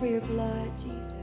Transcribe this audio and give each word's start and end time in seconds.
for 0.00 0.06
your 0.06 0.22
blood, 0.22 0.70
Jesus. 0.78 1.16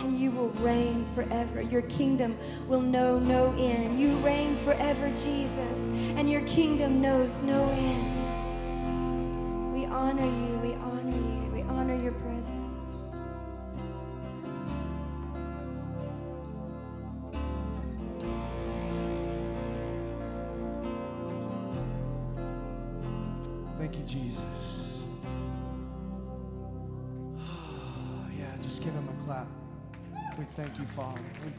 And 0.00 0.18
you 0.18 0.32
will 0.32 0.48
reign 0.58 1.06
forever. 1.14 1.62
Your 1.62 1.82
kingdom 1.82 2.36
will 2.66 2.80
know 2.80 3.20
no 3.20 3.54
end. 3.56 4.00
You 4.00 4.16
reign 4.16 4.56
forever, 4.64 5.08
Jesus, 5.10 5.78
and 6.16 6.28
your 6.28 6.40
kingdom 6.40 7.00
knows 7.00 7.40
no 7.42 7.62
end. 7.70 8.18
We 9.72 9.84
honor 9.86 10.26
you, 10.26 10.41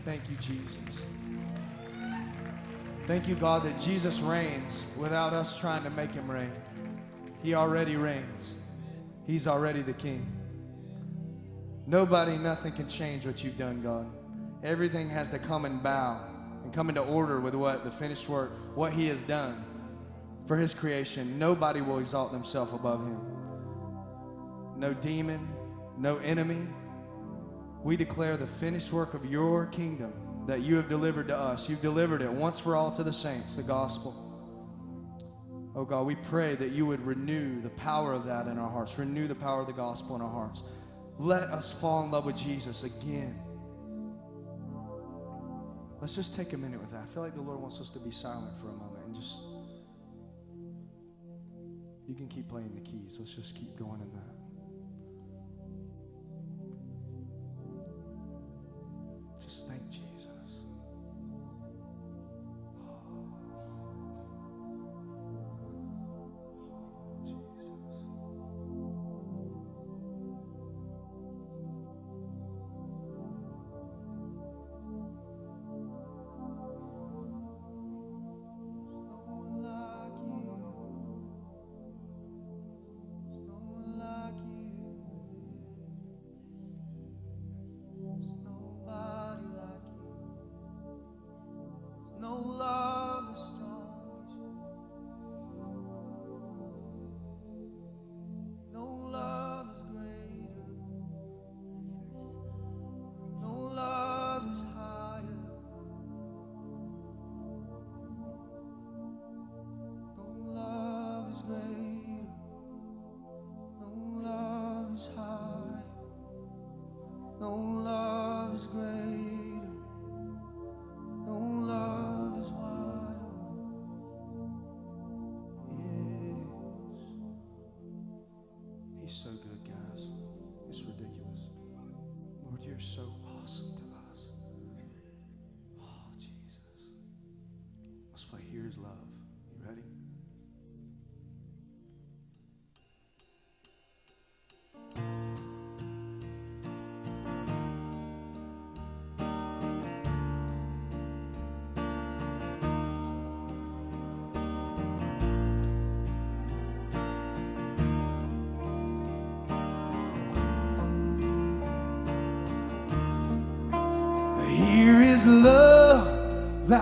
thank 0.05 0.21
you, 0.29 0.35
Jesus. 0.37 1.03
Thank 3.05 3.27
you, 3.27 3.35
God, 3.35 3.63
that 3.63 3.77
Jesus 3.77 4.19
reigns 4.19 4.83
without 4.95 5.33
us 5.33 5.59
trying 5.59 5.83
to 5.83 5.89
make 5.89 6.13
him 6.13 6.29
reign. 6.29 6.51
He 7.41 7.53
already 7.53 7.97
reigns, 7.97 8.55
he's 9.27 9.47
already 9.47 9.81
the 9.81 9.93
king. 9.93 10.25
Nobody, 11.85 12.37
nothing 12.37 12.71
can 12.71 12.87
change 12.87 13.25
what 13.25 13.43
you've 13.43 13.57
done, 13.57 13.81
God. 13.81 14.07
Everything 14.63 15.09
has 15.09 15.29
to 15.31 15.39
come 15.39 15.65
and 15.65 15.83
bow 15.83 16.21
and 16.63 16.73
come 16.73 16.87
into 16.87 17.01
order 17.01 17.41
with 17.41 17.55
what 17.55 17.83
the 17.83 17.91
finished 17.91 18.29
work, 18.29 18.51
what 18.75 18.93
he 18.93 19.07
has 19.07 19.21
done 19.23 19.65
for 20.47 20.57
his 20.57 20.73
creation. 20.73 21.37
Nobody 21.37 21.81
will 21.81 21.99
exalt 21.99 22.31
themselves 22.31 22.73
above 22.73 23.01
him. 23.01 23.19
No 24.77 24.93
demon, 24.93 25.53
no 25.97 26.17
enemy. 26.17 26.67
We 27.83 27.97
declare 27.97 28.37
the 28.37 28.47
finished 28.47 28.93
work 28.93 29.13
of 29.13 29.25
your 29.25 29.65
kingdom 29.67 30.13
that 30.47 30.61
you 30.61 30.75
have 30.77 30.87
delivered 30.87 31.27
to 31.27 31.37
us. 31.37 31.67
You've 31.67 31.81
delivered 31.81 32.21
it 32.21 32.31
once 32.31 32.59
for 32.59 32.75
all 32.75 32.91
to 32.91 33.03
the 33.03 33.13
saints, 33.13 33.55
the 33.55 33.63
gospel. 33.63 34.15
Oh 35.75 35.83
God, 35.83 36.05
we 36.05 36.15
pray 36.15 36.55
that 36.55 36.71
you 36.71 36.85
would 36.85 37.05
renew 37.05 37.61
the 37.61 37.69
power 37.69 38.13
of 38.13 38.25
that 38.25 38.47
in 38.47 38.57
our 38.57 38.69
hearts, 38.69 38.97
renew 38.97 39.27
the 39.27 39.35
power 39.35 39.61
of 39.61 39.67
the 39.67 39.73
gospel 39.73 40.15
in 40.15 40.21
our 40.21 40.29
hearts. 40.29 40.63
Let 41.17 41.49
us 41.49 41.71
fall 41.71 42.03
in 42.03 42.11
love 42.11 42.25
with 42.25 42.37
Jesus 42.37 42.83
again. 42.83 43.39
Let's 45.99 46.15
just 46.15 46.35
take 46.35 46.53
a 46.53 46.57
minute 46.57 46.79
with 46.79 46.91
that. 46.91 47.03
I 47.09 47.13
feel 47.13 47.23
like 47.23 47.35
the 47.35 47.41
Lord 47.41 47.59
wants 47.59 47.79
us 47.79 47.89
to 47.91 47.99
be 47.99 48.11
silent 48.11 48.59
for 48.59 48.69
a 48.69 48.73
moment 48.73 49.05
and 49.05 49.15
just. 49.15 49.41
You 52.07 52.15
can 52.15 52.27
keep 52.27 52.49
playing 52.49 52.75
the 52.75 52.81
keys. 52.81 53.15
Let's 53.17 53.33
just 53.33 53.55
keep 53.55 53.77
going 53.77 54.01
in 54.01 54.11
that. 54.11 54.42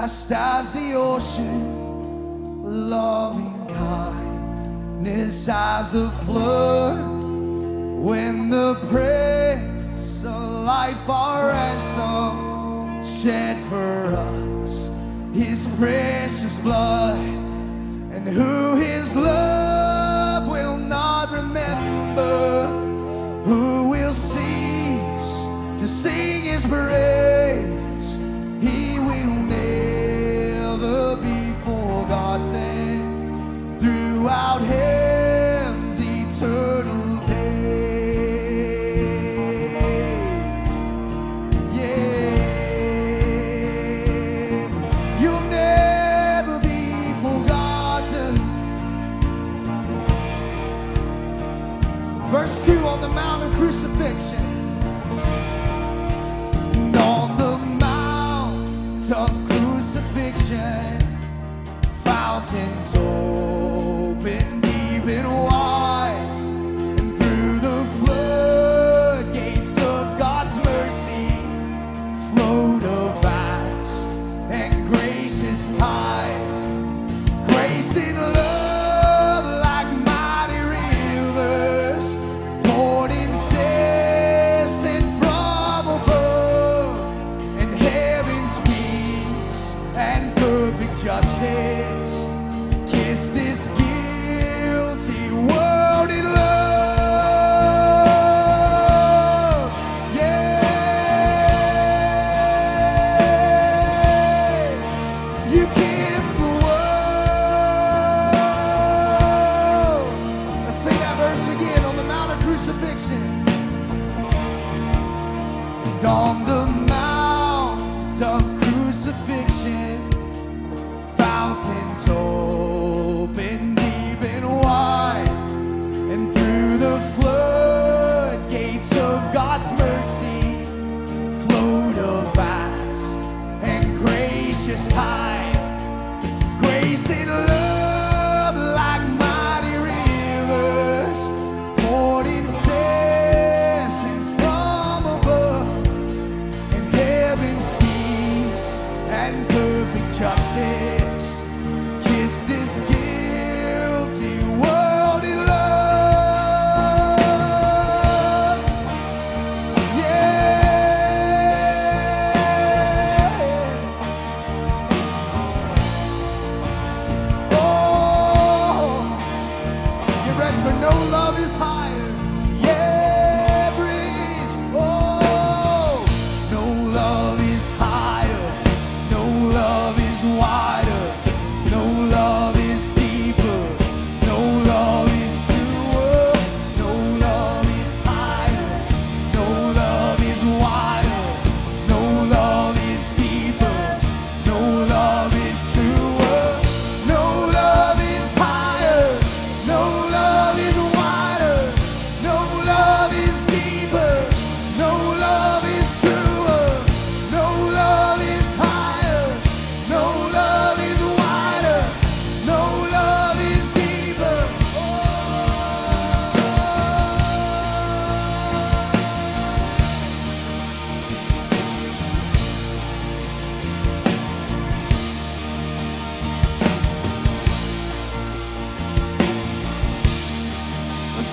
Vast 0.02 0.32
as 0.32 0.72
the 0.72 0.94
ocean, 0.96 2.64
loving 2.64 3.68
kindness 3.68 5.48
as 5.48 5.92
the 5.92 6.10
flood. 6.26 6.98
When 8.10 8.50
the 8.50 8.74
Prince 8.90 10.24
of 10.26 10.66
Life, 10.66 11.08
our 11.08 11.50
ransom, 11.50 13.04
shed 13.04 13.62
for 13.70 14.16
us 14.16 14.90
His 15.36 15.68
precious 15.78 16.58
blood, 16.58 17.20
and 18.16 18.28
who 18.28 18.78
His 18.78 19.16
love 19.16 20.48
will 20.48 20.78
not 20.78 21.32
remember, 21.32 22.66
who 23.46 23.90
will 23.90 24.16
cease 24.16 25.46
to 25.80 25.88
sing 25.88 26.46
his 26.46 26.66
praise. 26.66 27.21
two 52.66 52.78
on 52.80 53.02
the 53.02 53.10
Mount 53.10 53.44
of 53.44 53.54
Crucifixion. 53.58 54.38
And 56.74 56.96
on 56.96 57.38
the 57.38 57.58
Mount 57.58 59.12
of 59.12 59.30
Crucifixion, 59.50 61.02
fountains 62.04 63.01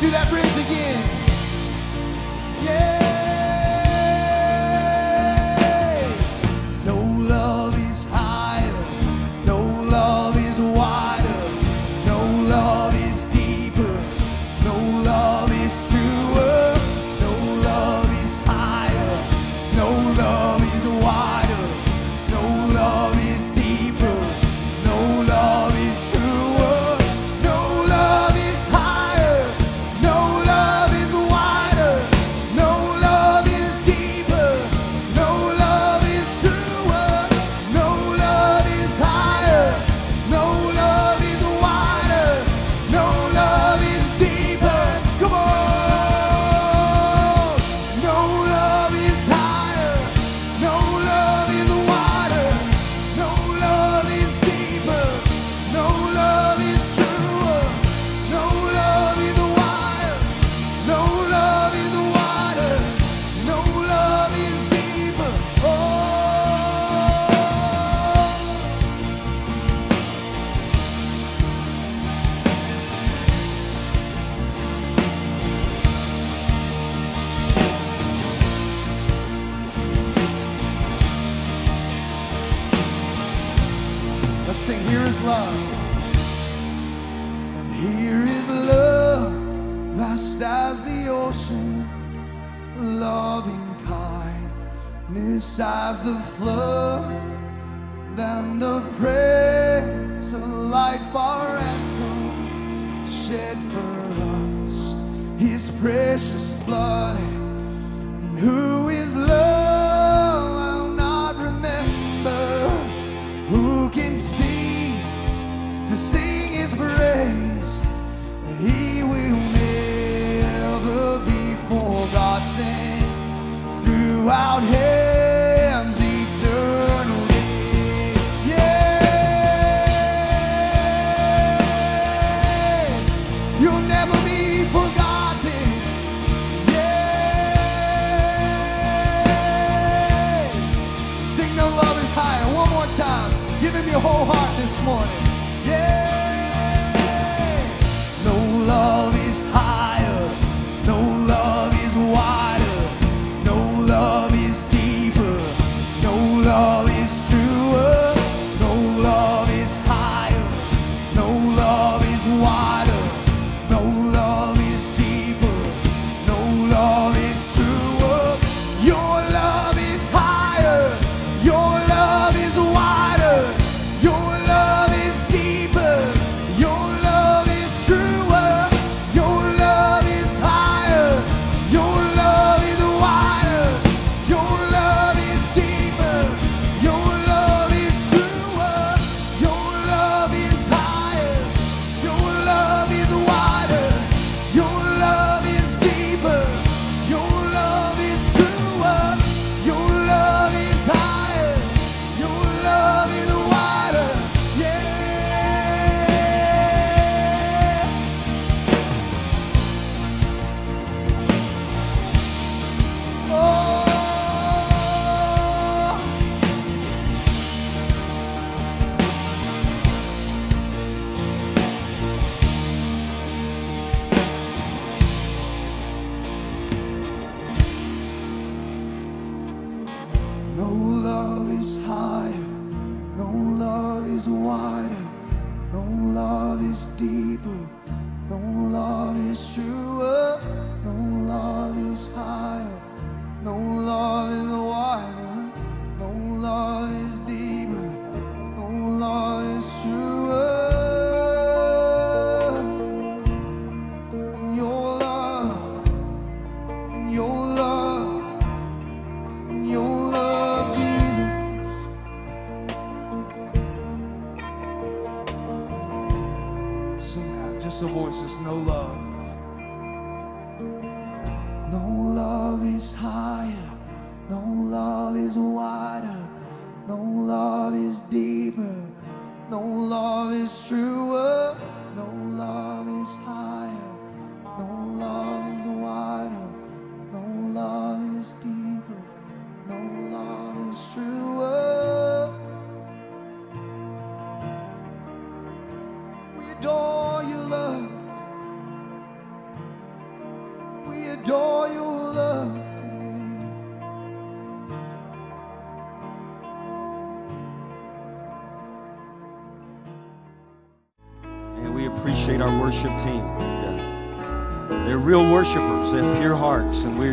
Do 0.01 0.11
that 0.13 0.31
bridge 0.31 0.65
again. 0.65 1.18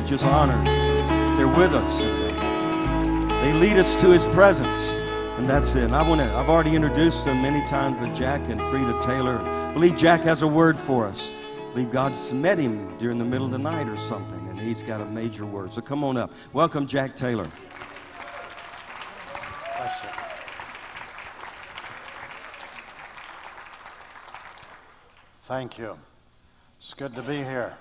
Just 0.05 0.23
honored. 0.23 0.67
They're 1.35 1.47
with 1.47 1.73
us. 1.73 2.03
They 2.03 3.53
lead 3.53 3.77
us 3.77 3.99
to 4.01 4.11
His 4.11 4.23
presence, 4.25 4.91
and 5.39 5.49
that's 5.49 5.73
it. 5.75 5.89
I 5.91 6.07
want 6.07 6.21
to. 6.21 6.31
I've 6.31 6.47
already 6.47 6.75
introduced 6.75 7.25
them 7.25 7.41
many 7.41 7.65
times, 7.65 7.97
but 7.97 8.13
Jack 8.13 8.47
and 8.49 8.61
Friedel 8.63 8.99
Taylor. 8.99 9.39
I 9.39 9.73
believe 9.73 9.97
Jack 9.97 10.21
has 10.21 10.43
a 10.43 10.47
word 10.47 10.77
for 10.77 11.07
us. 11.07 11.31
I 11.31 11.73
believe 11.73 11.91
God's 11.91 12.31
met 12.31 12.59
him 12.59 12.95
during 12.99 13.17
the 13.17 13.25
middle 13.25 13.47
of 13.47 13.51
the 13.51 13.57
night 13.57 13.89
or 13.89 13.97
something, 13.97 14.47
and 14.47 14.59
he's 14.59 14.83
got 14.83 15.01
a 15.01 15.05
major 15.05 15.43
word. 15.45 15.73
So 15.73 15.81
come 15.81 16.03
on 16.03 16.17
up. 16.17 16.31
Welcome, 16.53 16.85
Jack 16.85 17.15
Taylor. 17.15 17.49
Thank 25.45 25.79
you. 25.79 25.97
It's 26.77 26.93
good 26.93 27.15
to 27.15 27.23
be 27.23 27.37
here. 27.37 27.75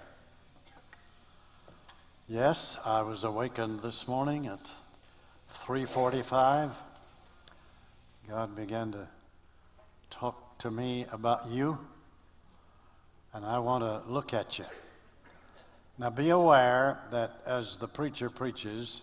Yes, 2.26 2.78
I 2.86 3.02
was 3.02 3.24
awakened 3.24 3.80
this 3.80 4.08
morning 4.08 4.46
at 4.46 4.70
3:45. 5.52 6.70
God 8.26 8.56
began 8.56 8.92
to 8.92 9.06
talk 10.08 10.56
to 10.60 10.70
me 10.70 11.04
about 11.12 11.48
you, 11.48 11.78
and 13.34 13.44
I 13.44 13.58
want 13.58 13.84
to 13.84 14.10
look 14.10 14.32
at 14.32 14.58
you. 14.58 14.64
Now 15.98 16.08
be 16.08 16.30
aware 16.30 17.06
that 17.10 17.42
as 17.44 17.76
the 17.76 17.88
preacher 17.88 18.30
preaches, 18.30 19.02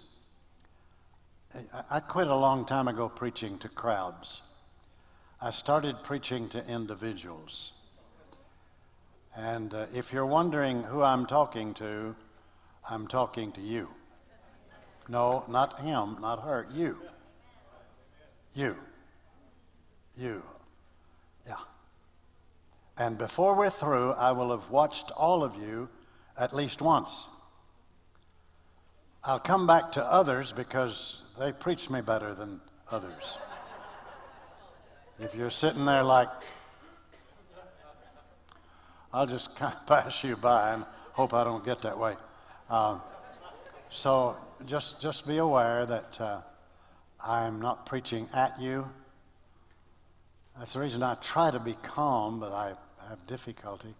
I- 1.91 1.99
quit 1.99 2.27
a 2.27 2.35
long 2.35 2.65
time 2.65 2.87
ago 2.87 3.07
preaching 3.07 3.59
to 3.59 3.69
crowds. 3.69 4.41
I 5.39 5.51
started 5.51 6.01
preaching 6.01 6.49
to 6.49 6.65
individuals. 6.65 7.73
And 9.35 9.75
uh, 9.75 9.85
if 9.93 10.11
you're 10.11 10.25
wondering 10.25 10.81
who 10.81 11.03
I'm 11.03 11.27
talking 11.27 11.75
to, 11.75 12.15
I'm 12.89 13.07
talking 13.07 13.51
to 13.53 13.61
you. 13.61 13.87
No, 15.07 15.43
not 15.47 15.79
him, 15.79 16.17
not 16.21 16.43
her, 16.43 16.67
you. 16.73 16.97
You. 18.53 18.75
You. 20.17 20.43
Yeah. 21.45 21.55
And 22.97 23.17
before 23.17 23.55
we're 23.55 23.69
through, 23.69 24.11
I 24.11 24.31
will 24.31 24.51
have 24.51 24.69
watched 24.69 25.11
all 25.11 25.43
of 25.43 25.55
you 25.55 25.89
at 26.37 26.55
least 26.55 26.81
once. 26.81 27.27
I'll 29.23 29.39
come 29.39 29.67
back 29.67 29.91
to 29.93 30.03
others 30.03 30.51
because 30.51 31.21
they 31.39 31.51
preach 31.51 31.89
me 31.89 32.01
better 32.01 32.33
than 32.33 32.59
others. 32.89 33.37
If 35.19 35.35
you're 35.35 35.51
sitting 35.51 35.85
there 35.85 36.03
like, 36.03 36.29
I'll 39.13 39.27
just 39.27 39.55
kind 39.55 39.73
of 39.79 39.85
pass 39.85 40.23
you 40.23 40.35
by 40.35 40.73
and 40.73 40.85
hope 41.13 41.33
I 41.33 41.43
don't 41.43 41.63
get 41.63 41.81
that 41.83 41.97
way. 41.97 42.15
Um, 42.71 43.01
so 43.89 44.37
just 44.65 45.01
just 45.01 45.27
be 45.27 45.39
aware 45.39 45.85
that 45.85 46.21
uh, 46.21 46.39
I'm 47.21 47.59
not 47.59 47.85
preaching 47.85 48.29
at 48.33 48.61
you. 48.61 48.89
That's 50.57 50.71
the 50.71 50.79
reason 50.79 51.03
I 51.03 51.15
try 51.15 51.51
to 51.51 51.59
be 51.59 51.73
calm, 51.83 52.39
but 52.39 52.53
I 52.53 52.71
have 53.09 53.27
difficulty 53.27 53.93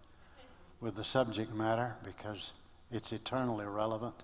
with 0.80 0.96
the 0.96 1.04
subject 1.04 1.52
matter 1.52 1.94
because 2.02 2.52
it's 2.90 3.12
eternally 3.12 3.66
relevant, 3.66 4.14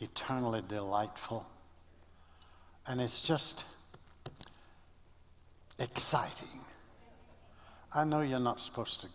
eternally 0.00 0.62
delightful, 0.68 1.44
and 2.86 3.00
it's 3.00 3.22
just 3.22 3.64
exciting. 5.80 6.60
I 7.92 8.04
know 8.04 8.20
you're 8.20 8.38
not 8.38 8.60
supposed 8.60 9.00
to 9.00 9.08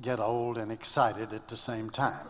get 0.00 0.20
old 0.20 0.58
and 0.58 0.70
excited 0.70 1.32
at 1.32 1.48
the 1.48 1.56
same 1.56 1.90
time. 1.90 2.26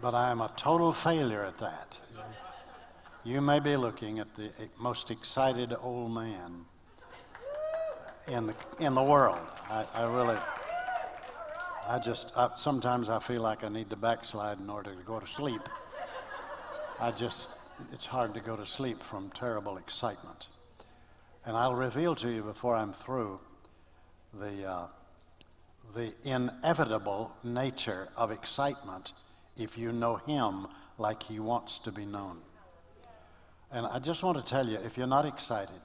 But 0.00 0.14
I 0.14 0.30
am 0.30 0.40
a 0.40 0.50
total 0.56 0.92
failure 0.92 1.44
at 1.44 1.56
that. 1.58 1.98
You 3.24 3.40
may 3.40 3.58
be 3.58 3.76
looking 3.76 4.20
at 4.20 4.34
the 4.36 4.50
most 4.78 5.10
excited 5.10 5.74
old 5.82 6.12
man 6.12 6.64
in 8.28 8.46
the, 8.46 8.54
in 8.78 8.94
the 8.94 9.02
world. 9.02 9.38
I, 9.68 9.84
I 9.94 10.04
really, 10.04 10.38
I 11.86 11.98
just, 11.98 12.30
I, 12.36 12.50
sometimes 12.56 13.08
I 13.08 13.18
feel 13.18 13.42
like 13.42 13.64
I 13.64 13.68
need 13.68 13.90
to 13.90 13.96
backslide 13.96 14.60
in 14.60 14.70
order 14.70 14.94
to 14.94 15.02
go 15.02 15.18
to 15.18 15.26
sleep. 15.26 15.68
I 17.00 17.10
just, 17.10 17.50
it's 17.92 18.06
hard 18.06 18.34
to 18.34 18.40
go 18.40 18.56
to 18.56 18.64
sleep 18.64 19.02
from 19.02 19.30
terrible 19.30 19.78
excitement. 19.78 20.48
And 21.44 21.56
I'll 21.56 21.74
reveal 21.74 22.14
to 22.16 22.30
you 22.30 22.42
before 22.42 22.76
I'm 22.76 22.92
through 22.92 23.40
the, 24.34 24.64
uh, 24.64 24.86
the 25.94 26.12
inevitable 26.24 27.32
nature 27.42 28.08
of 28.16 28.30
excitement 28.30 29.12
if 29.56 29.76
you 29.76 29.92
know 29.92 30.16
Him 30.16 30.66
like 30.98 31.22
He 31.22 31.40
wants 31.40 31.78
to 31.80 31.92
be 31.92 32.04
known. 32.04 32.40
And 33.70 33.86
I 33.86 33.98
just 33.98 34.22
want 34.22 34.38
to 34.38 34.44
tell 34.44 34.66
you 34.66 34.78
if 34.78 34.96
you're 34.96 35.06
not 35.06 35.26
excited, 35.26 35.80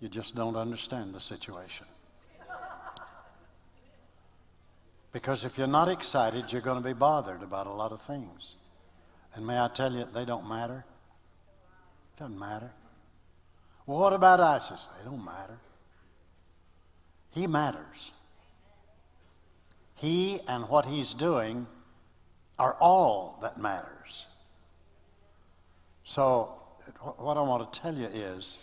you 0.00 0.08
just 0.08 0.34
don't 0.34 0.56
understand 0.56 1.14
the 1.14 1.20
situation. 1.20 1.86
Because 5.12 5.44
if 5.44 5.58
you're 5.58 5.66
not 5.66 5.88
excited, 5.88 6.50
you're 6.50 6.62
going 6.62 6.82
to 6.82 6.88
be 6.88 6.94
bothered 6.94 7.42
about 7.42 7.66
a 7.66 7.72
lot 7.72 7.92
of 7.92 8.00
things. 8.00 8.56
And 9.34 9.46
may 9.46 9.58
I 9.58 9.68
tell 9.68 9.92
you, 9.92 10.06
they 10.12 10.24
don't 10.24 10.48
matter? 10.48 10.84
Doesn't 12.18 12.38
matter. 12.38 12.70
Well, 13.86 13.98
what 13.98 14.12
about 14.12 14.40
ISIS? 14.40 14.88
They 14.98 15.04
don't 15.04 15.24
matter. 15.24 15.58
He 17.32 17.46
matters. 17.46 18.12
He 19.96 20.40
and 20.46 20.68
what 20.68 20.84
he's 20.84 21.14
doing 21.14 21.66
are 22.58 22.74
all 22.74 23.38
that 23.42 23.58
matters. 23.58 24.26
So, 26.04 26.54
what 27.16 27.36
I 27.36 27.40
want 27.40 27.72
to 27.72 27.80
tell 27.80 27.94
you 27.94 28.06
is, 28.06 28.58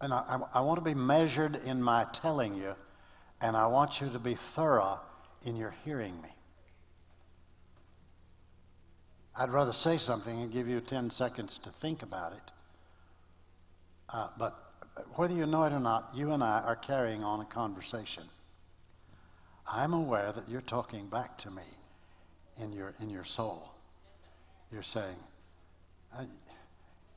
and 0.00 0.12
I, 0.12 0.40
I, 0.52 0.60
want 0.60 0.78
to 0.78 0.84
be 0.84 0.94
measured 0.94 1.56
in 1.64 1.80
my 1.82 2.06
telling 2.12 2.56
you, 2.56 2.74
and 3.40 3.56
I 3.56 3.66
want 3.66 4.00
you 4.00 4.08
to 4.10 4.18
be 4.18 4.34
thorough 4.34 4.98
in 5.44 5.56
your 5.56 5.74
hearing 5.84 6.20
me. 6.22 6.30
I'd 9.36 9.50
rather 9.50 9.72
say 9.72 9.98
something 9.98 10.42
and 10.42 10.52
give 10.52 10.68
you 10.68 10.80
10 10.80 11.10
seconds 11.10 11.58
to 11.58 11.70
think 11.70 12.02
about 12.02 12.32
it. 12.32 12.50
Uh, 14.08 14.28
but 14.38 14.71
whether 15.16 15.34
you 15.34 15.46
know 15.46 15.64
it 15.64 15.72
or 15.72 15.80
not, 15.80 16.10
you 16.14 16.32
and 16.32 16.42
I 16.42 16.60
are 16.60 16.76
carrying 16.76 17.22
on 17.24 17.40
a 17.40 17.44
conversation. 17.44 18.24
I'm 19.70 19.92
aware 19.92 20.32
that 20.32 20.48
you're 20.48 20.60
talking 20.60 21.06
back 21.06 21.38
to 21.38 21.50
me 21.50 21.62
in 22.60 22.72
your, 22.72 22.92
in 23.00 23.08
your 23.08 23.24
soul. 23.24 23.70
You're 24.72 24.82
saying, 24.82 25.16
"Uh, 26.16 26.24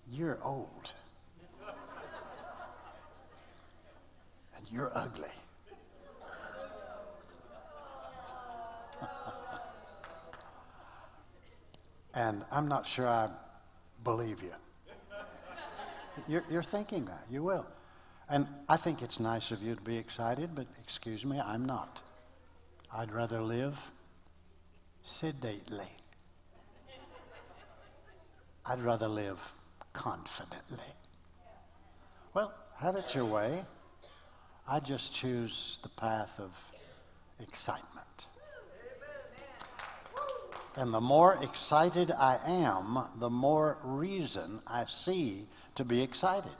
You're 0.09 0.39
old. 0.43 0.91
and 4.57 4.65
you're 4.71 4.91
ugly. 4.95 5.29
and 12.13 12.45
I'm 12.51 12.67
not 12.67 12.85
sure 12.85 13.07
I 13.07 13.29
believe 14.03 14.41
you. 14.41 14.51
You're, 16.27 16.43
you're 16.49 16.63
thinking 16.63 17.05
that. 17.05 17.25
You 17.29 17.43
will. 17.43 17.65
And 18.29 18.47
I 18.67 18.77
think 18.77 19.01
it's 19.01 19.19
nice 19.19 19.51
of 19.51 19.61
you 19.61 19.75
to 19.75 19.81
be 19.81 19.97
excited, 19.97 20.55
but 20.55 20.65
excuse 20.83 21.25
me, 21.25 21.39
I'm 21.39 21.65
not. 21.65 22.01
I'd 22.91 23.11
rather 23.11 23.41
live 23.41 23.77
sedately. 25.03 25.87
I'd 28.65 28.81
rather 28.81 29.07
live 29.07 29.39
confidently. 29.93 30.79
Well, 32.33 32.51
have 32.77 32.95
it 32.95 33.13
your 33.13 33.25
way. 33.25 33.63
I 34.67 34.79
just 34.79 35.13
choose 35.13 35.77
the 35.83 35.89
path 35.89 36.39
of 36.39 36.51
excitement. 37.39 37.94
And 40.77 40.93
the 40.93 41.01
more 41.01 41.41
excited 41.41 42.11
I 42.11 42.37
am, 42.45 42.99
the 43.19 43.29
more 43.29 43.77
reason 43.83 44.61
I 44.67 44.85
see 44.85 45.47
to 45.75 45.85
be 45.85 46.01
excited. 46.01 46.51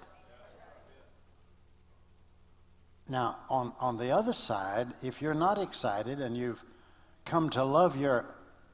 Now, 3.07 3.37
on, 3.49 3.73
on 3.79 3.97
the 3.97 4.11
other 4.11 4.33
side, 4.33 4.87
if 5.03 5.21
you're 5.21 5.33
not 5.33 5.57
excited 5.61 6.21
and 6.21 6.35
you've 6.35 6.63
come 7.25 7.49
to 7.51 7.63
love 7.63 7.97
your 7.97 8.25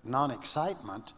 non 0.04 0.32
excitement, 0.32 1.14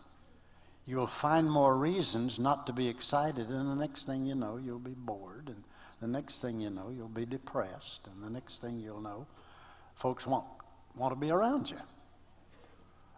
you'll 0.85 1.07
find 1.07 1.49
more 1.49 1.77
reasons 1.77 2.39
not 2.39 2.65
to 2.67 2.73
be 2.73 2.87
excited, 2.87 3.49
and 3.49 3.69
the 3.69 3.75
next 3.75 4.05
thing 4.05 4.25
you 4.25 4.35
know, 4.35 4.57
you'll 4.57 4.79
be 4.79 4.95
bored, 4.95 5.47
and 5.47 5.63
the 6.01 6.07
next 6.07 6.41
thing 6.41 6.59
you 6.59 6.69
know, 6.69 6.91
you'll 6.95 7.07
be 7.07 7.25
depressed, 7.25 8.07
and 8.07 8.23
the 8.23 8.29
next 8.29 8.61
thing 8.61 8.79
you'll 8.79 9.01
know, 9.01 9.27
folks 9.95 10.25
won't 10.25 10.47
want 10.95 11.13
to 11.13 11.19
be 11.19 11.29
around 11.31 11.69
you. 11.69 11.77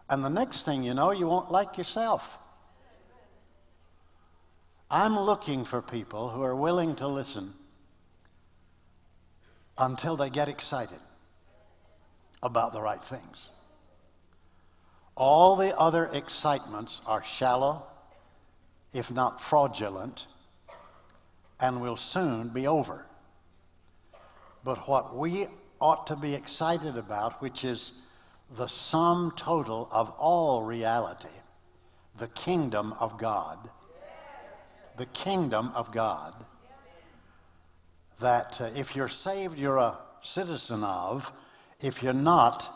And 0.08 0.24
the 0.24 0.30
next 0.30 0.64
thing 0.64 0.82
you 0.82 0.94
know, 0.94 1.10
you 1.10 1.26
won't 1.26 1.50
like 1.50 1.78
yourself. 1.78 2.38
I'm 4.90 5.18
looking 5.18 5.64
for 5.64 5.82
people 5.82 6.28
who 6.28 6.42
are 6.42 6.54
willing 6.54 6.94
to 6.96 7.08
listen 7.08 7.52
until 9.76 10.16
they 10.16 10.30
get 10.30 10.48
excited 10.48 11.00
about 12.42 12.72
the 12.72 12.80
right 12.80 13.02
things. 13.02 13.50
All 15.16 15.56
the 15.56 15.76
other 15.76 16.06
excitements 16.12 17.00
are 17.06 17.24
shallow, 17.24 17.82
if 18.92 19.10
not 19.10 19.40
fraudulent, 19.40 20.26
and 21.58 21.80
will 21.80 21.96
soon 21.96 22.50
be 22.50 22.66
over. 22.66 23.06
But 24.62 24.88
what 24.88 25.16
we 25.16 25.48
ought 25.80 26.06
to 26.08 26.16
be 26.16 26.34
excited 26.34 26.96
about, 26.96 27.40
which 27.40 27.64
is 27.64 27.92
the 28.54 28.66
sum 28.66 29.32
total 29.36 29.88
of 29.90 30.10
all 30.10 30.62
reality, 30.62 31.28
the 32.18 32.28
kingdom 32.28 32.94
of 33.00 33.18
God. 33.18 33.58
The 34.96 35.06
kingdom 35.06 35.72
of 35.74 35.92
God. 35.92 36.32
That 38.20 38.60
uh, 38.60 38.70
if 38.74 38.96
you're 38.96 39.08
saved, 39.08 39.58
you're 39.58 39.76
a 39.76 39.98
citizen 40.22 40.82
of. 40.84 41.30
If 41.80 42.02
you're 42.02 42.14
not, 42.14 42.72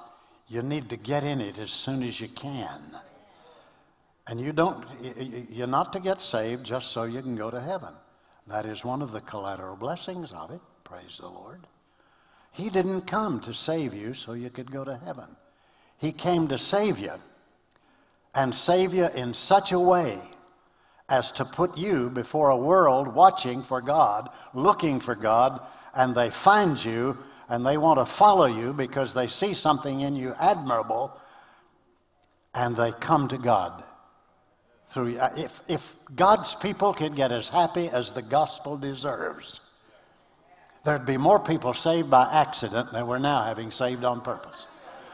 you 0.48 0.62
need 0.62 0.90
to 0.90 0.96
get 0.96 1.24
in 1.24 1.40
it 1.40 1.58
as 1.58 1.70
soon 1.70 2.02
as 2.02 2.20
you 2.20 2.28
can. 2.28 2.96
And 4.26 4.38
you 4.40 4.52
don't, 4.52 4.84
you're 5.50 5.66
not 5.66 5.92
to 5.94 6.00
get 6.00 6.20
saved 6.20 6.66
just 6.66 6.90
so 6.90 7.04
you 7.04 7.22
can 7.22 7.36
go 7.36 7.50
to 7.50 7.60
heaven. 7.60 7.94
That 8.46 8.66
is 8.66 8.84
one 8.84 9.00
of 9.00 9.12
the 9.12 9.20
collateral 9.22 9.76
blessings 9.76 10.32
of 10.32 10.50
it. 10.50 10.60
Praise 10.84 11.18
the 11.18 11.28
Lord. 11.28 11.66
He 12.52 12.68
didn't 12.68 13.02
come 13.02 13.40
to 13.40 13.54
save 13.54 13.94
you 13.94 14.12
so 14.12 14.34
you 14.34 14.50
could 14.50 14.70
go 14.70 14.84
to 14.84 14.96
heaven. 14.96 15.36
He 16.00 16.12
came 16.12 16.48
to 16.48 16.56
save 16.56 16.98
you 16.98 17.12
and 18.34 18.54
save 18.54 18.94
you 18.94 19.06
in 19.08 19.34
such 19.34 19.72
a 19.72 19.78
way 19.78 20.18
as 21.10 21.30
to 21.32 21.44
put 21.44 21.76
you 21.76 22.08
before 22.08 22.50
a 22.50 22.56
world 22.56 23.08
watching 23.08 23.62
for 23.62 23.82
God, 23.82 24.30
looking 24.54 24.98
for 24.98 25.14
God, 25.14 25.60
and 25.94 26.14
they 26.14 26.30
find 26.30 26.82
you 26.82 27.18
and 27.50 27.66
they 27.66 27.76
want 27.76 27.98
to 27.98 28.06
follow 28.06 28.46
you 28.46 28.72
because 28.72 29.12
they 29.12 29.26
see 29.26 29.52
something 29.52 30.00
in 30.00 30.16
you 30.16 30.32
admirable 30.40 31.14
and 32.54 32.74
they 32.74 32.92
come 32.92 33.28
to 33.28 33.38
God 33.38 33.84
through 34.88 35.18
uh, 35.18 35.32
if 35.36 35.60
if 35.68 35.94
God's 36.16 36.54
people 36.54 36.94
could 36.94 37.14
get 37.14 37.30
as 37.30 37.48
happy 37.48 37.88
as 37.88 38.12
the 38.12 38.22
gospel 38.22 38.76
deserves 38.76 39.60
there'd 40.84 41.06
be 41.06 41.16
more 41.16 41.38
people 41.38 41.74
saved 41.74 42.10
by 42.10 42.28
accident 42.32 42.90
than 42.92 43.06
we're 43.06 43.18
now 43.18 43.42
having 43.44 43.70
saved 43.70 44.04
on 44.04 44.20
purpose 44.20 44.66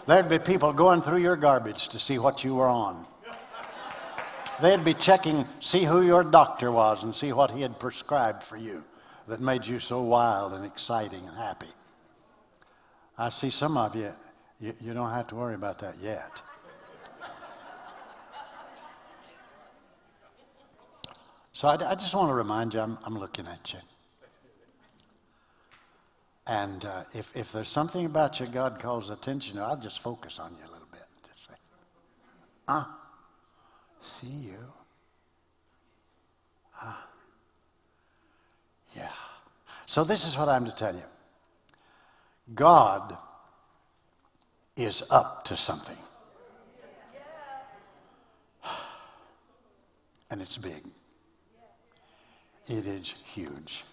There'd 0.07 0.29
be 0.29 0.39
people 0.39 0.73
going 0.73 1.03
through 1.03 1.19
your 1.19 1.37
garbage 1.37 1.89
to 1.89 1.99
see 1.99 2.19
what 2.19 2.45
you 2.45 2.55
were 2.55 2.69
on. 2.69 3.07
They'd 4.63 4.85
be 4.85 4.95
checking, 4.95 5.47
see 5.61 5.85
who 5.85 6.03
your 6.03 6.23
doctor 6.23 6.71
was 6.71 7.03
and 7.03 7.15
see 7.15 7.33
what 7.33 7.51
he 7.51 7.61
had 7.61 7.79
prescribed 7.79 8.43
for 8.43 8.57
you 8.57 8.85
that 9.27 9.41
made 9.41 9.67
you 9.67 9.81
so 9.81 10.01
wild 10.03 10.53
and 10.53 10.65
exciting 10.65 11.27
and 11.27 11.37
happy. 11.37 11.67
I 13.19 13.31
see 13.31 13.51
some 13.51 13.77
of 13.77 13.97
you, 13.97 14.13
you, 14.61 14.73
you 14.81 14.95
don't 14.95 15.11
have 15.11 15.27
to 15.29 15.35
worry 15.35 15.55
about 15.55 15.81
that 15.81 15.97
yet. 16.01 16.41
So 21.53 21.69
I, 21.69 21.75
I 21.75 21.95
just 21.95 22.15
want 22.15 22.29
to 22.29 22.35
remind 22.35 22.75
you, 22.75 22.81
I'm, 22.81 22.99
I'm 23.05 23.19
looking 23.19 23.47
at 23.47 23.73
you. 23.73 23.81
And 26.47 26.85
uh, 26.85 27.03
if, 27.13 27.37
if 27.37 27.51
there's 27.51 27.69
something 27.69 28.07
about 28.07 28.39
you 28.39 28.47
God 28.47 28.79
calls 28.79 29.11
attention 29.11 29.57
to, 29.57 29.63
I'll 29.63 29.77
just 29.77 30.01
focus 30.01 30.39
on 30.39 30.53
you 30.53 30.63
a 30.63 30.71
little 30.71 30.87
bit. 30.93 31.03
Just 31.35 31.49
say, 31.49 31.55
ah, 32.69 32.99
see 34.01 34.27
you. 34.27 34.59
Ah, 36.81 37.09
yeah. 38.95 39.09
So 39.87 40.05
this 40.05 40.27
is 40.27 40.37
what 40.39 40.49
I'm 40.49 40.65
to 40.65 40.75
tell 40.75 40.95
you 40.95 41.03
God 42.55 43.17
is 44.77 45.03
up 45.11 45.45
to 45.47 45.57
something. 45.57 45.99
And 50.29 50.43
it's 50.43 50.59
big. 50.59 50.85
It 52.67 52.85
is 52.85 53.15
huge. 53.33 53.85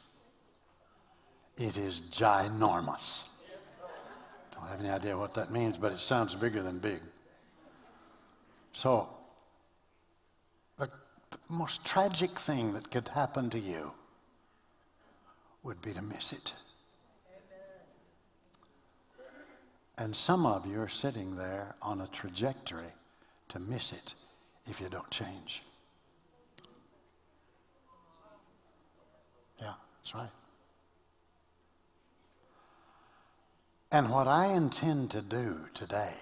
It 1.58 1.78
is 1.78 2.02
ginormous. 2.12 3.26
Don't 4.54 4.68
have 4.68 4.80
any 4.80 4.89
idea 4.89 5.18
what 5.18 5.34
that 5.36 5.52
means, 5.52 5.78
but 5.78 5.92
it 5.92 6.00
sounds 6.00 6.34
bigger 6.36 6.63
than 6.63 6.80
big. 6.80 7.00
So, 8.72 9.08
the, 10.80 10.89
the 11.30 11.38
most 11.48 11.86
tragic 11.86 12.39
thing 12.39 12.74
that 12.74 12.89
could 12.89 13.08
happen 13.08 13.50
to 13.52 13.60
you 13.60 13.94
would 15.62 15.82
be 15.82 15.94
to 15.94 16.02
miss 16.02 16.34
it. 16.34 16.54
And 19.98 20.16
some 20.16 20.46
of 20.48 20.66
you 20.66 20.82
are 20.82 20.89
sitting 20.89 21.36
there 21.36 21.76
on 21.82 22.02
a 22.02 22.08
trajectory 22.08 22.92
to 23.50 23.60
miss 23.60 23.92
it 23.92 24.16
if 24.68 24.82
you 24.82 24.89
don't 24.89 25.10
change. 25.12 25.62
Yeah, 29.62 29.74
that's 30.02 30.16
right. 30.16 30.32
And 33.93 34.10
what 34.10 34.27
I 34.27 34.47
intend 34.47 35.12
to 35.12 35.21
do 35.21 35.56
today 35.75 36.15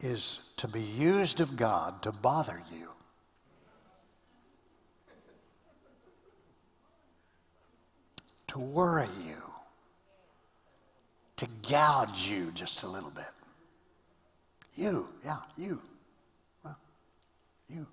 is 0.00 0.40
to 0.56 0.66
be 0.66 0.82
used 0.82 1.40
of 1.40 1.56
God 1.56 2.02
to 2.02 2.10
bother 2.10 2.60
you. 2.72 2.88
To 8.48 8.58
worry 8.58 9.06
you. 9.24 9.40
To 11.36 11.46
gouge 11.68 12.26
you 12.26 12.50
just 12.56 12.82
a 12.82 12.88
little 12.88 13.10
bit. 13.10 13.30
You, 14.74 15.06
yeah, 15.24 15.38
you. 15.56 15.80
Well, 16.64 16.76
you. 17.68 17.86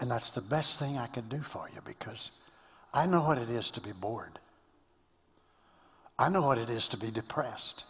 And 0.00 0.10
that's 0.10 0.30
the 0.32 0.40
best 0.40 0.78
thing 0.78 0.96
I 0.96 1.08
can 1.08 1.28
do 1.28 1.42
for 1.42 1.68
you 1.74 1.82
because 1.84 2.30
I 2.94 3.04
know 3.04 3.20
what 3.20 3.36
it 3.36 3.50
is 3.50 3.70
to 3.72 3.82
be 3.82 3.92
bored. 3.92 4.38
I 6.22 6.28
know 6.28 6.42
what 6.42 6.56
it 6.56 6.70
is 6.70 6.86
to 6.88 6.96
be 6.96 7.10
depressed. 7.10 7.84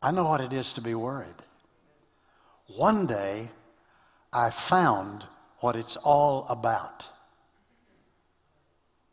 I 0.00 0.12
know 0.12 0.22
what 0.22 0.40
it 0.40 0.52
is 0.52 0.72
to 0.74 0.80
be 0.80 0.94
worried. 0.94 1.42
One 2.76 3.08
day, 3.08 3.48
I 4.32 4.50
found 4.50 5.26
what 5.58 5.74
it's 5.74 5.96
all 5.96 6.46
about. 6.48 7.10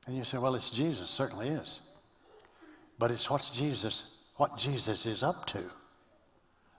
And 0.05 0.15
you 0.15 0.23
say, 0.23 0.37
well, 0.37 0.53
it's 0.53 0.69
Jesus. 0.69 1.09
Certainly 1.09 1.47
is. 1.47 1.79
But 2.99 3.09
it's 3.09 3.27
what's 3.27 3.49
Jesus 3.49 4.03
what 4.35 4.55
Jesus 4.55 5.07
is 5.07 5.23
up 5.23 5.47
to 5.47 5.63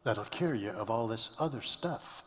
that'll 0.04 0.26
cure 0.26 0.54
you 0.54 0.70
of 0.70 0.90
all 0.90 1.08
this 1.08 1.30
other 1.40 1.60
stuff. 1.60 2.22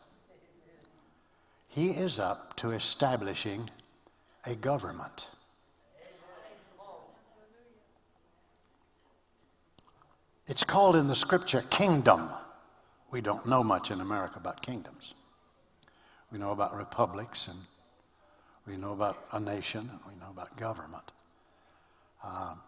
He 1.68 1.92
is 1.92 2.18
up 2.18 2.54
to 2.56 2.72
establishing 2.72 3.70
a 4.44 4.54
government. 4.54 5.30
It's 10.50 10.64
called 10.64 10.96
in 10.96 11.06
the 11.06 11.14
scripture 11.14 11.62
kingdom. 11.70 12.28
We 13.12 13.20
don't 13.20 13.46
know 13.46 13.62
much 13.62 13.92
in 13.92 14.00
America 14.00 14.34
about 14.36 14.60
kingdoms. 14.60 15.14
We 16.32 16.40
know 16.40 16.50
about 16.50 16.76
republics 16.76 17.46
and 17.46 17.56
we 18.66 18.76
know 18.76 18.90
about 18.90 19.16
a 19.30 19.38
nation 19.38 19.88
and 19.88 20.00
we 20.12 20.18
know 20.18 20.28
about 20.28 20.56
government. 20.56 21.04
Um, 22.24 22.60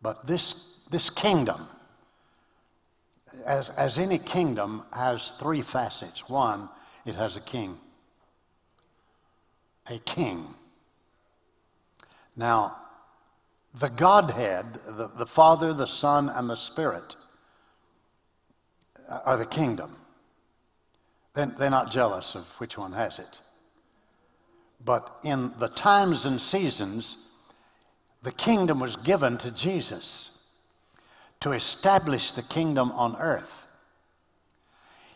but 0.00 0.24
this, 0.24 0.78
this 0.90 1.10
kingdom, 1.10 1.68
as, 3.44 3.68
as 3.68 3.98
any 3.98 4.18
kingdom, 4.18 4.86
has 4.94 5.32
three 5.32 5.60
facets. 5.60 6.30
One, 6.30 6.70
it 7.04 7.14
has 7.14 7.36
a 7.36 7.42
king. 7.42 7.76
A 9.90 9.98
king. 9.98 10.46
Now, 12.36 12.78
the 13.74 13.88
Godhead, 13.88 14.66
the, 14.86 15.08
the 15.08 15.26
Father, 15.26 15.72
the 15.72 15.86
Son, 15.86 16.28
and 16.28 16.48
the 16.48 16.56
Spirit, 16.56 17.16
uh, 19.08 19.20
are 19.24 19.36
the 19.36 19.46
kingdom. 19.46 19.96
They're 21.34 21.70
not 21.70 21.90
jealous 21.90 22.34
of 22.34 22.46
which 22.60 22.76
one 22.76 22.92
has 22.92 23.18
it. 23.18 23.40
But 24.84 25.16
in 25.24 25.52
the 25.58 25.68
times 25.68 26.26
and 26.26 26.40
seasons, 26.40 27.28
the 28.22 28.32
kingdom 28.32 28.80
was 28.80 28.96
given 28.96 29.38
to 29.38 29.50
Jesus 29.50 30.30
to 31.40 31.52
establish 31.52 32.32
the 32.32 32.42
kingdom 32.42 32.92
on 32.92 33.16
earth. 33.16 33.66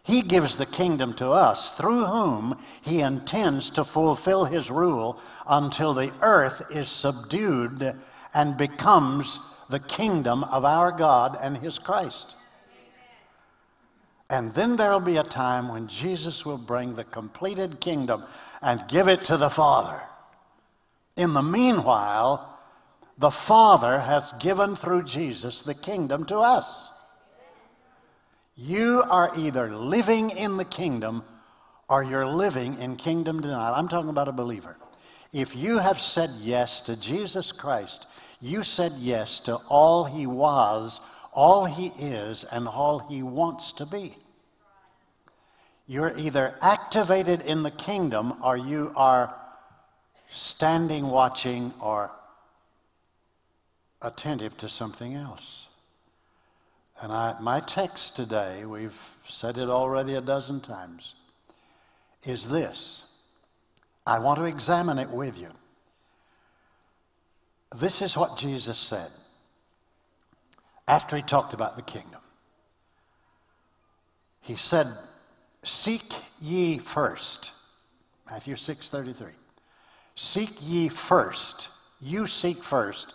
He 0.02 0.22
gives 0.22 0.56
the 0.56 0.66
kingdom 0.66 1.14
to 1.14 1.30
us 1.30 1.72
through 1.72 2.04
whom 2.04 2.56
he 2.80 3.00
intends 3.00 3.70
to 3.70 3.84
fulfill 3.84 4.44
his 4.44 4.70
rule 4.70 5.20
until 5.46 5.92
the 5.92 6.12
earth 6.22 6.62
is 6.70 6.88
subdued 6.88 7.94
and 8.36 8.58
becomes 8.58 9.40
the 9.70 9.80
kingdom 9.80 10.44
of 10.44 10.66
our 10.66 10.92
God 10.92 11.38
and 11.40 11.56
his 11.56 11.78
Christ. 11.78 12.36
And 14.28 14.52
then 14.52 14.76
there'll 14.76 15.00
be 15.00 15.16
a 15.16 15.22
time 15.22 15.68
when 15.68 15.88
Jesus 15.88 16.44
will 16.44 16.58
bring 16.58 16.94
the 16.94 17.04
completed 17.04 17.80
kingdom 17.80 18.24
and 18.60 18.86
give 18.88 19.08
it 19.08 19.24
to 19.24 19.38
the 19.38 19.48
Father. 19.48 20.02
In 21.16 21.32
the 21.32 21.42
meanwhile, 21.42 22.58
the 23.16 23.30
Father 23.30 23.98
has 23.98 24.34
given 24.38 24.76
through 24.76 25.04
Jesus 25.04 25.62
the 25.62 25.74
kingdom 25.74 26.26
to 26.26 26.36
us. 26.36 26.92
You 28.54 29.02
are 29.08 29.32
either 29.38 29.74
living 29.74 30.30
in 30.30 30.58
the 30.58 30.64
kingdom 30.66 31.24
or 31.88 32.02
you're 32.02 32.26
living 32.26 32.78
in 32.80 32.96
kingdom 32.96 33.40
denial. 33.40 33.74
I'm 33.74 33.88
talking 33.88 34.10
about 34.10 34.28
a 34.28 34.32
believer. 34.32 34.76
If 35.32 35.56
you 35.56 35.78
have 35.78 36.00
said 36.00 36.30
yes 36.40 36.80
to 36.82 36.96
Jesus 36.96 37.52
Christ, 37.52 38.06
you 38.40 38.62
said 38.62 38.92
yes 38.98 39.40
to 39.40 39.56
all 39.68 40.04
he 40.04 40.26
was 40.26 41.00
all 41.36 41.66
he 41.66 41.88
is 41.98 42.44
and 42.44 42.66
all 42.66 42.98
he 42.98 43.22
wants 43.22 43.70
to 43.72 43.84
be. 43.86 44.16
You're 45.86 46.16
either 46.16 46.56
activated 46.62 47.42
in 47.42 47.62
the 47.62 47.70
kingdom 47.70 48.42
or 48.42 48.56
you 48.56 48.90
are 48.96 49.32
standing 50.30 51.06
watching 51.06 51.72
or 51.78 52.10
attentive 54.00 54.56
to 54.56 54.68
something 54.68 55.14
else. 55.14 55.68
And 57.02 57.12
I, 57.12 57.36
my 57.38 57.60
text 57.60 58.16
today, 58.16 58.64
we've 58.64 58.98
said 59.28 59.58
it 59.58 59.68
already 59.68 60.14
a 60.14 60.22
dozen 60.22 60.60
times, 60.60 61.14
is 62.24 62.48
this. 62.48 63.04
I 64.06 64.18
want 64.18 64.38
to 64.38 64.46
examine 64.46 64.98
it 64.98 65.10
with 65.10 65.38
you. 65.38 65.50
This 67.74 68.02
is 68.02 68.16
what 68.16 68.36
Jesus 68.36 68.78
said 68.78 69.10
after 70.86 71.16
he 71.16 71.22
talked 71.22 71.52
about 71.52 71.76
the 71.76 71.82
kingdom. 71.82 72.20
He 74.40 74.56
said, 74.56 74.86
Seek 75.64 76.12
ye 76.40 76.78
first. 76.78 77.52
Matthew 78.30 78.56
6 78.56 78.90
33. 78.90 79.28
Seek 80.14 80.50
ye 80.60 80.88
first. 80.88 81.70
You 82.00 82.26
seek 82.26 82.62
first 82.62 83.14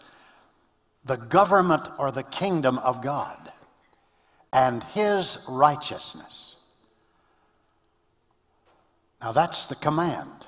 the 1.05 1.17
government 1.17 1.87
or 1.97 2.11
the 2.11 2.23
kingdom 2.23 2.77
of 2.79 3.01
God 3.01 3.51
and 4.53 4.83
his 4.83 5.43
righteousness. 5.47 6.57
Now 9.21 9.31
that's 9.31 9.67
the 9.67 9.75
command. 9.75 10.47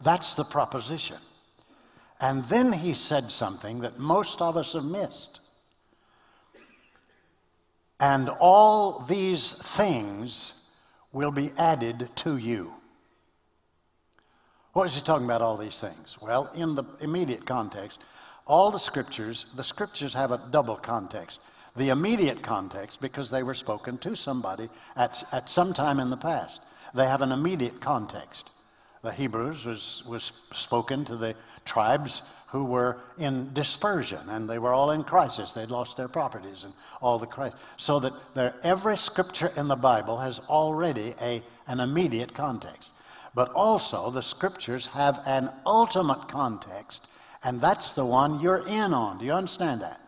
That's 0.00 0.36
the 0.36 0.44
proposition. 0.44 1.18
And 2.20 2.44
then 2.44 2.72
he 2.72 2.94
said 2.94 3.32
something 3.32 3.80
that 3.80 3.98
most 3.98 4.42
of 4.42 4.56
us 4.56 4.74
have 4.74 4.84
missed. 4.84 5.40
And 7.98 8.28
all 8.28 9.00
these 9.00 9.54
things 9.54 10.54
will 11.12 11.30
be 11.30 11.52
added 11.56 12.08
to 12.16 12.36
you. 12.36 12.74
What 14.72 14.86
is 14.86 14.94
he 14.94 15.00
talking 15.00 15.24
about, 15.24 15.42
all 15.42 15.56
these 15.56 15.80
things? 15.80 16.16
Well, 16.20 16.50
in 16.54 16.74
the 16.74 16.84
immediate 17.00 17.44
context, 17.44 18.00
all 18.46 18.70
the 18.70 18.78
scriptures, 18.78 19.46
the 19.56 19.64
scriptures 19.64 20.14
have 20.14 20.30
a 20.30 20.40
double 20.50 20.76
context. 20.76 21.40
The 21.76 21.88
immediate 21.88 22.42
context, 22.42 23.00
because 23.00 23.30
they 23.30 23.42
were 23.42 23.54
spoken 23.54 23.98
to 23.98 24.14
somebody 24.14 24.68
at, 24.96 25.22
at 25.32 25.48
some 25.48 25.72
time 25.72 26.00
in 26.00 26.10
the 26.10 26.16
past, 26.16 26.62
they 26.94 27.06
have 27.06 27.22
an 27.22 27.32
immediate 27.32 27.80
context. 27.80 28.50
The 29.02 29.12
Hebrews 29.12 29.64
was, 29.64 30.02
was 30.06 30.32
spoken 30.52 31.04
to 31.06 31.16
the 31.16 31.34
tribes 31.64 32.22
who 32.48 32.64
were 32.64 32.98
in 33.18 33.52
dispersion 33.54 34.28
and 34.28 34.50
they 34.50 34.58
were 34.58 34.72
all 34.72 34.90
in 34.90 35.04
crisis. 35.04 35.54
They'd 35.54 35.70
lost 35.70 35.96
their 35.96 36.08
properties 36.08 36.64
and 36.64 36.74
all 37.00 37.18
the 37.18 37.26
crisis. 37.26 37.58
So 37.76 38.00
that 38.00 38.12
there, 38.34 38.54
every 38.62 38.96
scripture 38.96 39.52
in 39.56 39.68
the 39.68 39.76
Bible 39.76 40.18
has 40.18 40.40
already 40.48 41.14
a, 41.20 41.42
an 41.68 41.80
immediate 41.80 42.34
context. 42.34 42.92
But 43.34 43.52
also, 43.52 44.10
the 44.10 44.22
scriptures 44.22 44.88
have 44.88 45.22
an 45.24 45.50
ultimate 45.64 46.26
context, 46.28 47.06
and 47.44 47.60
that's 47.60 47.94
the 47.94 48.04
one 48.04 48.40
you're 48.40 48.66
in 48.66 48.92
on. 48.92 49.18
Do 49.18 49.24
you 49.24 49.32
understand 49.32 49.82
that? 49.82 50.00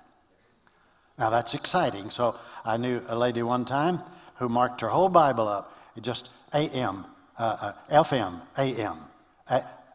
Now, 1.19 1.31
that's 1.31 1.55
exciting. 1.55 2.11
So, 2.11 2.35
I 2.65 2.77
knew 2.77 3.01
a 3.07 3.17
lady 3.17 3.45
one 3.45 3.65
time 3.65 4.01
who 4.35 4.49
marked 4.49 4.81
her 4.81 4.89
whole 4.89 5.09
Bible 5.09 5.47
up, 5.47 5.79
just 6.01 6.31
AM, 6.53 7.07
uh, 7.43 7.75
uh, 7.91 8.05
FM, 8.05 8.41
AM, 8.57 8.99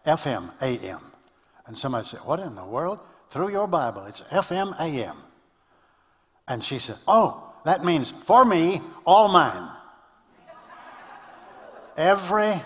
FM, 0.06 0.52
AM. 0.62 1.00
And 1.66 1.78
somebody 1.78 2.06
said, 2.06 2.20
What 2.26 2.42
in 2.42 2.56
the 2.56 2.66
world? 2.66 3.00
Through 3.30 3.52
your 3.52 3.68
Bible, 3.68 4.04
it's 4.04 4.20
FM, 4.20 4.78
AM. 4.82 5.16
And 6.50 6.62
she 6.62 6.78
said, 6.78 6.98
Oh, 7.08 7.54
that 7.64 7.86
means 7.86 8.12
for 8.26 8.44
me, 8.44 8.82
all 9.06 9.30
mine. 9.30 9.70
Every 11.96 12.62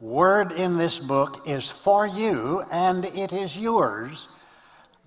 word 0.00 0.50
in 0.50 0.76
this 0.76 0.98
book 0.98 1.46
is 1.46 1.70
for 1.70 2.04
you 2.04 2.64
and 2.72 3.04
it 3.04 3.32
is 3.32 3.56
yours. 3.56 4.26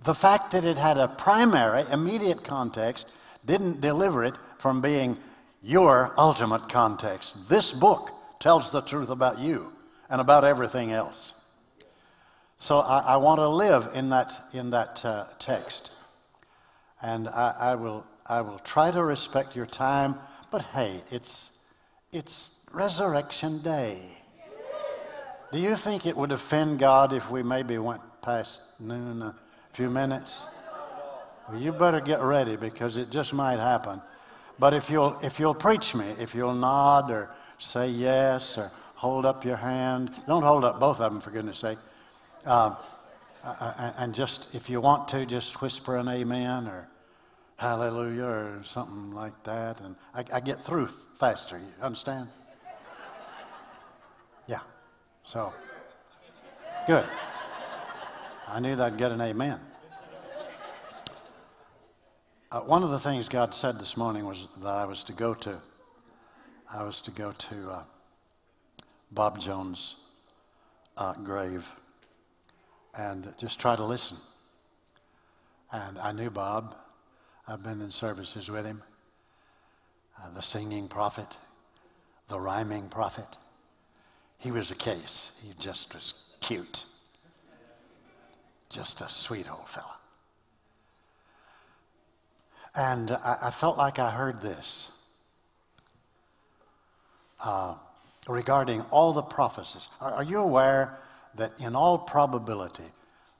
The 0.05 0.15
fact 0.15 0.51
that 0.51 0.63
it 0.63 0.77
had 0.77 0.97
a 0.97 1.09
primary, 1.09 1.83
immediate 1.91 2.45
context 2.45 3.11
didn't 3.45 3.81
deliver 3.81 4.23
it 4.23 4.35
from 4.57 4.79
being 4.79 5.17
your 5.61 6.13
ultimate 6.17 6.69
context. 6.69 7.49
This 7.49 7.73
book 7.73 8.14
tells 8.45 8.69
the 8.69 8.81
truth 8.81 9.09
about 9.09 9.39
you 9.39 9.73
and 10.07 10.21
about 10.21 10.43
everything 10.43 10.91
else. 10.91 11.33
So 12.59 12.77
I, 12.77 12.99
I 12.99 13.17
want 13.17 13.39
to 13.39 13.49
live 13.49 13.89
in 13.95 14.09
that, 14.09 14.39
in 14.53 14.69
that 14.69 15.03
uh, 15.03 15.25
text. 15.39 15.93
And 17.01 17.27
I, 17.27 17.55
I, 17.59 17.75
will, 17.75 18.05
I 18.27 18.41
will 18.41 18.59
try 18.59 18.91
to 18.91 19.03
respect 19.03 19.55
your 19.55 19.65
time, 19.65 20.13
but 20.51 20.61
hey, 20.61 21.01
it's, 21.09 21.57
it's 22.11 22.51
Resurrection 22.71 23.63
Day. 23.63 23.97
Do 25.51 25.57
you 25.57 25.75
think 25.75 26.05
it 26.05 26.15
would 26.15 26.31
offend 26.31 26.77
God 26.77 27.13
if 27.13 27.31
we 27.31 27.41
maybe 27.41 27.79
went 27.79 28.01
past 28.21 28.61
noon 28.79 29.23
a 29.23 29.35
few 29.73 29.89
minutes? 29.89 30.45
Well, 31.49 31.59
you 31.59 31.71
better 31.71 31.99
get 31.99 32.21
ready 32.21 32.57
because 32.57 32.97
it 32.97 33.09
just 33.09 33.33
might 33.33 33.57
happen. 33.57 34.03
But 34.59 34.75
if 34.75 34.91
you'll, 34.91 35.17
if 35.23 35.39
you'll 35.39 35.55
preach 35.55 35.95
me, 35.95 36.05
if 36.19 36.35
you'll 36.35 36.53
nod 36.53 37.09
or 37.09 37.31
say 37.59 37.87
yes 37.87 38.57
or 38.57 38.71
hold 38.95 39.25
up 39.25 39.45
your 39.45 39.57
hand, 39.57 40.11
don't 40.27 40.43
hold 40.43 40.63
up 40.63 40.79
both 40.79 40.99
of 40.99 41.11
them 41.11 41.21
for 41.21 41.31
goodness 41.31 41.59
sake. 41.59 41.77
Um, 42.45 42.77
and 43.97 44.13
just, 44.15 44.53
if 44.53 44.69
you 44.69 44.81
want 44.81 45.07
to, 45.09 45.25
just 45.25 45.61
whisper 45.61 45.97
an 45.97 46.07
amen 46.07 46.67
or 46.67 46.87
hallelujah 47.57 48.25
or 48.25 48.61
something 48.63 49.13
like 49.13 49.43
that. 49.43 49.79
And 49.81 49.95
I, 50.13 50.23
I 50.33 50.39
get 50.39 50.63
through 50.63 50.89
faster. 51.19 51.57
You 51.57 51.83
understand? 51.83 52.27
Yeah. 54.47 54.59
So, 55.23 55.53
good. 56.87 57.05
I 58.47 58.59
knew 58.59 58.75
that 58.75 58.93
I'd 58.93 58.97
get 58.97 59.11
an 59.11 59.21
amen. 59.21 59.59
Uh, 62.51 62.61
one 62.61 62.83
of 62.83 62.89
the 62.91 62.99
things 62.99 63.27
God 63.27 63.53
said 63.55 63.79
this 63.79 63.97
morning 63.97 64.25
was 64.25 64.47
that 64.61 64.75
I 64.75 64.85
was 64.85 65.03
to 65.05 65.13
go 65.13 65.33
to, 65.33 65.59
I 66.75 66.83
was 66.83 66.99
to 67.01 67.11
go 67.11 67.31
to 67.31 67.71
uh, 67.71 67.83
Bob 69.11 69.39
Jones' 69.39 69.95
uh, 70.97 71.13
grave 71.13 71.65
and 72.97 73.33
just 73.37 73.61
try 73.61 73.77
to 73.77 73.85
listen. 73.85 74.17
And 75.71 75.97
I 75.97 76.11
knew 76.11 76.29
Bob. 76.29 76.75
I've 77.47 77.63
been 77.63 77.79
in 77.79 77.91
services 77.91 78.51
with 78.51 78.65
him. 78.65 78.83
Uh, 80.21 80.31
the 80.33 80.41
singing 80.41 80.89
prophet, 80.89 81.37
the 82.27 82.37
rhyming 82.37 82.89
prophet. 82.89 83.37
He 84.37 84.51
was 84.51 84.69
a 84.69 84.75
case. 84.75 85.31
He 85.47 85.53
just 85.57 85.93
was 85.93 86.25
cute. 86.41 86.83
Just 88.69 88.99
a 88.99 89.07
sweet 89.07 89.49
old 89.49 89.69
fella. 89.69 89.95
And 92.75 93.11
I, 93.11 93.37
I 93.43 93.51
felt 93.51 93.77
like 93.77 93.97
I 93.97 94.11
heard 94.11 94.41
this 94.41 94.89
uh, 97.43 97.75
regarding 98.27 98.81
all 98.91 99.13
the 99.13 99.21
prophecies. 99.21 99.89
Are, 100.01 100.15
are 100.15 100.23
you 100.23 100.39
aware 100.39 100.97
that 101.35 101.53
in 101.59 101.75
all 101.75 101.97
probability, 101.97 102.83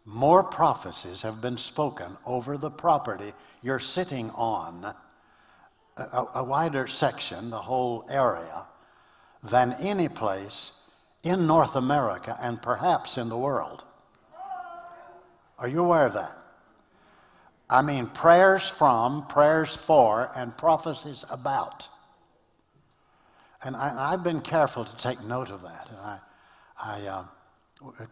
more 0.06 0.44
prophecies 0.44 1.22
have 1.22 1.42
been 1.42 1.58
spoken 1.58 2.18
over 2.26 2.58
the 2.58 2.70
property 2.70 3.34
you're 3.64 3.80
sitting 3.80 4.30
on, 4.32 4.94
a, 5.98 6.26
a 6.36 6.44
wider 6.44 6.88
section, 6.88 7.50
the 7.50 7.58
whole 7.58 8.06
area, 8.10 8.68
than 9.44 9.74
any 9.80 10.08
place 10.08 10.74
in 11.24 11.48
North 11.48 11.76
America 11.76 12.38
and 12.40 12.62
perhaps 12.62 13.18
in 13.18 13.30
the 13.30 13.38
world. 13.38 13.84
Are 15.58 15.68
you 15.68 15.80
aware 15.80 16.06
of 16.06 16.14
that? 16.14 16.38
I 17.70 17.82
mean, 17.82 18.08
prayers 18.08 18.68
from, 18.68 19.26
prayers 19.28 19.76
for, 19.76 20.30
and 20.36 20.56
prophecies 20.56 21.26
about. 21.30 21.90
And 23.66 23.76
I, 23.76 24.12
have 24.12 24.24
been 24.24 24.42
careful 24.42 24.86
to 24.86 24.98
take 24.98 25.24
note 25.24 25.50
of 25.50 25.64
that. 25.64 25.90
And 25.90 25.98
I, 25.98 26.20
I 26.80 27.08
uh, 27.08 27.26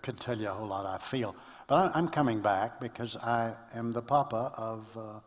could 0.01 0.20
tell 0.20 0.36
you 0.36 0.47
a 0.47 0.51
whole 0.51 0.68
lot 0.68 0.88
I 0.88 0.97
feel. 0.97 1.36
But 1.68 1.95
I'm 1.95 2.08
coming 2.08 2.41
back 2.41 2.80
because 2.80 3.16
I 3.18 3.54
am 3.76 3.93
the 3.93 4.01
papa 4.01 4.51
of 4.58 4.88
uh, 4.97 5.20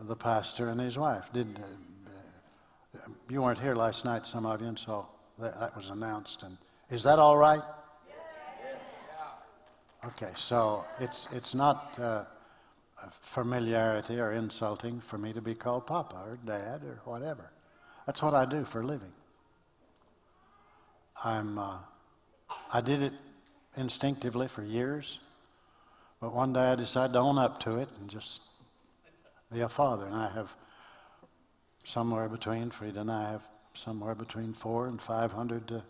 the 0.00 0.14
pastor 0.14 0.68
and 0.68 0.78
his 0.78 0.98
wife. 0.98 1.32
Did 1.32 1.58
uh, 1.58 3.08
you 3.30 3.40
weren't 3.40 3.58
here 3.58 3.74
last 3.74 4.04
night, 4.04 4.26
some 4.26 4.44
of 4.44 4.60
you, 4.60 4.68
and 4.68 4.78
so 4.78 5.08
that, 5.38 5.58
that 5.58 5.74
was 5.74 5.88
announced. 5.88 6.42
And 6.42 6.58
is 6.90 7.02
that 7.04 7.18
all 7.18 7.38
right? 7.38 7.64
Okay, 10.04 10.32
so 10.34 10.84
it's 10.98 11.28
it's 11.32 11.54
not 11.54 11.98
uh, 11.98 12.24
familiarity 13.22 14.18
or 14.18 14.32
insulting 14.32 15.00
for 15.00 15.18
me 15.18 15.32
to 15.32 15.42
be 15.42 15.54
called 15.54 15.86
Papa 15.86 16.16
or 16.16 16.38
Dad 16.44 16.82
or 16.84 17.00
whatever. 17.04 17.50
That's 18.06 18.22
what 18.22 18.34
I 18.34 18.44
do 18.44 18.64
for 18.64 18.80
a 18.80 18.86
living. 18.86 19.12
I'm 21.22 21.58
uh, 21.58 21.78
I 22.72 22.80
did 22.80 23.02
it 23.02 23.12
instinctively 23.76 24.48
for 24.48 24.62
years, 24.62 25.20
but 26.20 26.34
one 26.34 26.52
day 26.52 26.60
I 26.72 26.74
decided 26.74 27.12
to 27.12 27.18
own 27.20 27.38
up 27.38 27.60
to 27.60 27.78
it 27.78 27.88
and 28.00 28.08
just 28.08 28.42
be 29.52 29.60
a 29.60 29.68
father. 29.68 30.06
And 30.06 30.14
I 30.14 30.30
have 30.30 30.54
somewhere 31.84 32.28
between 32.28 32.70
Friedel 32.70 33.02
and 33.02 33.10
I 33.10 33.30
have 33.30 33.42
somewhere 33.74 34.14
between 34.14 34.52
four 34.52 34.86
and 34.86 35.00
five 35.00 35.32
hundred. 35.32 35.70
Uh, 35.72 35.80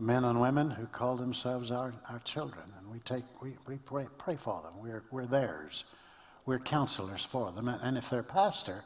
men 0.00 0.24
and 0.24 0.40
women 0.40 0.70
who 0.70 0.86
call 0.86 1.16
themselves 1.16 1.70
our, 1.70 1.92
our 2.08 2.18
children. 2.20 2.64
And 2.78 2.90
we, 2.90 3.00
take, 3.00 3.24
we, 3.42 3.52
we 3.66 3.76
pray, 3.76 4.06
pray 4.16 4.36
for 4.36 4.62
them. 4.62 4.72
We're, 4.82 5.02
we're 5.10 5.26
theirs. 5.26 5.84
We're 6.46 6.58
counselors 6.58 7.22
for 7.22 7.52
them. 7.52 7.68
And, 7.68 7.80
and 7.82 7.98
if 7.98 8.08
they're 8.08 8.22
pastor, 8.22 8.82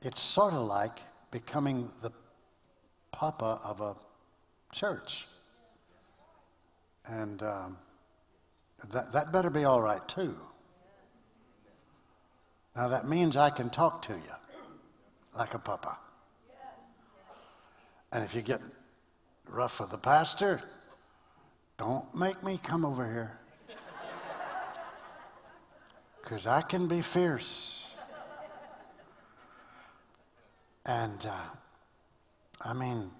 it's 0.00 0.20
sort 0.20 0.54
of 0.54 0.64
like 0.66 1.00
becoming 1.32 1.90
the 2.02 2.12
papa 3.10 3.60
of 3.64 3.80
a 3.80 3.96
church. 4.72 5.26
And 7.06 7.42
um, 7.42 7.78
that, 8.90 9.12
that 9.12 9.32
better 9.32 9.50
be 9.50 9.64
all 9.64 9.80
right, 9.80 10.06
too. 10.08 10.36
Now, 12.76 12.88
that 12.88 13.08
means 13.08 13.36
I 13.36 13.50
can 13.50 13.70
talk 13.70 14.02
to 14.02 14.12
you 14.12 14.34
like 15.36 15.54
a 15.54 15.58
papa. 15.58 15.98
And 18.12 18.24
if 18.24 18.34
you 18.34 18.42
get 18.42 18.60
rough 19.50 19.80
with 19.80 19.90
the 19.90 19.98
pastor. 19.98 20.60
Don't 21.78 22.14
make 22.14 22.42
me 22.42 22.60
come 22.62 22.84
over 22.84 23.06
here. 23.06 23.38
Because 26.22 26.46
I 26.46 26.60
can 26.62 26.88
be 26.88 27.00
fierce. 27.00 27.92
And, 30.84 31.24
uh, 31.26 31.42
I 32.62 32.72
mean, 32.72 33.10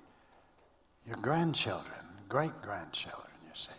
your 1.08 1.16
grandchildren, 1.16 1.94
great 2.28 2.52
grandchildren, 2.62 3.32
you 3.44 3.50
see. 3.54 3.70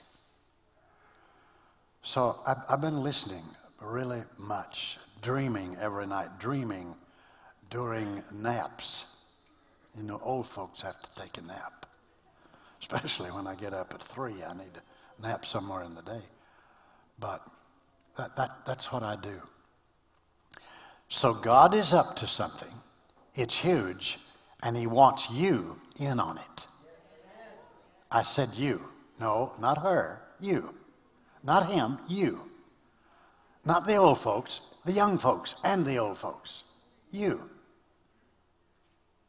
So 2.02 2.40
I've, 2.48 2.58
I've 2.68 2.82
been 2.82 3.04
listening 3.04 3.44
really 3.82 4.24
much, 4.38 4.98
dreaming 5.22 5.78
every 5.80 6.08
night, 6.08 6.40
dreaming 6.40 6.96
during 7.70 8.24
naps. 8.34 9.06
You 9.96 10.04
know, 10.04 10.20
old 10.24 10.48
folks 10.48 10.82
have 10.82 11.02
to 11.02 11.16
take 11.16 11.38
a 11.38 11.42
nap 11.42 11.80
especially 12.82 13.32
when 13.32 13.48
I 13.48 13.56
get 13.56 13.74
up 13.74 13.94
at 13.94 14.02
three. 14.02 14.44
I 14.44 14.54
need 14.54 14.74
to 14.74 14.82
nap 15.22 15.46
somewhere 15.46 15.84
in 15.84 15.96
the 15.96 16.02
day. 16.02 16.22
But 17.20 17.46
that, 18.18 18.36
that, 18.36 18.52
that's 18.66 18.92
what 18.92 19.04
I 19.04 19.16
do. 19.16 19.42
So 21.10 21.34
God 21.34 21.74
is 21.74 21.94
up 21.94 22.16
to 22.18 22.28
something. 22.28 22.72
It's 23.36 23.58
huge, 23.58 24.20
and 24.64 24.78
He 24.78 24.88
wants 24.88 25.30
you 25.32 25.80
in 26.00 26.20
on 26.20 26.38
it. 26.38 26.68
I 28.12 28.24
said 28.24 28.56
you. 28.56 28.84
No, 29.20 29.54
not 29.60 29.78
her. 29.80 30.22
You. 30.40 30.74
Not 31.44 31.70
him. 31.70 32.00
You. 32.08 32.42
Not 33.66 33.86
the 33.86 33.98
old 33.98 34.20
folks, 34.20 34.62
the 34.86 34.92
young 34.92 35.18
folks, 35.18 35.56
and 35.64 35.86
the 35.86 35.98
old 35.98 36.18
folks. 36.18 36.64
You. 37.12 37.50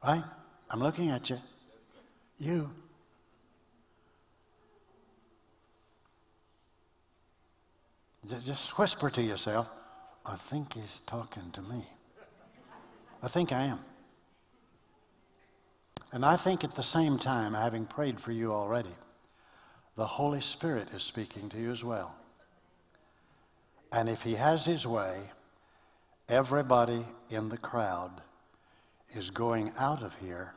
Right? 0.04 0.24
I'm 0.70 0.80
looking 0.80 1.10
at 1.10 1.28
you. 1.28 1.38
You. 2.38 2.70
Just 8.46 8.78
whisper 8.78 9.10
to 9.10 9.22
yourself, 9.22 9.68
I 10.24 10.36
think 10.36 10.74
he's 10.74 11.00
talking 11.00 11.50
to 11.52 11.62
me. 11.62 11.84
I 13.22 13.28
think 13.28 13.52
I 13.52 13.64
am. 13.64 13.80
And 16.12 16.24
I 16.24 16.36
think 16.36 16.64
at 16.64 16.74
the 16.74 16.82
same 16.82 17.18
time, 17.18 17.54
having 17.54 17.86
prayed 17.86 18.20
for 18.20 18.32
you 18.32 18.52
already, 18.52 18.94
the 19.96 20.06
Holy 20.06 20.40
Spirit 20.40 20.92
is 20.92 21.02
speaking 21.02 21.48
to 21.50 21.60
you 21.60 21.70
as 21.70 21.84
well. 21.84 22.14
And 23.92 24.08
if 24.08 24.22
he 24.22 24.34
has 24.34 24.64
his 24.64 24.86
way, 24.86 25.20
everybody 26.28 27.04
in 27.28 27.48
the 27.48 27.58
crowd 27.58 28.22
is 29.14 29.30
going 29.30 29.72
out 29.78 30.02
of 30.02 30.14
here 30.16 30.52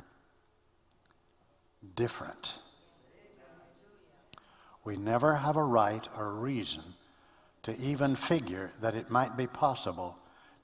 different. 1.95 2.56
We 4.84 4.97
never 4.97 5.36
have 5.36 5.56
a 5.56 5.64
right 5.64 6.08
or 6.18 6.34
reason 6.34 6.84
to 7.64 7.78
even 7.80 8.16
figure 8.16 8.72
that 8.82 8.95
it 8.95 9.10
might 9.10 9.38
be 9.38 9.47
possible 9.47 10.18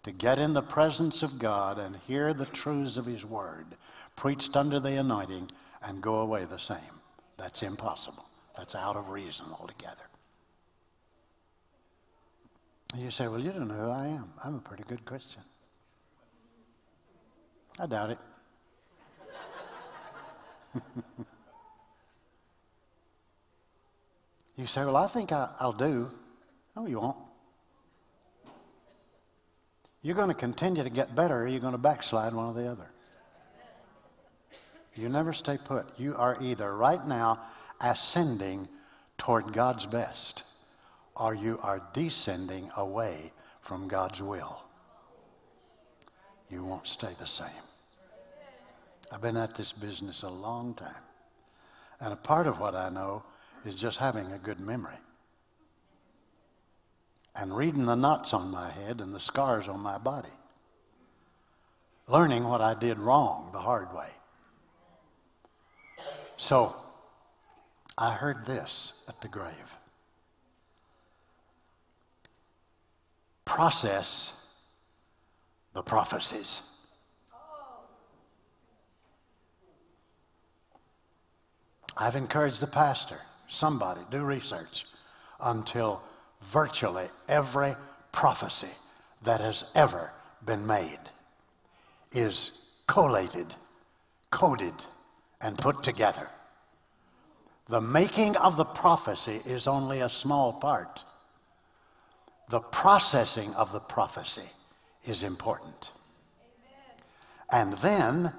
to 0.04 0.12
get 0.12 0.40
in 0.40 0.54
the 0.54 0.62
presence 0.62 1.24
of 1.24 1.40
God 1.40 1.78
and 1.78 1.96
hear 1.96 2.34
the 2.34 2.46
truths 2.46 2.98
of 2.98 3.06
His 3.06 3.26
Word 3.26 3.66
preached 4.20 4.56
under 4.58 4.80
the 4.82 4.98
anointing 4.98 5.50
and 5.82 6.02
go 6.02 6.16
away 6.16 6.44
the 6.44 6.60
same. 6.60 7.00
That's 7.38 7.64
impossible. 7.64 8.26
That's 8.58 8.76
out 8.76 8.98
of 8.98 9.10
reason 9.10 9.46
altogether. 9.58 9.96
You 12.98 13.12
say, 13.12 13.30
well, 13.30 13.40
you 13.40 13.54
don't 13.54 13.70
know 13.70 13.76
who 13.76 13.90
I 13.90 14.08
am. 14.08 14.34
I'm 14.44 14.56
a 14.56 14.60
pretty 14.60 14.84
good 14.84 15.06
Christian. 15.06 15.42
I 17.80 17.86
doubt 17.86 18.10
it. 18.10 18.18
you 24.58 24.68
say, 24.68 24.84
well, 24.84 24.98
I 24.98 25.08
think 25.08 25.32
I, 25.32 25.48
will 25.62 25.72
do. 25.72 26.12
No, 26.76 26.88
you 26.88 27.00
won't. 27.00 27.16
You're 30.02 30.16
going 30.16 30.28
to 30.28 30.34
continue 30.34 30.84
to 30.84 30.90
get 30.90 31.16
better 31.16 31.44
or 31.44 31.48
you're 31.48 31.62
going 31.62 31.72
to 31.72 31.78
backslide 31.78 32.34
one 32.34 32.48
or 32.48 32.54
the 32.54 32.70
other. 32.70 32.90
You 35.00 35.08
never 35.08 35.32
stay 35.32 35.58
put. 35.58 35.98
You 35.98 36.14
are 36.18 36.38
either 36.42 36.76
right 36.76 37.06
now 37.08 37.40
ascending 37.80 38.68
toward 39.18 39.54
God's 39.54 39.86
best 39.86 40.44
or 41.16 41.34
you 41.34 41.58
are 41.64 41.82
descending 41.94 42.70
away 42.76 43.32
from 43.62 43.88
God's 43.88 44.22
will. 44.22 44.62
You 46.50 46.66
won't 46.66 46.86
stay 46.86 47.14
the 47.18 47.28
same. 47.28 47.48
I've 49.10 49.22
been 49.22 49.38
at 49.38 49.56
this 49.56 49.72
business 49.72 50.24
a 50.24 50.30
long 50.30 50.74
time. 50.74 51.04
And 52.02 52.12
a 52.12 52.18
part 52.18 52.46
of 52.46 52.60
what 52.60 52.76
I 52.76 52.90
know 52.90 53.24
is 53.66 53.76
just 53.76 53.98
having 53.98 54.30
a 54.34 54.38
good 54.38 54.60
memory 54.60 54.98
and 57.36 57.56
reading 57.56 57.86
the 57.86 57.96
knots 57.96 58.34
on 58.34 58.52
my 58.52 58.70
head 58.70 59.00
and 59.00 59.16
the 59.16 59.20
scars 59.20 59.70
on 59.70 59.80
my 59.80 59.98
body. 59.98 60.28
Learning 62.08 62.44
what 62.44 62.60
I 62.60 62.74
did 62.74 63.00
wrong 63.00 63.52
the 63.54 63.60
hard 63.60 63.94
way. 63.94 64.10
So 66.40 66.74
I 67.98 68.14
heard 68.14 68.46
this 68.46 68.94
at 69.10 69.20
the 69.20 69.28
grave 69.28 69.76
process 73.44 74.32
the 75.74 75.84
prophecies. 75.84 76.62
I've 81.98 82.16
encouraged 82.16 82.62
the 82.62 82.68
pastor, 82.68 83.20
somebody, 83.50 84.00
do 84.10 84.24
research 84.24 84.86
until 85.42 86.02
virtually 86.44 87.10
every 87.28 87.76
prophecy 88.14 88.74
that 89.24 89.42
has 89.42 89.72
ever 89.76 90.14
been 90.46 90.66
made 90.66 91.00
is 92.14 92.52
collated, 92.88 93.54
coded, 94.32 94.86
and 95.42 95.58
put 95.58 95.84
together. 95.84 96.28
The 97.68 97.82
making 97.82 98.36
of 98.38 98.58
the 98.58 98.66
prophecy 98.66 99.42
is 99.46 99.68
only 99.68 100.02
a 100.02 100.10
small 100.10 100.54
part. 100.54 101.06
The 102.50 102.60
processing 102.60 103.54
of 103.54 103.72
the 103.72 103.80
prophecy 103.80 104.50
is 105.06 105.24
important. 105.24 105.92
And 107.52 107.74
then 107.74 108.34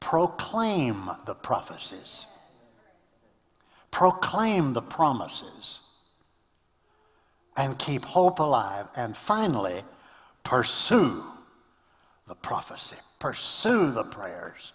proclaim 0.00 1.10
the 1.26 1.34
prophecies, 1.34 2.26
proclaim 3.90 4.72
the 4.72 4.82
promises, 4.82 5.80
and 7.56 7.78
keep 7.78 8.04
hope 8.04 8.38
alive. 8.38 8.86
And 8.96 9.16
finally, 9.16 9.82
pursue 10.44 11.24
the 12.26 12.36
prophecy, 12.36 12.96
pursue 13.18 13.90
the 13.90 14.04
prayers, 14.04 14.72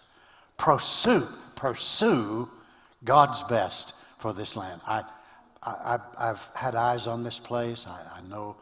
pursue, 0.58 1.26
pursue 1.64 2.46
God's 3.06 3.42
best 3.44 3.94
for 4.18 4.34
this 4.34 4.54
land. 4.54 4.82
I, 4.86 5.02
I, 5.62 5.98
have 6.18 6.50
had 6.54 6.74
eyes 6.74 7.06
on 7.06 7.22
this 7.22 7.40
place. 7.40 7.86
I, 7.86 8.02
I, 8.18 8.20
know 8.28 8.56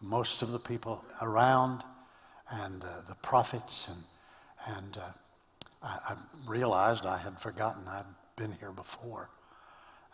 most 0.00 0.42
of 0.42 0.50
the 0.50 0.58
people 0.58 1.04
around 1.22 1.84
and 2.50 2.82
uh, 2.82 3.02
the 3.08 3.14
prophets, 3.22 3.86
and, 3.86 4.76
and 4.76 4.98
uh, 4.98 5.02
I, 5.84 5.98
I, 6.08 6.16
realized 6.48 7.06
I 7.06 7.16
had 7.16 7.38
forgotten 7.38 7.86
I'd 7.86 8.04
been 8.34 8.50
here 8.58 8.72
before 8.72 9.30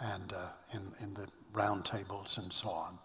and 0.01 0.34
uh, 0.34 0.49
in, 0.74 0.92
in 1.01 1.14
the 1.14 1.26
round 1.55 1.86
tables 1.86 2.36
and 2.36 2.53
so 2.53 2.68
on. 2.68 2.99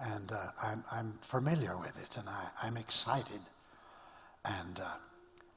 And 0.00 0.32
uh, 0.32 0.48
I'm, 0.60 0.82
I'm 0.90 1.16
familiar 1.20 1.76
with 1.76 1.96
it, 2.02 2.16
and 2.16 2.28
I, 2.28 2.48
I'm 2.64 2.76
excited. 2.76 3.42
And 4.44 4.80
uh, 4.80 4.96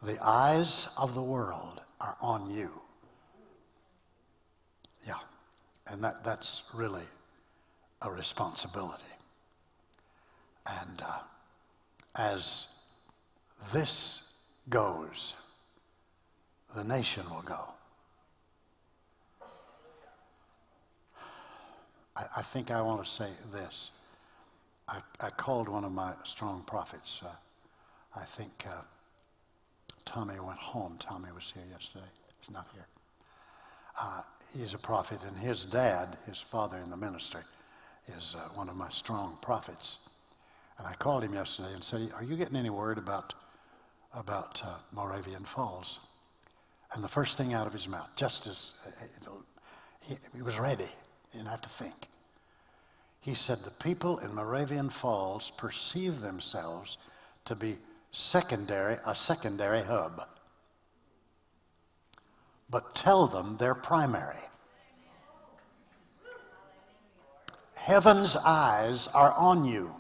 the 0.03 0.19
eyes 0.23 0.89
of 0.95 1.15
the 1.15 1.23
world 1.23 1.81
are 1.99 2.15
on 2.21 2.51
you. 2.51 2.69
Yeah. 5.05 5.19
And 5.87 6.03
that, 6.03 6.23
that's 6.23 6.63
really 6.73 7.03
a 8.01 8.11
responsibility. 8.11 9.03
And 10.67 11.01
uh, 11.01 11.19
as 12.15 12.67
this 13.73 14.23
goes, 14.69 15.35
the 16.75 16.83
nation 16.83 17.23
will 17.29 17.41
go. 17.41 17.69
I, 22.15 22.25
I 22.37 22.41
think 22.41 22.71
I 22.71 22.81
want 22.81 23.03
to 23.03 23.09
say 23.09 23.29
this. 23.51 23.91
I, 24.87 24.99
I, 25.19 25.29
called 25.29 25.69
one 25.69 25.83
of 25.83 25.91
my 25.91 26.13
strong 26.23 26.63
prophets. 26.65 27.21
Uh, 27.23 27.29
I 28.15 28.25
think 28.25 28.65
uh, 28.67 28.81
Tommy 30.05 30.39
went 30.39 30.57
home. 30.59 30.97
Tommy 30.99 31.29
was 31.33 31.51
here 31.51 31.63
yesterday. 31.71 32.05
He's 32.41 32.51
not 32.51 32.67
here. 32.73 32.85
Uh, 33.99 34.21
he's 34.57 34.73
a 34.73 34.77
prophet, 34.77 35.19
and 35.23 35.37
his 35.37 35.65
dad, 35.65 36.17
his 36.25 36.39
father 36.39 36.77
in 36.77 36.89
the 36.89 36.97
ministry, 36.97 37.41
is 38.17 38.35
uh, 38.37 38.47
one 38.55 38.69
of 38.69 38.75
my 38.75 38.89
strong 38.89 39.37
prophets. 39.41 39.99
And 40.77 40.87
I 40.87 40.93
called 40.93 41.23
him 41.23 41.33
yesterday 41.33 41.73
and 41.73 41.83
said, 41.83 42.09
Are 42.15 42.23
you 42.23 42.37
getting 42.37 42.55
any 42.55 42.69
word 42.69 42.97
about, 42.97 43.33
about 44.13 44.61
uh, 44.65 44.75
Moravian 44.93 45.43
Falls? 45.43 45.99
And 46.93 47.03
the 47.03 47.09
first 47.09 47.37
thing 47.37 47.53
out 47.53 47.67
of 47.67 47.73
his 47.73 47.87
mouth, 47.87 48.09
just 48.15 48.47
as 48.47 48.73
uh, 48.87 49.31
he, 50.01 50.15
he 50.33 50.41
was 50.41 50.57
ready, 50.57 50.87
he 51.31 51.37
didn't 51.37 51.49
have 51.49 51.61
to 51.61 51.69
think. 51.69 52.07
He 53.19 53.33
said, 53.35 53.59
The 53.59 53.71
people 53.71 54.19
in 54.19 54.33
Moravian 54.33 54.89
Falls 54.89 55.51
perceive 55.51 56.21
themselves 56.21 56.97
to 57.45 57.55
be 57.55 57.77
secondary, 58.11 58.97
a 59.05 59.13
secondary 59.13 59.83
hub. 59.83 60.25
But 62.69 62.95
tell 62.95 63.27
them 63.27 63.57
they're 63.57 63.75
primary. 63.75 64.35
Heaven's 67.73 68.35
eyes 68.35 69.07
are 69.07 69.33
on 69.33 69.65
you. 69.65 69.95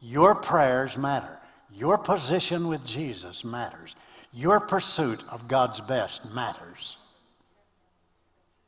Your 0.00 0.34
prayers 0.34 0.96
matter. 0.96 1.38
Your 1.70 1.98
position 1.98 2.68
with 2.68 2.84
Jesus 2.84 3.44
matters. 3.44 3.94
Your 4.32 4.60
pursuit 4.60 5.22
of 5.30 5.46
God's 5.48 5.80
best 5.80 6.24
matters. 6.32 6.96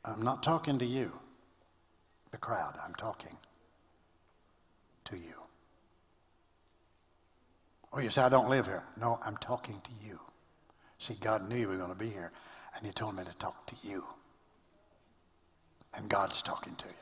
I'm 0.03 0.21
not 0.23 0.43
talking 0.43 0.77
to 0.79 0.85
you, 0.85 1.11
the 2.31 2.37
crowd. 2.37 2.75
I'm 2.85 2.93
talking 2.95 3.35
to 5.05 5.17
you. 5.17 5.33
Oh, 7.91 7.99
you 7.99 8.11
say, 8.11 8.21
I 8.21 8.29
don't 8.29 8.49
live 8.49 8.67
here. 8.67 8.83
No, 8.99 9.19
I'm 9.25 9.37
talking 9.37 9.81
to 9.83 10.05
you. 10.05 10.19
See, 10.99 11.15
God 11.19 11.47
knew 11.47 11.57
you 11.57 11.67
were 11.67 11.77
going 11.77 11.89
to 11.89 11.95
be 11.95 12.09
here, 12.09 12.31
and 12.75 12.85
He 12.85 12.91
told 12.91 13.15
me 13.15 13.23
to 13.23 13.33
talk 13.33 13.65
to 13.67 13.75
you. 13.83 14.03
And 15.93 16.09
God's 16.09 16.41
talking 16.41 16.75
to 16.75 16.87
you. 16.87 16.93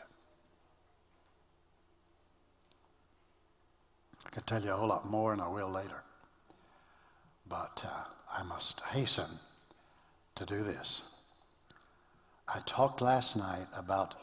I 4.26 4.30
could 4.30 4.48
tell 4.48 4.64
you 4.64 4.72
a 4.72 4.76
whole 4.76 4.88
lot 4.88 5.10
more, 5.10 5.34
and 5.34 5.42
I 5.42 5.48
will 5.48 5.70
later. 5.70 6.04
But 7.48 7.84
uh, 7.86 8.04
I 8.32 8.44
must 8.44 8.82
hasten 8.82 9.28
to 10.36 10.46
do 10.46 10.64
this. 10.64 11.04
I 12.48 12.60
talked 12.66 13.02
last 13.02 13.36
night 13.36 13.68
about 13.76 14.16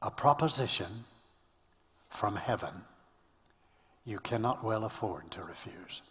a 0.00 0.10
proposition 0.10 1.04
from 2.10 2.36
heaven 2.36 2.72
you 4.04 4.18
cannot 4.18 4.64
well 4.64 4.84
afford 4.84 5.30
to 5.30 5.42
refuse. 5.42 6.02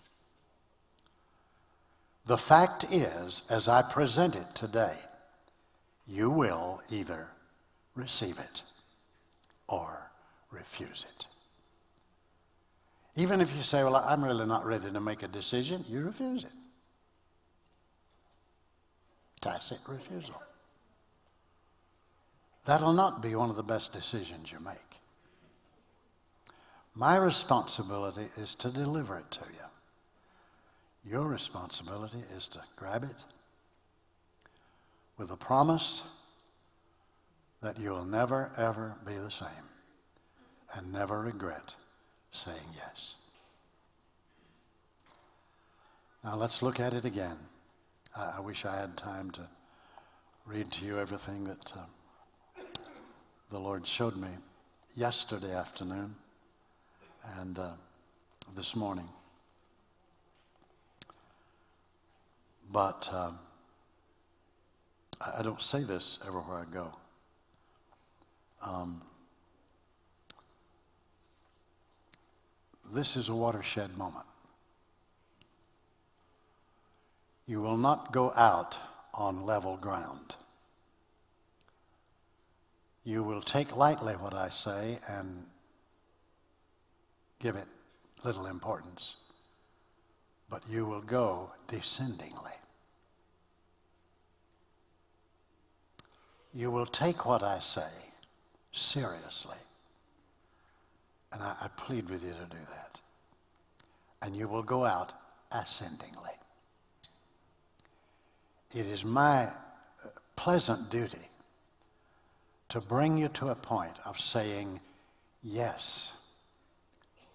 The 2.32 2.38
fact 2.38 2.86
is, 2.94 3.44
as 3.50 3.68
I 3.68 3.82
present 3.82 4.38
it 4.38 4.56
today, 4.56 4.96
you 6.08 6.30
will 6.30 6.82
either 6.90 7.28
receive 7.94 8.40
it 8.40 8.64
or 9.68 10.10
refuse 10.50 11.06
it. 11.10 11.28
Even 13.18 13.42
if 13.42 13.54
you 13.54 13.62
say, 13.62 13.84
Well, 13.84 13.98
I'm 13.98 14.24
really 14.24 14.46
not 14.46 14.66
ready 14.66 14.90
to 14.90 15.02
make 15.02 15.24
a 15.24 15.28
decision, 15.28 15.84
you 15.90 16.06
refuse 16.06 16.46
it. 16.46 16.54
Tacit 19.42 19.80
refusal. 19.86 20.42
That'll 22.64 22.94
not 22.94 23.22
be 23.22 23.36
one 23.36 23.50
of 23.50 23.58
the 23.58 23.62
best 23.62 23.92
decisions 23.92 24.50
you 24.50 24.62
make. 24.62 25.02
My 26.96 27.18
responsibility 27.18 28.30
is 28.38 28.56
to 28.56 28.70
deliver 28.70 29.18
it 29.18 29.30
to 29.32 29.42
you. 29.42 29.71
Your 31.04 31.28
responsibility 31.28 32.24
is 32.36 32.48
to 32.50 32.62
grab 32.76 33.04
it 33.04 33.24
with 35.18 35.32
a 35.32 35.38
promise 35.38 36.04
that 37.62 37.80
you'll 37.80 38.06
never, 38.06 38.52
ever 38.58 38.96
be 39.06 39.16
the 39.16 39.32
same 39.32 39.70
and 40.74 40.92
never 40.92 41.22
regret 41.22 41.76
saying 42.32 42.58
yes. 42.76 43.16
Now 46.24 46.36
let's 46.36 46.62
look 46.62 46.80
at 46.80 46.94
it 46.94 47.06
again. 47.06 47.38
I, 48.16 48.36
I 48.38 48.40
wish 48.40 48.66
I 48.66 48.76
had 48.80 48.96
time 48.96 49.32
to 49.32 49.42
read 50.46 50.72
to 50.72 50.86
you 50.86 51.00
everything 51.00 51.44
that 51.46 51.74
uh, 51.76 52.64
the 53.52 53.60
Lord 53.60 53.86
showed 53.86 54.16
me 54.16 54.30
yesterday 54.96 55.54
afternoon 55.54 56.16
and 57.40 57.58
uh, 57.58 57.72
this 58.56 58.76
morning. 58.76 59.08
But 62.72 63.10
um, 63.14 63.38
I, 65.20 65.40
I, 65.40 65.42
don't 65.42 65.62
say 65.62 65.84
this 65.84 66.20
everywhere 66.26 66.58
I 66.58 66.74
go. 66.74 66.94
Um, 68.62 69.02
this 72.94 73.18
is 73.18 73.30
a 73.30 73.36
watershed 73.36 73.98
moment. 73.98 74.26
You 77.46 77.62
will 77.62 77.78
not 77.78 78.14
go 78.14 78.32
out 78.36 78.78
on 79.14 79.46
level 79.46 79.76
ground. 79.76 80.36
You 83.04 83.24
will 83.24 83.42
take 83.42 83.76
lightly 83.76 84.14
what 84.14 84.34
I 84.34 84.50
say 84.50 85.00
and 85.10 85.46
give 87.40 87.56
it 87.56 87.68
little 88.24 88.46
importance, 88.46 89.16
but 90.50 90.62
you 90.70 90.86
will 90.86 91.02
go 91.02 91.52
descendingly. 91.68 92.61
You 96.54 96.72
will 96.72 96.86
take 96.86 97.26
what 97.26 97.44
I 97.44 97.60
say 97.60 97.90
seriously. 98.74 99.58
And 101.32 101.42
I, 101.42 101.56
I 101.62 101.68
plead 101.78 102.10
with 102.10 102.24
you 102.24 102.32
to 102.32 102.46
do 102.50 102.58
that. 102.70 103.00
And 104.22 104.36
you 104.36 104.48
will 104.48 104.64
go 104.64 104.86
out 104.86 105.14
ascendingly. 105.52 106.32
It 108.74 108.86
is 108.86 109.04
my 109.04 109.44
uh, 109.46 109.52
pleasant 110.36 110.90
duty 110.90 111.30
to 112.70 112.80
bring 112.80 113.18
you 113.18 113.28
to 113.30 113.50
a 113.50 113.56
point 113.56 113.96
of 114.06 114.20
saying 114.20 114.80
yes 115.44 116.14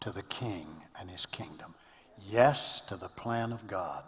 to 0.01 0.11
the 0.11 0.23
King 0.25 0.67
and 0.99 1.11
his 1.11 1.27
kingdom, 1.27 1.75
yes 2.27 2.81
to 2.83 2.97
the 2.97 3.09
plan 3.09 3.53
of 3.53 3.67
God, 3.67 4.05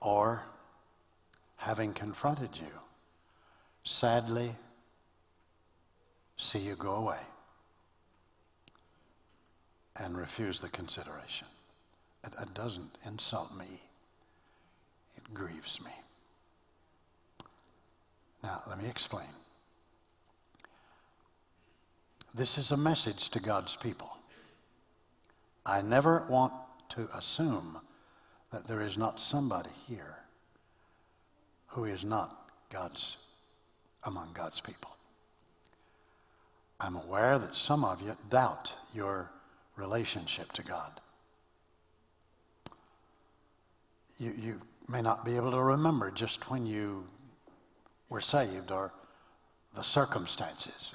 or 0.00 0.42
having 1.56 1.92
confronted 1.92 2.50
you, 2.54 2.70
sadly 3.84 4.50
see 6.36 6.58
you 6.58 6.74
go 6.74 6.94
away 6.94 7.20
and 9.96 10.16
refuse 10.16 10.60
the 10.60 10.68
consideration. 10.70 11.46
It, 12.24 12.32
it 12.40 12.54
doesn't 12.54 12.98
insult 13.06 13.54
me, 13.54 13.80
it 15.16 15.34
grieves 15.34 15.80
me. 15.80 15.92
Now, 18.42 18.62
let 18.68 18.82
me 18.82 18.88
explain. 18.88 19.28
This 22.34 22.58
is 22.58 22.72
a 22.72 22.76
message 22.76 23.28
to 23.30 23.40
God's 23.40 23.76
people. 23.76 24.10
I 25.64 25.80
never 25.80 26.24
want 26.28 26.52
to 26.90 27.08
assume 27.14 27.78
that 28.50 28.66
there 28.66 28.82
is 28.82 28.98
not 28.98 29.20
somebody 29.20 29.70
here 29.86 30.16
who 31.68 31.84
is 31.84 32.04
not 32.04 32.50
God's 32.70 33.16
among 34.04 34.32
God's 34.32 34.60
people. 34.60 34.90
I'm 36.80 36.96
aware 36.96 37.38
that 37.38 37.54
some 37.54 37.84
of 37.84 38.02
you 38.02 38.16
doubt 38.30 38.72
your 38.92 39.30
relationship 39.76 40.52
to 40.52 40.62
God. 40.62 41.00
You, 44.18 44.34
you 44.36 44.60
may 44.88 45.00
not 45.00 45.24
be 45.24 45.36
able 45.36 45.50
to 45.50 45.60
remember 45.60 46.10
just 46.10 46.50
when 46.50 46.66
you 46.66 47.04
were 48.08 48.20
saved 48.20 48.70
or 48.70 48.92
the 49.74 49.82
circumstances. 49.82 50.94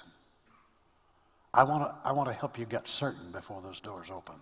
I 1.53 1.63
want 1.63 1.83
to 1.83 1.95
I 2.07 2.11
want 2.11 2.29
to 2.29 2.33
help 2.33 2.59
you 2.59 2.65
get 2.65 2.87
certain 2.87 3.31
before 3.31 3.61
those 3.61 3.79
doors 3.79 4.09
open 4.11 4.35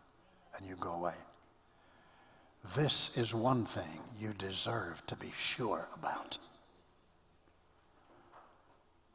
and 0.57 0.68
you 0.68 0.76
go 0.80 0.91
away. 0.91 1.15
This 2.76 3.18
is 3.18 3.34
one 3.34 3.65
thing 3.65 3.99
you 4.20 4.34
deserve 4.38 5.05
to 5.07 5.15
be 5.15 5.32
sure 5.38 5.88
about. 5.95 6.38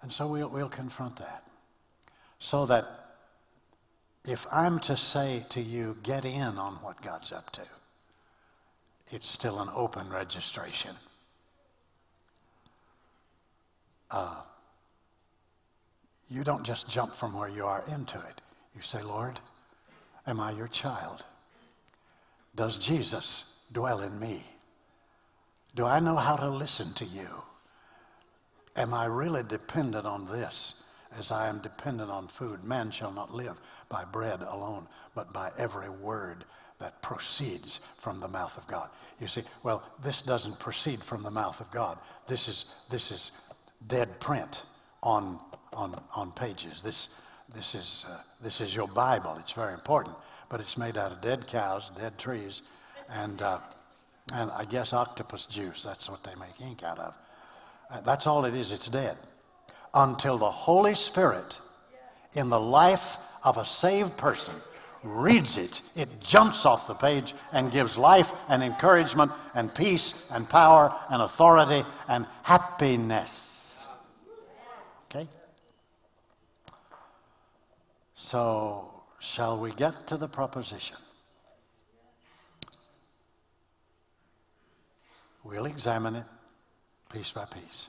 And 0.03 0.13
so 0.13 0.27
we'll, 0.27 0.49
we'll 0.49 0.69
confront 0.69 1.17
that. 1.17 1.45
So 2.39 2.67
that 2.67 3.03
if 4.25 4.47
I'm 4.53 4.79
to 4.81 4.97
say 4.97 5.45
to 5.51 5.61
you, 5.61 5.97
get 6.03 6.25
in 6.25 6.59
on 6.59 6.75
what 6.75 7.01
God's 7.03 7.33
up 7.33 7.51
to, 7.53 7.63
it's 9.09 9.29
still 9.29 9.61
an 9.61 9.69
open 9.75 10.09
registration. 10.11 10.95
Uh, 14.11 14.43
you 16.29 16.45
don't 16.45 16.65
just 16.65 16.89
jump 16.89 17.15
from 17.15 17.37
where 17.37 17.49
you 17.49 17.65
are 17.65 17.85
into 17.93 18.19
it. 18.19 18.41
You 18.75 18.83
say, 18.83 19.03
Lord, 19.03 19.39
am 20.27 20.41
I 20.41 20.53
your 20.53 20.69
child? 20.69 21.25
Does 22.55 22.79
Jesus 22.79 23.45
dwell 23.73 24.01
in 24.01 24.19
me? 24.19 24.45
Do 25.75 25.87
I 25.87 26.01
know 26.01 26.17
how 26.17 26.37
to 26.37 26.49
listen 26.49 26.93
to 26.95 27.05
you? 27.05 27.29
Am 28.77 28.95
I 28.95 29.05
really 29.05 29.43
dependent 29.43 30.07
on 30.07 30.27
this 30.27 30.75
as 31.17 31.31
I 31.31 31.49
am 31.49 31.59
dependent 31.59 32.11
on 32.11 32.27
food? 32.27 32.65
Man 32.65 32.91
shall 32.91 33.13
not 33.13 33.35
live 33.35 33.61
by 33.89 34.05
bread 34.05 34.41
alone, 34.43 34.89
but 35.15 35.33
by 35.33 35.51
every 35.59 35.91
word 35.91 36.45
that 36.79 37.01
proceeds 37.03 37.81
from 38.01 38.19
the 38.19 38.29
mouth 38.29 38.57
of 38.57 38.67
God. 38.67 38.89
You 39.21 39.29
see, 39.29 39.43
well, 39.63 39.85
this 40.03 40.23
doesn't 40.23 40.59
proceed 40.59 41.03
from 41.03 41.23
the 41.23 41.31
mouth 41.31 41.61
of 41.61 41.71
God. 41.71 41.99
This 42.27 42.49
is, 42.49 42.65
this 42.91 43.13
is 43.13 43.33
dead 43.87 44.19
print 44.21 44.63
on, 45.03 45.39
on, 45.73 45.95
on 46.15 46.33
pages. 46.33 46.83
This, 46.83 47.11
this, 47.55 47.75
is, 47.75 48.07
uh, 48.09 48.19
this 48.41 48.61
is 48.61 48.75
your 48.75 48.89
Bible. 48.89 49.37
It's 49.39 49.53
very 49.53 49.75
important, 49.75 50.17
but 50.49 50.61
it's 50.61 50.77
made 50.77 50.97
out 50.97 51.13
of 51.13 51.21
dead 51.21 51.47
cows, 51.47 51.91
dead 51.97 52.19
trees, 52.19 52.63
and, 53.09 53.43
uh, 53.43 53.59
and 54.33 54.51
I 54.51 54.65
guess 54.65 54.93
octopus 54.93 55.47
juice. 55.47 55.83
That's 55.85 56.09
what 56.09 56.25
they 56.25 56.35
make 56.35 56.61
ink 56.61 56.83
out 56.83 56.99
of. 56.99 57.15
That's 58.01 58.27
all 58.27 58.45
it 58.45 58.55
is, 58.55 58.73
it's 58.73 58.89
dead. 58.89 59.17
Until 59.95 60.39
the 60.39 60.51
Holy 60.51 60.95
Spirit 60.95 61.61
in 62.33 62.49
the 62.49 62.59
life 62.59 63.19
of 63.45 63.59
a 63.59 63.67
saved 63.67 64.17
person 64.17 64.55
reads 65.03 65.59
it, 65.59 65.83
it 65.95 66.09
jumps 66.21 66.65
off 66.65 66.87
the 66.87 66.95
page 66.95 67.35
and 67.53 67.71
gives 67.71 67.99
life 67.99 68.33
and 68.49 68.63
encouragement 68.63 69.31
and 69.55 69.75
peace 69.75 70.15
and 70.31 70.49
power 70.49 70.95
and 71.11 71.21
authority 71.21 71.85
and 72.09 72.27
happiness. 72.43 73.85
Okay? 75.11 75.29
So, 78.15 79.03
shall 79.19 79.59
we 79.59 79.73
get 79.73 80.07
to 80.07 80.17
the 80.17 80.29
proposition? 80.29 80.97
We'll 85.45 85.67
examine 85.67 86.15
it 86.15 86.27
piece 87.13 87.31
by 87.31 87.45
piece. 87.45 87.89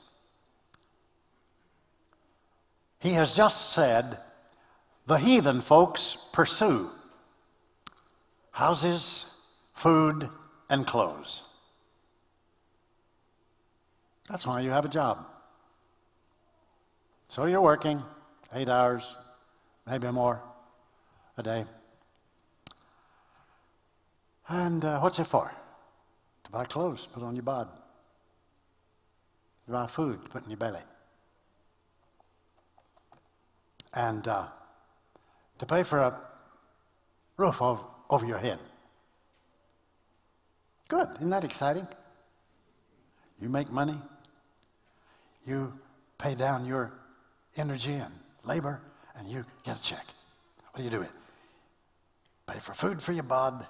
He 3.00 3.10
has 3.10 3.34
just 3.34 3.72
said, 3.72 4.18
the 5.06 5.18
heathen 5.18 5.60
folks 5.60 6.16
pursue 6.32 6.90
houses, 8.50 9.26
food, 9.74 10.28
and 10.70 10.86
clothes. 10.86 11.42
That's 14.28 14.46
why 14.46 14.60
you 14.60 14.70
have 14.70 14.84
a 14.84 14.88
job. 14.88 15.26
So 17.28 17.46
you're 17.46 17.60
working 17.60 18.02
eight 18.54 18.68
hours, 18.68 19.16
maybe 19.86 20.10
more 20.10 20.40
a 21.36 21.42
day. 21.42 21.64
And 24.48 24.84
uh, 24.84 25.00
what's 25.00 25.18
it 25.18 25.26
for? 25.26 25.52
To 26.44 26.50
buy 26.50 26.64
clothes, 26.64 27.08
put 27.12 27.22
on 27.22 27.34
your 27.34 27.42
body 29.68 29.82
buy 29.82 29.86
food 29.86 30.22
to 30.22 30.30
put 30.30 30.44
in 30.44 30.50
your 30.50 30.56
belly. 30.56 30.80
And 33.92 34.26
uh, 34.26 34.46
to 35.58 35.66
pay 35.66 35.82
for 35.82 35.98
a 35.98 36.18
roof 37.36 37.62
over, 37.62 37.82
over 38.10 38.26
your 38.26 38.38
head. 38.38 38.58
Good. 40.88 41.08
Isn't 41.16 41.30
that 41.30 41.44
exciting? 41.44 41.86
You 43.40 43.48
make 43.48 43.70
money, 43.70 43.96
you 45.44 45.72
pay 46.18 46.34
down 46.34 46.64
your 46.64 46.92
energy 47.56 47.94
and 47.94 48.12
labor, 48.44 48.80
and 49.16 49.28
you 49.28 49.44
get 49.64 49.76
a 49.76 49.82
check. 49.82 50.04
What 50.70 50.78
do 50.78 50.84
you 50.84 50.90
do 50.90 51.02
it? 51.02 51.10
Pay 52.46 52.58
for 52.60 52.74
food 52.74 53.02
for 53.02 53.12
your 53.12 53.24
bod, 53.24 53.66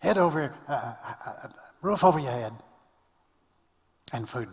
head 0.00 0.18
over, 0.18 0.54
uh, 0.68 0.72
uh, 0.72 1.14
uh, 1.26 1.48
roof 1.80 2.04
over 2.04 2.18
your 2.18 2.32
head, 2.32 2.52
and 4.12 4.28
food 4.28 4.48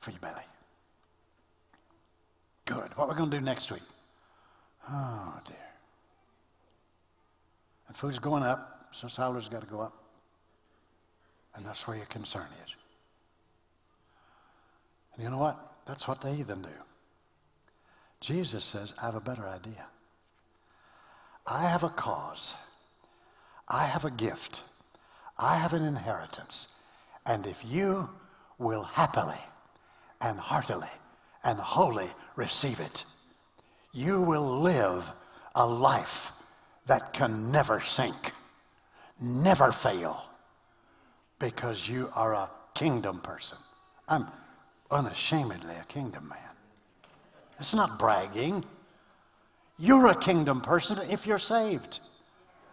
for 0.00 0.10
your 0.10 0.20
belly. 0.20 0.42
Good. 2.64 2.96
What 2.96 3.08
we're 3.08 3.14
we 3.14 3.18
going 3.18 3.30
to 3.30 3.38
do 3.38 3.44
next 3.44 3.70
week? 3.70 3.82
Oh, 4.90 5.34
dear. 5.46 5.56
And 7.88 7.96
food's 7.96 8.18
going 8.18 8.42
up, 8.42 8.88
so 8.90 9.08
salary's 9.08 9.48
got 9.48 9.60
to 9.60 9.66
go 9.66 9.80
up. 9.80 9.92
And 11.54 11.64
that's 11.64 11.86
where 11.86 11.96
your 11.96 12.06
concern 12.06 12.46
is. 12.64 12.74
And 15.14 15.24
you 15.24 15.30
know 15.30 15.38
what? 15.38 15.58
That's 15.86 16.06
what 16.06 16.20
the 16.20 16.32
heathen 16.32 16.62
do. 16.62 16.68
Jesus 18.20 18.64
says, 18.64 18.92
I 19.00 19.06
have 19.06 19.14
a 19.14 19.20
better 19.20 19.46
idea. 19.46 19.86
I 21.46 21.62
have 21.62 21.84
a 21.84 21.88
cause. 21.88 22.54
I 23.68 23.84
have 23.84 24.04
a 24.04 24.10
gift. 24.10 24.64
I 25.38 25.56
have 25.56 25.72
an 25.72 25.84
inheritance. 25.84 26.68
And 27.24 27.46
if 27.46 27.62
you 27.64 28.08
will 28.58 28.82
happily 28.82 29.40
and 30.20 30.38
heartily 30.38 30.88
and 31.44 31.58
wholly 31.58 32.10
receive 32.36 32.80
it. 32.80 33.04
You 33.92 34.22
will 34.22 34.60
live 34.60 35.04
a 35.54 35.66
life 35.66 36.32
that 36.86 37.12
can 37.12 37.50
never 37.50 37.80
sink, 37.80 38.32
never 39.20 39.72
fail, 39.72 40.22
because 41.38 41.88
you 41.88 42.10
are 42.14 42.34
a 42.34 42.50
kingdom 42.74 43.20
person. 43.20 43.58
I'm, 44.08 44.26
unashamedly 44.90 45.74
a 45.74 45.84
kingdom 45.84 46.28
man. 46.28 46.38
It's 47.58 47.74
not 47.74 47.98
bragging. 47.98 48.64
You're 49.78 50.08
a 50.08 50.14
kingdom 50.14 50.60
person 50.60 50.98
if 51.10 51.26
you're 51.26 51.38
saved. 51.38 52.00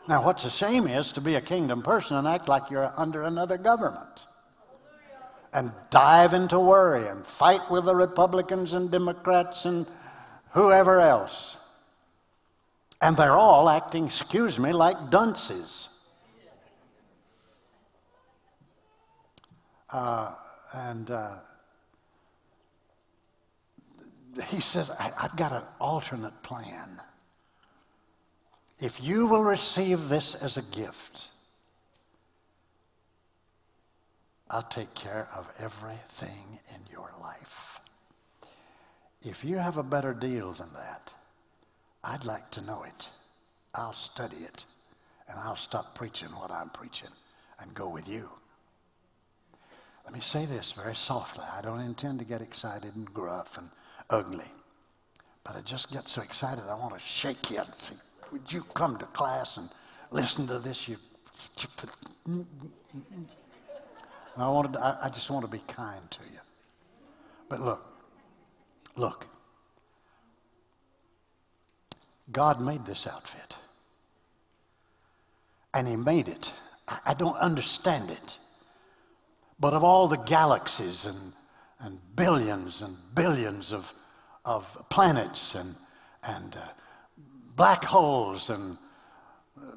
Now, 0.07 0.25
what's 0.25 0.45
a 0.45 0.51
shame 0.51 0.87
is 0.87 1.13
to 1.13 1.21
be 1.21 1.35
a 1.35 1.41
kingdom 1.41 1.81
person 1.81 2.17
and 2.17 2.27
act 2.27 2.49
like 2.49 2.69
you're 2.69 2.91
under 2.97 3.23
another 3.23 3.57
government 3.57 4.27
and 5.53 5.71
dive 5.89 6.33
into 6.33 6.59
worry 6.59 7.07
and 7.07 7.25
fight 7.25 7.61
with 7.69 7.85
the 7.85 7.95
Republicans 7.95 8.73
and 8.73 8.89
Democrats 8.89 9.65
and 9.65 9.85
whoever 10.51 10.99
else. 10.99 11.57
And 13.01 13.15
they're 13.15 13.37
all 13.37 13.69
acting, 13.69 14.05
excuse 14.05 14.57
me, 14.57 14.71
like 14.71 15.09
dunces. 15.09 15.89
Uh, 19.89 20.33
and 20.73 21.11
uh, 21.11 21.35
he 24.47 24.59
says, 24.59 24.89
I've 24.89 25.35
got 25.35 25.51
an 25.53 25.63
alternate 25.79 26.41
plan. 26.41 26.99
If 28.79 29.01
you 29.01 29.27
will 29.27 29.43
receive 29.43 30.09
this 30.09 30.33
as 30.35 30.57
a 30.57 30.63
gift, 30.63 31.29
I'll 34.53 34.61
take 34.61 34.93
care 34.93 35.27
of 35.33 35.51
everything 35.57 36.59
in 36.75 36.81
your 36.91 37.09
life. 37.19 37.81
If 39.23 39.43
you 39.43 39.57
have 39.57 39.77
a 39.77 39.83
better 39.83 40.13
deal 40.13 40.51
than 40.51 40.71
that, 40.73 41.11
I'd 42.03 42.23
like 42.23 42.51
to 42.51 42.61
know 42.61 42.83
it. 42.83 43.09
I'll 43.73 43.93
study 43.93 44.37
it, 44.37 44.65
and 45.27 45.39
I'll 45.39 45.55
stop 45.55 45.95
preaching 45.95 46.27
what 46.27 46.51
I'm 46.51 46.69
preaching 46.69 47.09
and 47.61 47.73
go 47.73 47.89
with 47.89 48.07
you. 48.07 48.29
Let 50.05 50.13
me 50.13 50.19
say 50.19 50.45
this 50.45 50.71
very 50.73 50.95
softly. 50.95 51.45
I 51.51 51.61
don't 51.61 51.79
intend 51.79 52.19
to 52.19 52.25
get 52.25 52.43
excited 52.43 52.95
and 52.95 53.11
gruff 53.11 53.57
and 53.57 53.71
ugly. 54.11 54.51
But 55.43 55.55
I 55.55 55.61
just 55.61 55.91
get 55.91 56.07
so 56.07 56.21
excited 56.21 56.65
I 56.69 56.75
want 56.75 56.93
to 56.93 56.99
shake 56.99 57.49
you 57.49 57.57
and 57.57 57.73
say, 57.73 57.95
Would 58.31 58.53
you 58.53 58.61
come 58.75 58.99
to 58.99 59.05
class 59.07 59.57
and 59.57 59.71
listen 60.11 60.45
to 60.45 60.59
this? 60.59 60.87
You. 60.87 60.97
I, 64.37 64.49
wanted 64.49 64.77
I, 64.77 64.97
I 65.03 65.09
just 65.09 65.29
want 65.29 65.45
to 65.45 65.51
be 65.51 65.63
kind 65.67 66.09
to 66.11 66.19
you. 66.31 66.39
But 67.49 67.61
look, 67.61 67.85
look. 68.95 69.27
God 72.31 72.61
made 72.61 72.85
this 72.85 73.05
outfit. 73.05 73.57
And 75.73 75.87
He 75.87 75.95
made 75.95 76.29
it. 76.29 76.51
I, 76.87 76.99
I 77.07 77.13
don't 77.13 77.37
understand 77.37 78.09
it. 78.09 78.37
But 79.59 79.73
of 79.73 79.83
all 79.83 80.07
the 80.07 80.17
galaxies 80.17 81.05
and, 81.05 81.33
and 81.79 81.99
billions 82.15 82.81
and 82.81 82.97
billions 83.13 83.71
of, 83.71 83.93
of 84.45 84.65
planets 84.89 85.55
and, 85.55 85.75
and 86.23 86.55
uh, 86.55 86.67
black 87.55 87.83
holes 87.83 88.49
and 88.49 88.77
uh, 89.57 89.75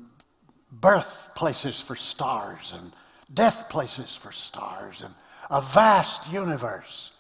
birthplaces 0.73 1.81
for 1.81 1.95
stars 1.95 2.75
and 2.81 2.93
death 3.35 3.69
places 3.69 4.15
for 4.15 4.33
stars 4.33 5.03
and 5.03 5.13
a 5.51 5.61
vast 5.61 6.33
universe 6.33 7.11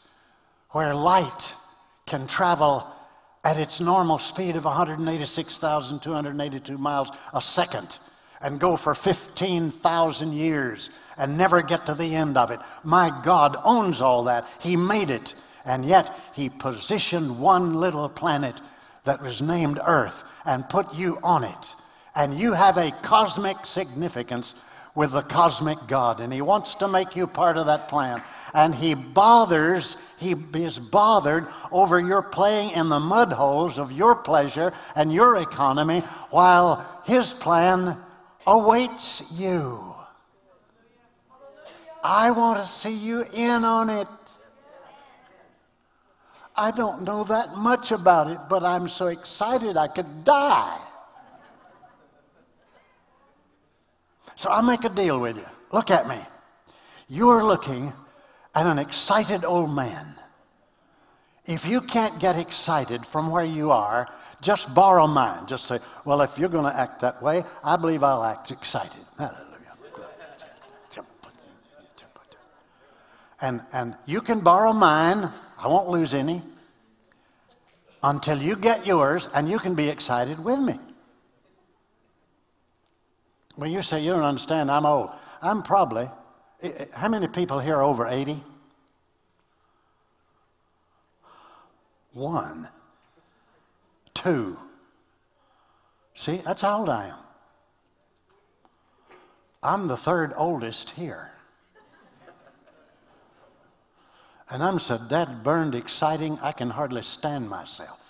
where 0.70 0.94
light 0.94 1.54
can 2.07 2.26
travel 2.26 2.86
at 3.44 3.59
its 3.59 3.80
normal 3.80 4.18
speed 4.18 4.57
of 4.57 4.64
186,282 4.64 6.78
miles 6.78 7.11
a 7.32 7.40
second 7.40 7.98
and 8.40 8.59
go 8.61 8.76
for 8.76 8.94
15,000 8.94 10.32
years 10.32 10.90
and 11.16 11.38
never 11.38 11.62
get 11.62 11.86
to 11.86 11.94
the 11.94 12.14
end 12.14 12.36
of 12.36 12.50
it. 12.50 12.61
My 12.84 13.11
God 13.24 13.57
owns 13.64 14.02
all 14.02 14.24
that. 14.24 14.46
He 14.61 14.76
made 14.76 15.11
it. 15.11 15.34
And 15.64 15.84
yet, 15.84 16.12
He 16.32 16.48
positioned 16.48 17.38
one 17.38 17.74
little 17.74 18.09
planet 18.09 18.61
that 19.04 19.22
was 19.22 19.40
named 19.40 19.80
Earth 19.86 20.24
and 20.44 20.68
put 20.68 20.92
you 20.94 21.18
on 21.22 21.44
it. 21.44 21.74
And 22.14 22.38
you 22.38 22.52
have 22.52 22.76
a 22.76 22.92
cosmic 23.02 23.64
significance 23.64 24.54
with 24.97 25.12
the 25.12 25.22
cosmic 25.22 25.78
God, 25.86 26.20
and 26.20 26.32
He 26.32 26.40
wants 26.40 26.74
to 26.76 26.88
make 26.88 27.14
you 27.14 27.28
part 27.28 27.57
of 27.57 27.66
that 27.66 27.86
plan. 27.86 28.20
And 28.53 28.74
He 28.74 28.94
bothers, 28.94 29.97
He 30.18 30.34
is 30.55 30.78
bothered 30.78 31.47
over 31.70 32.01
your 32.01 32.22
playing 32.22 32.70
in 32.70 32.88
the 32.88 32.99
mud 32.99 33.30
holes 33.30 33.78
of 33.78 33.92
your 33.92 34.16
pleasure 34.16 34.72
and 34.97 35.12
your 35.12 35.36
economy 35.36 36.01
while 36.30 37.03
His 37.05 37.32
plan 37.34 37.97
awaits 38.47 39.30
you. 39.32 39.94
I 42.03 42.30
want 42.30 42.61
to 42.61 42.66
see 42.66 42.97
you 42.97 43.26
in 43.32 43.64
on 43.64 43.90
it. 43.90 44.09
I 46.57 46.70
don't 46.70 47.03
know 47.03 47.22
that 47.24 47.57
much 47.57 47.92
about 47.92 48.30
it, 48.30 48.38
but 48.49 48.62
I'm 48.64 48.88
so 48.88 49.09
excited 49.09 49.76
I 49.76 49.88
could 49.88 50.24
die. 50.24 50.78
So 54.37 54.51
I'll 54.51 54.62
make 54.62 54.84
a 54.84 54.89
deal 54.89 55.18
with 55.18 55.37
you. 55.37 55.47
Look 55.72 55.91
at 55.91 56.09
me. 56.09 56.18
You're 57.09 57.45
looking 57.45 57.93
at 58.55 58.66
an 58.66 58.78
excited 58.78 59.45
old 59.45 59.70
man. 59.70 60.14
If 61.47 61.64
you 61.64 61.80
can't 61.80 62.18
get 62.18 62.39
excited 62.39 63.07
from 63.07 63.30
where 63.30 63.45
you 63.45 63.70
are, 63.70 64.09
just 64.41 64.72
borrow 64.74 65.07
mine. 65.07 65.47
Just 65.47 65.66
say, 65.66 65.78
well, 66.05 66.20
if 66.20 66.37
you're 66.39 66.49
going 66.49 66.64
to 66.64 66.76
act 66.76 67.01
that 67.01 67.22
way, 67.22 67.45
I 67.62 67.76
believe 67.76 68.03
I'll 68.03 68.24
act 68.24 68.51
excited. 68.51 69.05
Hallelujah. 69.16 69.43
And, 73.41 73.61
and 73.72 73.95
you 74.07 74.20
can 74.20 74.41
borrow 74.41 74.72
mine. 74.72 75.30
I 75.59 75.68
won't 75.68 75.89
lose 75.89 76.14
any 76.14 76.43
until 78.03 78.41
you 78.41 78.57
get 78.57 78.87
yours, 78.87 79.28
and 79.34 79.49
you 79.49 79.59
can 79.59 79.74
be 79.74 79.89
excited 79.89 80.43
with 80.43 80.59
me. 80.59 80.78
Well, 83.57 83.70
you 83.70 83.82
say 83.82 84.02
you 84.02 84.11
don't 84.11 84.24
understand. 84.24 84.70
I'm 84.70 84.84
old. 84.84 85.11
I'm 85.40 85.62
probably. 85.62 86.09
Eh, 86.62 86.70
eh, 86.76 86.84
how 86.92 87.09
many 87.09 87.26
people 87.26 87.59
here 87.59 87.76
are 87.76 87.82
over 87.82 88.07
80? 88.07 88.40
One. 92.12 92.68
Two. 94.14 94.59
See, 96.14 96.38
that's 96.38 96.62
how 96.62 96.80
old 96.80 96.88
I 96.88 97.09
am. 97.09 97.18
I'm 99.62 99.88
the 99.88 99.96
third 99.96 100.32
oldest 100.36 100.90
here. 100.90 101.30
And 104.48 104.62
I'm 104.62 104.78
so 104.78 104.96
dead 105.09 105.42
burned 105.42 105.74
exciting, 105.74 106.38
I 106.40 106.52
can 106.52 106.70
hardly 106.70 107.02
stand 107.02 107.50
myself. 107.50 108.05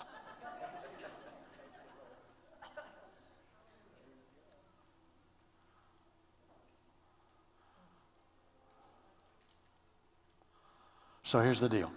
So 11.27 11.41
here's 11.41 11.59
the 11.59 11.67
deal 11.67 11.91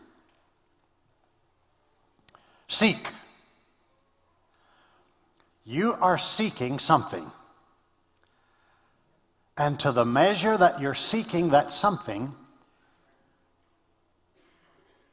seek. 2.66 3.06
You 5.64 5.92
are 6.00 6.18
seeking 6.18 6.80
something. 6.80 7.30
And 9.56 9.78
to 9.80 9.92
the 9.92 10.04
measure 10.04 10.56
that 10.56 10.80
you're 10.80 10.96
seeking 10.96 11.50
that 11.50 11.72
something, 11.72 12.34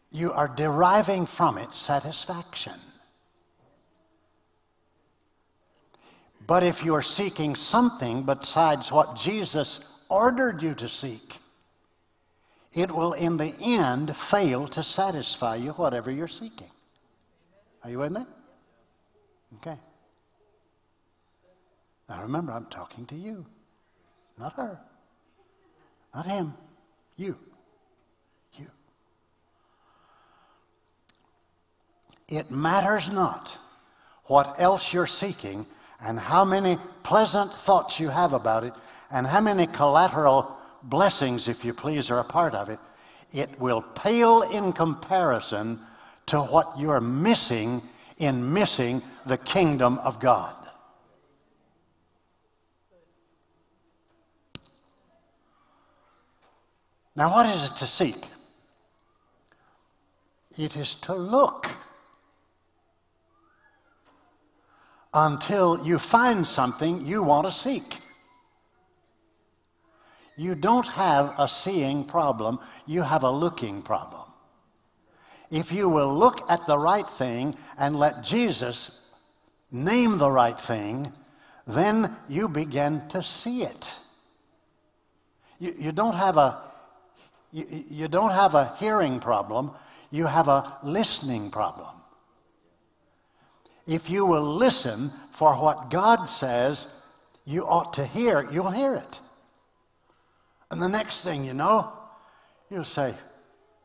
you 0.10 0.32
are 0.34 0.48
deriving 0.48 1.28
from 1.28 1.60
it 1.60 1.76
satisfaction. 1.76 2.74
But 6.48 6.64
if 6.64 6.84
you 6.84 6.96
are 6.96 7.04
seeking 7.04 7.56
something 7.56 8.24
besides 8.24 8.92
what 8.92 9.16
Jesus 9.16 9.80
ordered 10.10 10.64
you 10.64 10.74
to 10.74 10.90
seek, 10.90 11.38
it 12.74 12.92
will 12.92 13.14
in 13.14 13.38
the 13.38 13.54
end 13.62 14.16
fail 14.16 14.68
to 14.70 14.84
satisfy 14.84 15.56
you, 15.56 15.72
whatever 15.72 16.12
you're 16.12 16.28
seeking. 16.28 16.70
Are 17.84 17.90
you 17.90 18.00
with 18.00 18.12
me? 18.12 18.26
Okay. 19.56 19.78
Now 22.10 22.22
remember, 22.22 22.52
I'm 22.52 22.66
talking 22.66 23.06
to 23.08 23.16
you, 23.16 23.46
not 24.38 24.54
her, 24.54 24.80
not 26.14 26.26
him, 26.26 26.54
you. 27.16 27.38
You. 28.54 28.68
It 32.28 32.52
matters 32.52 33.10
not 33.10 33.58
what 34.26 34.56
else 34.60 34.94
you're 34.94 35.08
seeking 35.08 35.66
and 36.02 36.20
how 36.20 36.46
many 36.46 36.78
pleasant 37.04 37.54
thoughts 37.54 38.00
you 38.00 38.10
have 38.10 38.34
about 38.34 38.64
it 38.64 38.74
and 39.12 39.26
how 39.26 39.42
many 39.42 39.68
collateral 39.68 40.57
blessings, 40.84 41.48
if 41.48 41.64
you 41.66 41.74
please, 41.74 42.10
are 42.12 42.20
a 42.20 42.24
part 42.24 42.56
of 42.56 42.70
it, 42.70 42.80
it 43.34 43.60
will 43.60 43.82
pale 43.82 44.44
in 44.44 44.72
comparison 44.72 45.80
to 46.28 46.42
what 46.42 46.78
you're 46.78 47.02
missing 47.02 47.82
in 48.18 48.54
missing 48.54 49.02
the 49.26 49.38
kingdom 49.38 50.00
of 50.00 50.20
God. 50.20 50.56
Now, 57.16 57.32
what 57.32 57.48
is 57.48 57.72
it 57.72 57.76
to 57.78 57.88
seek? 57.88 58.26
It 60.58 60.76
is 60.76 60.96
to 60.96 61.16
look 61.16 61.68
until 65.14 65.84
you 65.86 65.98
find 65.98 66.46
something 66.46 67.06
you 67.06 67.24
want 67.24 67.48
to 67.48 67.52
seek. 67.52 67.98
You 70.38 70.54
don't 70.54 70.88
have 70.88 71.34
a 71.40 71.48
seeing 71.48 72.06
problem, 72.06 72.60
you 72.86 73.02
have 73.02 73.24
a 73.24 73.32
looking 73.32 73.82
problem. 73.82 74.22
If 75.50 75.72
you 75.72 75.90
will 75.90 76.14
look 76.16 76.50
at 76.50 76.68
the 76.68 76.78
right 76.78 77.08
thing 77.08 77.56
and 77.78 77.98
let 77.98 78.24
Jesus 78.24 79.08
name 79.72 80.20
the 80.20 80.30
right 80.30 80.60
thing, 80.60 81.12
then 81.66 82.16
you 82.30 82.48
begin 82.48 83.02
to 83.10 83.24
see 83.24 83.64
it. 83.64 83.96
You, 85.60 85.76
you, 85.78 85.92
don't, 85.92 86.16
have 86.16 86.38
a, 86.38 86.62
you, 87.52 87.84
you 87.90 88.08
don't 88.08 88.32
have 88.32 88.54
a 88.54 88.76
hearing 88.78 89.20
problem, 89.20 89.72
you 90.12 90.28
have 90.28 90.48
a 90.48 90.78
listening 90.84 91.50
problem. 91.50 91.96
If 93.88 94.10
you 94.10 94.26
will 94.26 94.56
listen 94.56 95.12
for 95.32 95.56
what 95.56 95.90
God 95.90 96.26
says 96.26 96.88
you 97.46 97.66
ought 97.66 97.94
to 97.94 98.06
hear, 98.06 98.48
you'll 98.52 98.70
hear 98.70 98.94
it. 98.94 99.22
And 100.72 100.82
the 100.82 100.88
next 100.88 101.24
thing 101.24 101.46
you 101.46 101.54
know, 101.54 101.92
you'll 102.70 102.84
say, 102.84 103.14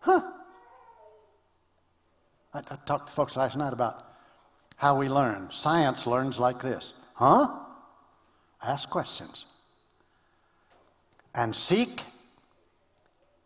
huh. 0.01 0.23
I, 2.53 2.59
I 2.59 2.77
talked 2.87 3.09
to 3.09 3.13
folks 3.13 3.37
last 3.37 3.57
night 3.57 3.73
about 3.73 4.13
how 4.77 4.99
we 4.99 5.09
learn. 5.09 5.49
Science 5.53 6.07
learns 6.07 6.41
like 6.41 6.61
this 6.61 6.95
huh? 7.23 7.49
Ask 8.63 8.91
questions. 8.91 9.47
And 11.35 11.55
seek 11.55 12.03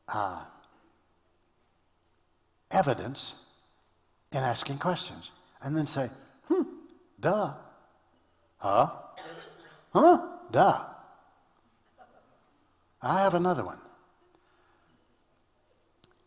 uh, 0.08 0.42
evidence 2.70 3.34
in 4.32 4.38
asking 4.38 4.78
questions. 4.78 5.30
And 5.62 5.76
then 5.76 5.86
say, 5.86 6.10
hmm, 6.48 6.62
duh. 7.20 7.52
Huh? 8.58 8.90
Huh? 9.92 10.18
Duh. 10.50 10.84
I 13.06 13.22
have 13.22 13.34
another 13.34 13.64
one. 13.64 13.78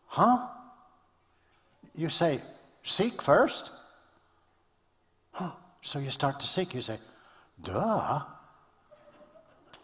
Huh? 0.06 0.48
You 1.94 2.08
say, 2.08 2.40
seek 2.82 3.20
first? 3.22 3.70
Huh. 5.32 5.50
So 5.82 5.98
you 5.98 6.10
start 6.10 6.40
to 6.40 6.46
seek. 6.46 6.74
You 6.74 6.80
say, 6.80 6.98
duh. 7.62 8.22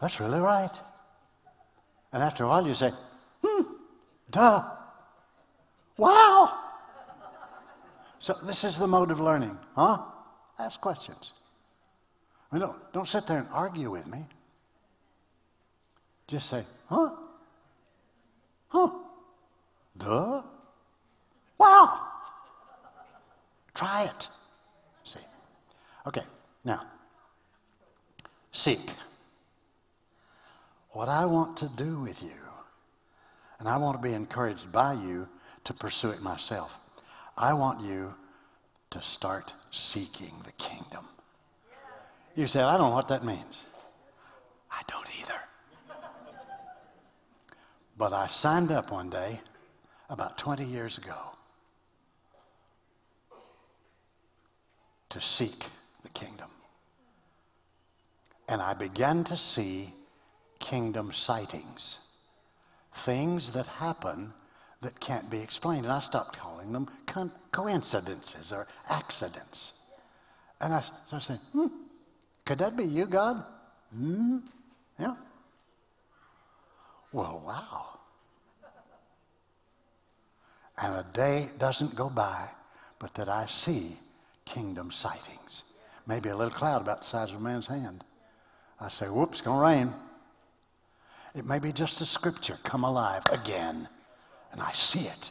That's 0.01 0.21
really 0.21 0.41
right. 0.41 0.73
And 2.13 2.23
after 2.23 2.45
a 2.45 2.49
while, 2.49 2.67
you 2.67 2.75
say, 2.75 2.93
hmm, 3.45 3.63
duh. 4.31 4.65
Wow. 5.97 6.59
So 8.19 8.37
this 8.43 8.65
is 8.65 8.79
the 8.79 8.87
mode 8.87 9.11
of 9.11 9.21
learning, 9.21 9.57
huh? 9.75 9.99
Ask 10.59 10.81
questions. 10.81 11.33
I 12.51 12.57
mean, 12.57 12.63
don't, 12.63 12.93
don't 12.93 13.09
sit 13.09 13.27
there 13.27 13.39
and 13.39 13.49
argue 13.53 13.91
with 13.91 14.07
me. 14.07 14.25
Just 16.29 16.51
say, 16.51 16.65
huh? 16.89 17.11
Huh? 18.69 18.91
Duh? 19.97 20.43
Wow! 21.59 22.01
Try 23.75 24.05
it. 24.05 24.29
See? 25.05 25.21
Okay, 26.07 26.25
now, 26.65 26.83
seek. 28.53 28.91
What 30.91 31.09
I 31.09 31.27
want 31.27 31.57
to 31.59 31.69
do 31.77 32.01
with 32.01 32.23
you, 32.23 32.31
and 33.59 33.69
I 33.69 33.77
want 33.77 33.97
to 33.97 34.03
be 34.03 34.15
encouraged 34.15 34.73
by 34.73 34.95
you 34.95 35.29
to 35.65 35.75
pursue 35.75 36.11
it 36.11 36.23
myself, 36.23 36.79
I 37.37 37.53
want 37.53 37.83
you 37.83 38.15
to 38.91 39.03
start 39.03 39.53
seeking 39.71 40.33
the 40.45 40.53
kingdom. 40.53 41.05
You 42.35 42.47
say, 42.47 42.63
I 42.63 42.77
don't 42.77 42.91
know 42.91 42.95
what 42.95 43.09
that 43.09 43.25
means. 43.25 43.63
I 44.71 44.83
don't 44.89 45.07
either. 45.21 45.41
But 47.97 48.13
I 48.13 48.27
signed 48.27 48.71
up 48.71 48.91
one 48.91 49.09
day 49.09 49.41
about 50.11 50.37
20 50.39 50.65
years 50.65 50.99
ago 50.99 51.17
to 55.09 55.21
seek 55.21 55.65
the 56.03 56.09
kingdom. 56.11 56.51
And 58.49 58.61
I 58.61 58.75
began 58.75 59.25
to 59.25 59.37
see 59.37 59.93
kingdom 60.59 61.13
sightings, 61.13 61.99
things 62.95 63.53
that 63.53 63.67
happen 63.67 64.33
that 64.83 65.01
can't 65.01 65.29
be 65.31 65.41
explained. 65.41 65.85
And 65.85 65.93
I 65.93 66.01
stopped 66.01 66.39
calling 66.39 66.73
them 66.73 66.89
co- 67.07 67.31
coincidences 67.51 68.53
or 68.53 68.67
accidents. 68.89 69.73
And 70.61 70.75
I 70.75 70.81
started 71.07 71.27
saying, 71.27 71.41
hmm, 71.53 71.67
could 72.45 72.59
that 72.59 72.77
be 72.77 72.85
you, 72.85 73.07
God? 73.07 73.43
Hmm, 73.93 74.39
yeah. 74.99 75.15
Well, 77.13 77.43
wow. 77.47 77.87
And 80.79 80.95
a 80.95 81.07
day 81.13 81.49
doesn't 81.59 81.95
go 81.95 82.11
by 82.11 82.49
but 82.99 83.15
that 83.15 83.29
I 83.29 83.47
see 83.47 83.97
kingdom 84.45 84.91
sightings. 84.91 85.65
Maybe 86.07 86.29
a 86.29 86.37
little 86.37 86.53
cloud 86.53 86.83
about 86.83 87.01
the 87.01 87.07
size 87.07 87.31
of 87.31 87.37
a 87.37 87.41
man's 87.41 87.67
hand. 87.67 88.05
I 88.81 88.89
say, 88.89 89.07
whoops, 89.07 89.41
going 89.41 89.59
to 89.59 89.65
rain. 89.65 89.95
It 91.35 91.45
may 91.45 91.59
be 91.59 91.73
just 91.73 92.01
a 92.01 92.07
scripture 92.07 92.59
come 92.63 92.85
alive 92.85 93.23
again, 93.31 93.89
and 94.53 94.61
I 94.61 94.73
see 94.73 95.01
it 95.01 95.31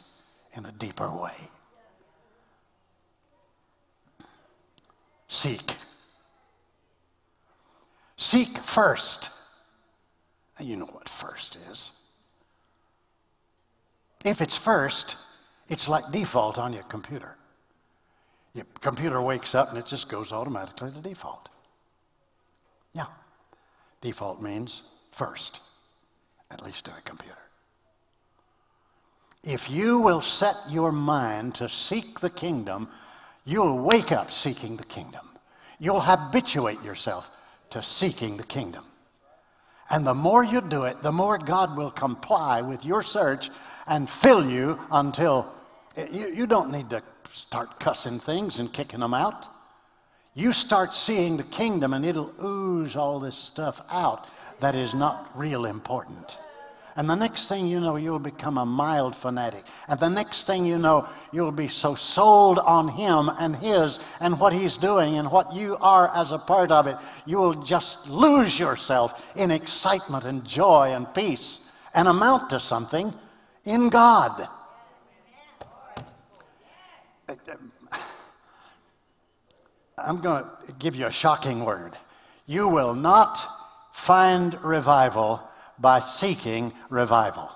in 0.52 0.66
a 0.66 0.72
deeper 0.72 1.10
way. 1.10 1.34
Seek. 5.28 5.74
Seek 8.16 8.56
first. 8.58 9.30
You 10.60 10.76
know 10.76 10.86
what 10.86 11.08
first 11.08 11.56
is. 11.70 11.90
If 14.24 14.40
it's 14.40 14.56
first, 14.56 15.16
it's 15.68 15.88
like 15.88 16.10
default 16.10 16.58
on 16.58 16.72
your 16.72 16.82
computer. 16.84 17.36
Your 18.54 18.66
computer 18.80 19.20
wakes 19.20 19.54
up 19.54 19.68
and 19.68 19.78
it 19.78 19.86
just 19.86 20.08
goes 20.08 20.32
automatically 20.32 20.90
to 20.90 21.00
default. 21.00 21.48
Yeah. 22.94 23.06
Default 24.00 24.40
means 24.40 24.82
first, 25.12 25.60
at 26.50 26.64
least 26.64 26.88
in 26.88 26.94
a 26.94 27.00
computer. 27.02 27.36
If 29.44 29.70
you 29.70 29.98
will 29.98 30.22
set 30.22 30.56
your 30.68 30.90
mind 30.90 31.54
to 31.56 31.68
seek 31.68 32.18
the 32.18 32.30
kingdom, 32.30 32.88
you'll 33.44 33.78
wake 33.78 34.10
up 34.10 34.32
seeking 34.32 34.76
the 34.76 34.84
kingdom. 34.84 35.28
You'll 35.78 36.00
habituate 36.00 36.82
yourself 36.82 37.30
to 37.70 37.82
seeking 37.82 38.36
the 38.36 38.44
kingdom. 38.44 38.84
And 39.90 40.06
the 40.06 40.14
more 40.14 40.42
you 40.42 40.60
do 40.60 40.84
it, 40.84 41.02
the 41.02 41.12
more 41.12 41.38
God 41.38 41.76
will 41.76 41.90
comply 41.90 42.60
with 42.60 42.84
your 42.84 43.02
search 43.02 43.50
and 43.86 44.10
fill 44.10 44.48
you 44.48 44.80
until 44.90 45.46
eh, 45.96 46.06
you, 46.10 46.28
you 46.28 46.46
don't 46.46 46.70
need 46.70 46.90
to 46.90 47.02
start 47.32 47.78
cussing 47.78 48.18
things 48.18 48.58
and 48.58 48.72
kicking 48.72 49.00
them 49.00 49.14
out. 49.14 49.48
You 50.34 50.52
start 50.52 50.92
seeing 50.92 51.36
the 51.36 51.44
kingdom 51.44 51.94
and 51.94 52.04
it'll 52.04 52.34
ooze 52.44 52.96
all 52.96 53.20
this 53.20 53.36
stuff 53.36 53.80
out 53.90 54.26
that 54.60 54.74
is 54.74 54.92
not 54.92 55.30
real 55.34 55.64
important. 55.64 56.38
And 56.96 57.10
the 57.10 57.14
next 57.14 57.48
thing 57.48 57.66
you 57.66 57.78
know, 57.78 57.96
you'll 57.96 58.18
become 58.18 58.56
a 58.56 58.64
mild 58.64 59.14
fanatic. 59.14 59.64
And 59.86 60.00
the 60.00 60.08
next 60.08 60.46
thing 60.46 60.64
you 60.64 60.78
know, 60.78 61.06
you'll 61.30 61.52
be 61.52 61.68
so 61.68 61.94
sold 61.94 62.58
on 62.58 62.88
Him 62.88 63.30
and 63.38 63.54
His 63.54 64.00
and 64.20 64.40
what 64.40 64.54
He's 64.54 64.78
doing 64.78 65.18
and 65.18 65.30
what 65.30 65.52
you 65.52 65.76
are 65.80 66.10
as 66.14 66.32
a 66.32 66.38
part 66.38 66.72
of 66.72 66.86
it, 66.86 66.96
you 67.26 67.36
will 67.36 67.54
just 67.54 68.08
lose 68.08 68.58
yourself 68.58 69.36
in 69.36 69.50
excitement 69.50 70.24
and 70.24 70.42
joy 70.44 70.92
and 70.94 71.12
peace 71.12 71.60
and 71.94 72.08
amount 72.08 72.48
to 72.50 72.60
something 72.60 73.14
in 73.66 73.90
God. 73.90 74.48
I'm 79.98 80.20
going 80.20 80.44
to 80.44 80.72
give 80.78 80.96
you 80.96 81.06
a 81.06 81.12
shocking 81.12 81.64
word. 81.64 81.92
You 82.46 82.68
will 82.68 82.94
not 82.94 83.38
find 83.92 84.62
revival 84.62 85.42
by 85.78 86.00
seeking 86.00 86.72
revival. 86.88 87.50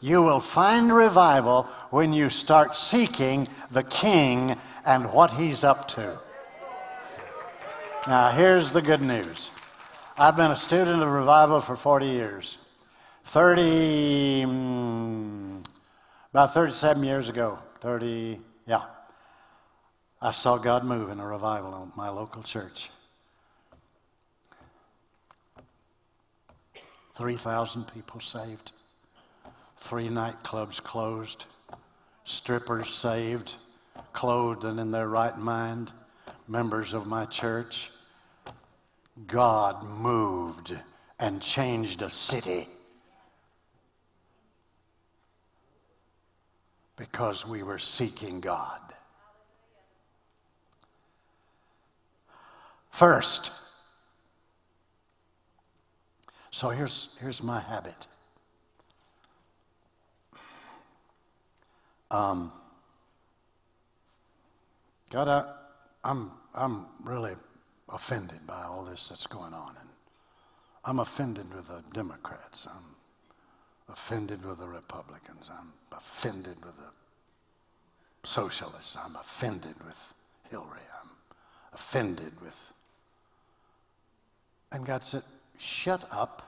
You 0.00 0.22
will 0.22 0.40
find 0.40 0.92
revival 0.94 1.64
when 1.90 2.12
you 2.12 2.30
start 2.30 2.76
seeking 2.76 3.48
the 3.70 3.82
King 3.82 4.56
and 4.84 5.12
what 5.12 5.32
he's 5.32 5.64
up 5.64 5.88
to. 5.88 6.18
Now, 8.06 8.30
here's 8.30 8.72
the 8.72 8.80
good 8.80 9.02
news 9.02 9.50
I've 10.16 10.36
been 10.36 10.50
a 10.50 10.56
student 10.56 11.02
of 11.02 11.08
revival 11.08 11.60
for 11.60 11.76
40 11.76 12.06
years. 12.06 12.58
30, 13.24 14.44
mm, 14.46 15.64
about 16.32 16.54
37 16.54 17.02
years 17.02 17.28
ago, 17.28 17.58
30, 17.80 18.40
yeah, 18.66 18.84
I 20.22 20.30
saw 20.30 20.56
God 20.56 20.84
move 20.84 21.10
in 21.10 21.20
a 21.20 21.26
revival 21.26 21.82
in 21.82 21.92
my 21.94 22.08
local 22.08 22.42
church. 22.42 22.90
3,000 27.18 27.84
people 27.92 28.20
saved, 28.20 28.70
three 29.78 30.06
nightclubs 30.08 30.80
closed, 30.80 31.46
strippers 32.22 32.94
saved, 32.94 33.56
clothed 34.12 34.62
and 34.62 34.78
in 34.78 34.92
their 34.92 35.08
right 35.08 35.36
mind, 35.36 35.90
members 36.46 36.92
of 36.92 37.08
my 37.08 37.24
church. 37.24 37.90
God 39.26 39.82
moved 39.82 40.76
and 41.18 41.42
changed 41.42 42.02
a 42.02 42.10
city 42.10 42.68
because 46.94 47.44
we 47.44 47.64
were 47.64 47.80
seeking 47.80 48.38
God. 48.38 48.78
First, 52.92 53.50
so 56.50 56.68
here's, 56.70 57.10
here's 57.20 57.42
my 57.42 57.60
habit. 57.60 58.06
Um, 62.10 62.52
God, 65.10 65.28
I, 65.28 65.44
I'm, 66.04 66.30
I'm 66.54 66.86
really 67.04 67.34
offended 67.88 68.46
by 68.46 68.64
all 68.64 68.82
this 68.84 69.08
that's 69.08 69.26
going 69.26 69.52
on. 69.52 69.74
And 69.78 69.88
I'm 70.84 71.00
offended 71.00 71.52
with 71.54 71.68
the 71.68 71.82
Democrats. 71.92 72.66
I'm 72.70 72.94
offended 73.90 74.44
with 74.44 74.58
the 74.58 74.68
Republicans. 74.68 75.50
I'm 75.50 75.72
offended 75.92 76.64
with 76.64 76.76
the 76.76 76.90
socialists. 78.26 78.96
I'm 79.02 79.16
offended 79.16 79.74
with 79.84 80.14
Hillary. 80.50 80.80
I'm 81.02 81.10
offended 81.72 82.32
with. 82.40 82.58
And 84.72 84.84
God 84.84 85.04
said, 85.04 85.22
Shut 85.58 86.06
up 86.10 86.42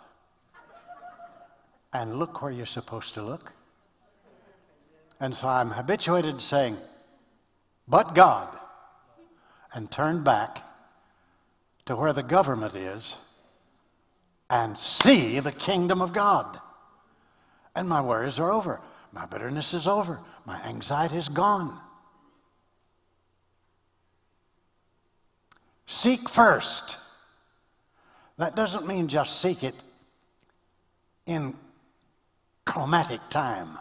and 1.92 2.18
look 2.18 2.40
where 2.40 2.52
you're 2.52 2.66
supposed 2.66 3.14
to 3.14 3.22
look. 3.22 3.52
And 5.18 5.34
so 5.34 5.48
I'm 5.48 5.70
habituated 5.70 6.38
to 6.38 6.44
saying, 6.44 6.78
But 7.86 8.14
God, 8.14 8.56
and 9.74 9.90
turn 9.90 10.24
back 10.24 10.62
to 11.86 11.96
where 11.96 12.12
the 12.12 12.22
government 12.22 12.74
is 12.74 13.18
and 14.48 14.76
see 14.78 15.40
the 15.40 15.52
kingdom 15.52 16.00
of 16.00 16.12
God. 16.12 16.58
And 17.74 17.88
my 17.88 18.00
worries 18.00 18.38
are 18.38 18.50
over. 18.50 18.80
My 19.12 19.26
bitterness 19.26 19.74
is 19.74 19.86
over. 19.86 20.20
My 20.44 20.61
anxiety 20.62 21.16
is 21.16 21.28
gone. 21.28 21.78
Seek 25.86 26.28
first. 26.28 26.98
That 28.41 28.57
doesn't 28.57 28.86
mean 28.86 29.07
just 29.07 29.38
seek 29.38 29.62
it 29.64 29.74
in 31.26 31.55
chromatic 32.64 33.20
time. 33.28 33.78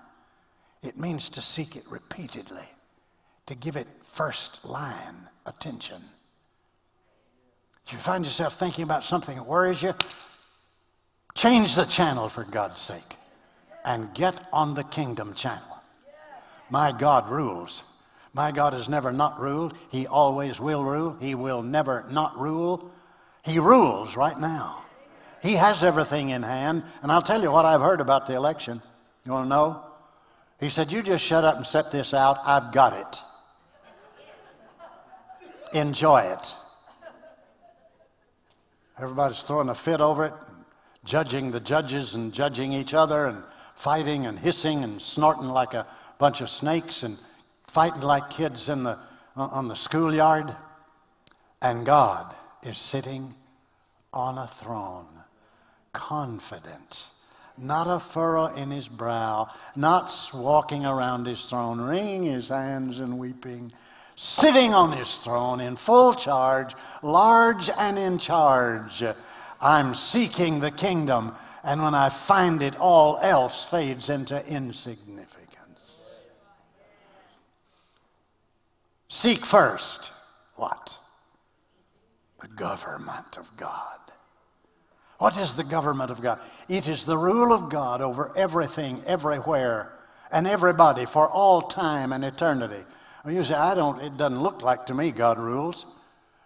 It 0.83 0.97
means 0.97 1.29
to 1.29 1.41
seek 1.41 1.77
it 1.77 1.85
repeatedly, 1.89 2.67
to 3.45 3.55
give 3.55 3.77
it 3.77 3.87
first 4.11 4.65
line 4.65 5.29
attention. 5.45 6.01
If 7.85 7.93
you 7.93 7.99
find 7.99 8.25
yourself 8.25 8.59
thinking 8.59 8.83
about 8.83 9.05
something 9.05 9.37
that 9.37 9.45
worries 9.45 9.81
you, 9.81 9.95
change 11.35 11.75
the 11.75 11.85
channel 11.85 12.27
for 12.27 12.43
God's 12.43 12.81
sake 12.81 13.15
and 13.85 14.13
get 14.13 14.35
on 14.51 14.73
the 14.73 14.83
kingdom 14.83 15.33
channel. 15.35 15.81
My 16.69 16.91
God 16.91 17.29
rules. 17.29 17.83
My 18.33 18.51
God 18.51 18.73
has 18.73 18.89
never 18.89 19.13
not 19.13 19.39
ruled. 19.39 19.73
He 19.89 20.05
always 20.05 20.59
will 20.59 20.83
rule. 20.83 21.15
He 21.21 21.33
will 21.33 21.63
never 21.63 22.05
not 22.11 22.37
rule. 22.37 22.91
He 23.49 23.57
rules 23.57 24.15
right 24.15 24.39
now. 24.39 24.85
He 25.41 25.53
has 25.53 25.83
everything 25.83 26.29
in 26.29 26.43
hand. 26.43 26.83
And 27.01 27.11
I'll 27.11 27.21
tell 27.21 27.41
you 27.41 27.49
what 27.49 27.65
I've 27.65 27.81
heard 27.81 27.99
about 27.99 28.27
the 28.27 28.35
election. 28.35 28.79
You 29.25 29.31
want 29.31 29.45
to 29.45 29.49
know? 29.49 29.83
He 30.59 30.69
said, 30.69 30.91
You 30.91 31.01
just 31.01 31.25
shut 31.25 31.43
up 31.43 31.55
and 31.57 31.65
set 31.65 31.91
this 31.91 32.13
out. 32.13 32.37
I've 32.45 32.71
got 32.71 32.93
it. 32.93 33.21
Enjoy 35.73 36.19
it. 36.19 36.53
Everybody's 38.99 39.41
throwing 39.41 39.69
a 39.69 39.75
fit 39.75 40.01
over 40.01 40.25
it, 40.25 40.33
judging 41.03 41.49
the 41.49 41.59
judges 41.59 42.13
and 42.15 42.31
judging 42.31 42.73
each 42.73 42.93
other 42.93 43.27
and 43.27 43.43
fighting 43.75 44.27
and 44.27 44.37
hissing 44.37 44.83
and 44.83 45.01
snorting 45.01 45.47
like 45.47 45.73
a 45.73 45.87
bunch 46.19 46.41
of 46.41 46.49
snakes 46.51 47.01
and 47.01 47.17
fighting 47.67 48.01
like 48.01 48.29
kids 48.29 48.69
in 48.69 48.83
the, 48.83 48.97
uh, 49.37 49.47
on 49.47 49.67
the 49.67 49.75
schoolyard. 49.75 50.55
And 51.61 51.85
God 51.85 52.35
is 52.63 52.77
sitting 52.77 53.33
on 54.13 54.37
a 54.37 54.47
throne, 54.47 55.07
confident, 55.93 57.05
not 57.57 57.87
a 57.87 57.99
furrow 57.99 58.47
in 58.47 58.71
his 58.71 58.87
brow, 58.87 59.49
not 59.75 60.13
walking 60.33 60.85
around 60.85 61.25
his 61.25 61.49
throne, 61.49 61.79
wringing 61.79 62.23
his 62.23 62.49
hands 62.49 62.99
and 62.99 63.19
weeping, 63.19 63.71
sitting 64.15 64.73
on 64.73 64.91
his 64.91 65.19
throne 65.19 65.59
in 65.61 65.75
full 65.75 66.13
charge, 66.13 66.73
large 67.03 67.69
and 67.69 67.97
in 67.97 68.17
charge. 68.17 69.03
I'm 69.61 69.95
seeking 69.95 70.59
the 70.59 70.71
kingdom, 70.71 71.35
and 71.63 71.81
when 71.83 71.95
I 71.95 72.09
find 72.09 72.63
it, 72.63 72.77
all 72.77 73.17
else 73.21 73.63
fades 73.63 74.09
into 74.09 74.45
insignificance. 74.47 75.29
Seek 79.09 79.45
first 79.45 80.11
what? 80.55 80.98
The 82.41 82.47
government 82.47 83.37
of 83.37 83.55
God. 83.57 83.99
What 85.17 85.37
is 85.37 85.55
the 85.55 85.63
government 85.63 86.11
of 86.11 86.21
God? 86.21 86.39
It 86.69 86.87
is 86.87 87.05
the 87.05 87.17
rule 87.17 87.51
of 87.51 87.69
God 87.69 88.01
over 88.01 88.31
everything, 88.37 89.03
everywhere, 89.05 89.91
and 90.31 90.47
everybody 90.47 91.05
for 91.05 91.27
all 91.27 91.61
time 91.61 92.13
and 92.13 92.23
eternity. 92.23 92.85
Well, 93.25 93.33
you 93.33 93.43
say, 93.43 93.55
I 93.55 93.75
don't, 93.75 93.99
it 94.01 94.15
doesn't 94.15 94.41
look 94.41 94.61
like 94.61 94.85
to 94.85 94.93
me 94.93 95.11
God 95.11 95.37
rules. 95.37 95.85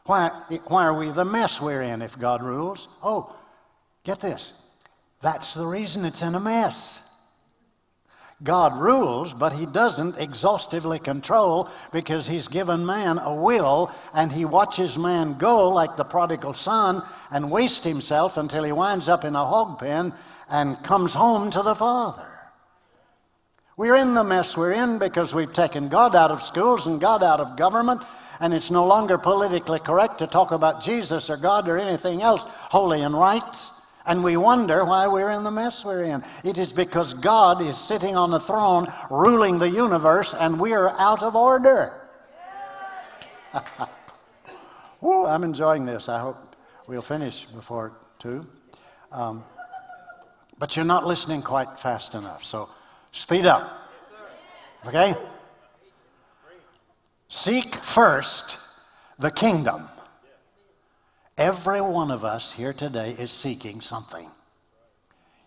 Why, 0.06 0.30
why 0.68 0.86
are 0.86 0.98
we 0.98 1.12
the 1.12 1.24
mess 1.24 1.62
we're 1.62 1.84
in 1.84 2.02
if 2.02 2.18
God 2.18 2.42
rules? 2.42 2.88
Oh, 3.04 3.36
get 4.04 4.20
this. 4.20 4.54
That's 5.22 5.54
the 5.54 5.66
reason 5.66 6.04
it's 6.04 6.24
in 6.24 6.34
a 6.34 6.40
mess. 6.40 7.00
God 8.44 8.78
rules, 8.78 9.34
but 9.34 9.54
He 9.54 9.66
doesn't 9.66 10.18
exhaustively 10.18 11.00
control 11.00 11.70
because 11.92 12.28
He's 12.28 12.48
given 12.48 12.86
man 12.86 13.18
a 13.18 13.34
will 13.34 13.92
and 14.14 14.32
He 14.32 14.46
watches 14.46 14.98
man 14.98 15.38
go 15.38 15.70
like 15.70 15.96
the 15.96 16.04
prodigal 16.04 16.54
son 16.54 17.04
and 17.32 17.50
waste 17.50 17.84
himself 17.84 18.38
until 18.38 18.64
he 18.64 18.72
winds 18.72 19.08
up 19.08 19.26
in 19.26 19.36
a 19.36 19.46
hog 19.46 19.80
pen 19.80 20.14
and 20.50 20.82
comes 20.84 21.14
home 21.14 21.52
to 21.52 21.62
the 21.62 21.76
Father. 21.76 22.28
We're 23.76 23.96
in 23.96 24.14
the 24.14 24.24
mess 24.24 24.56
we're 24.56 24.74
in 24.74 25.00
because 25.00 25.34
we've 25.34 25.52
taken 25.52 25.90
God 25.90 26.16
out 26.16 26.30
of 26.30 26.44
schools 26.44 26.86
and 26.86 27.02
God 27.02 27.24
out 27.24 27.40
of 27.40 27.58
government, 27.58 28.04
and 28.40 28.54
it's 28.54 28.70
no 28.70 28.86
longer 28.86 29.18
politically 29.18 29.80
correct 29.80 30.20
to 30.20 30.28
talk 30.28 30.52
about 30.52 30.84
Jesus 30.84 31.30
or 31.30 31.38
God 31.38 31.68
or 31.68 31.78
anything 31.78 32.22
else 32.22 32.44
holy 32.46 33.02
and 33.02 33.18
right. 33.18 33.68
And 34.06 34.24
we 34.24 34.36
wonder 34.36 34.84
why 34.84 35.08
we're 35.08 35.32
in 35.32 35.44
the 35.44 35.52
mess 35.52 35.86
we're 35.86 36.04
in. 36.04 36.24
It 36.44 36.58
is 36.58 36.74
because 36.74 37.14
God 37.14 37.62
is 37.62 37.78
sitting 37.78 38.18
on 38.18 38.32
the 38.32 38.40
throne 38.40 38.92
ruling 39.10 39.58
the 39.58 39.70
universe 39.70 40.34
and 40.34 40.60
we're 40.60 40.90
out 40.90 41.24
of 41.24 41.36
order. 41.36 41.94
I'm 45.28 45.44
enjoying 45.44 45.86
this. 45.86 46.10
I 46.10 46.20
hope 46.20 46.56
we'll 46.88 47.02
finish 47.02 47.46
before 47.46 47.94
2. 48.20 48.46
Um, 49.12 49.44
but 50.58 50.76
you're 50.76 50.86
not 50.86 51.06
listening 51.06 51.42
quite 51.42 51.80
fast 51.80 52.14
enough, 52.16 52.44
so 52.44 52.70
speed 53.12 53.46
up. 53.46 53.90
Okay? 54.86 55.16
Seek 57.30 57.76
first 57.76 58.60
the 59.20 59.32
kingdom 59.32 59.90
Every 61.38 61.82
one 61.82 62.12
of 62.12 62.24
us 62.24 62.52
here 62.52 62.74
today 62.74 63.12
is 63.12 63.32
seeking 63.32 63.82
something. 63.82 64.30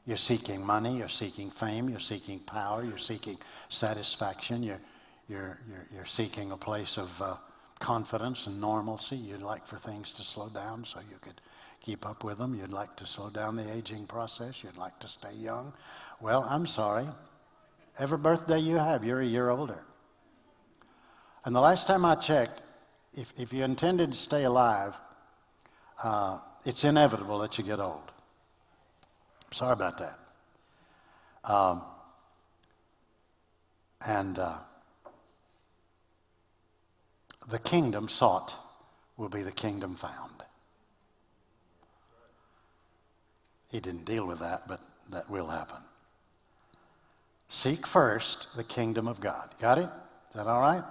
You're 0.04 0.16
seeking 0.16 0.64
money, 0.64 0.98
you're 0.98 1.08
seeking 1.08 1.50
fame, 1.50 1.88
you're 1.88 2.00
seeking 2.00 2.40
power, 2.40 2.84
you're 2.84 2.98
seeking 2.98 3.38
satisfaction, 3.68 4.64
you're, 4.64 4.80
you're, 5.28 5.58
you're, 5.68 5.86
you're 5.94 6.06
seeking 6.06 6.50
a 6.50 6.56
place 6.56 6.96
of 6.96 7.22
uh, 7.22 7.36
confidence 7.78 8.48
and 8.48 8.60
normalcy. 8.60 9.16
You'd 9.16 9.42
like 9.42 9.64
for 9.64 9.76
things 9.76 10.10
to 10.12 10.24
slow 10.24 10.48
down 10.48 10.84
so 10.84 10.98
you 11.08 11.18
could 11.20 11.40
keep 11.80 12.04
up 12.04 12.24
with 12.24 12.38
them. 12.38 12.54
You'd 12.54 12.72
like 12.72 12.96
to 12.96 13.06
slow 13.06 13.30
down 13.30 13.54
the 13.54 13.72
aging 13.72 14.06
process. 14.06 14.64
You'd 14.64 14.76
like 14.76 14.98
to 15.00 15.08
stay 15.08 15.34
young. 15.34 15.72
Well, 16.20 16.44
I'm 16.48 16.66
sorry. 16.66 17.06
Every 17.98 18.18
birthday 18.18 18.58
you 18.58 18.76
have, 18.76 19.04
you're 19.04 19.20
a 19.20 19.26
year 19.26 19.50
older. 19.50 19.78
And 21.44 21.54
the 21.54 21.60
last 21.60 21.86
time 21.86 22.04
I 22.04 22.16
checked, 22.16 22.62
if, 23.14 23.32
if 23.36 23.52
you 23.52 23.62
intended 23.62 24.12
to 24.12 24.18
stay 24.18 24.44
alive, 24.44 24.94
uh, 26.02 26.39
it's 26.64 26.85
inevitable 26.85 27.39
that 27.39 27.59
you 27.59 27.64
get 27.64 27.81
old. 27.81 28.10
Sorry 29.51 29.73
about 29.73 29.98
that. 29.98 30.18
Um, 31.44 31.82
and 34.05 34.39
uh, 34.39 34.59
the 37.48 37.59
kingdom 37.60 38.09
sought 38.09 38.56
will 39.16 39.28
be 39.28 39.43
the 39.43 39.52
kingdom 39.52 39.94
found. 39.94 40.43
He 43.70 43.81
didn't 43.81 44.05
deal 44.05 44.27
with 44.27 44.40
that, 44.40 44.66
but 44.68 44.81
that 45.10 45.28
will 45.31 45.48
happen. 45.48 45.78
Seek 47.48 47.86
first 47.86 48.48
the 48.56 48.64
kingdom 48.64 49.06
of 49.06 49.20
God. 49.20 49.51
Got 49.60 49.78
it? 49.78 49.89
Is 50.31 50.36
that 50.36 50.47
all 50.47 50.60
right? 50.60 50.85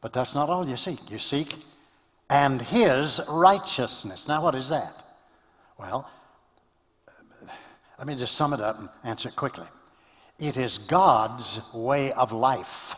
But 0.00 0.12
that's 0.12 0.34
not 0.34 0.48
all 0.48 0.68
you 0.68 0.76
seek. 0.76 1.10
You 1.10 1.18
seek 1.18 1.56
and 2.30 2.60
his 2.60 3.20
righteousness. 3.28 4.28
Now, 4.28 4.42
what 4.42 4.54
is 4.54 4.68
that? 4.68 4.94
Well, 5.78 6.10
let 7.98 8.06
me 8.06 8.14
just 8.14 8.34
sum 8.36 8.52
it 8.52 8.60
up 8.60 8.78
and 8.78 8.88
answer 9.04 9.28
it 9.28 9.36
quickly. 9.36 9.66
It 10.38 10.56
is 10.56 10.78
God's 10.78 11.60
way 11.74 12.12
of 12.12 12.32
life. 12.32 12.94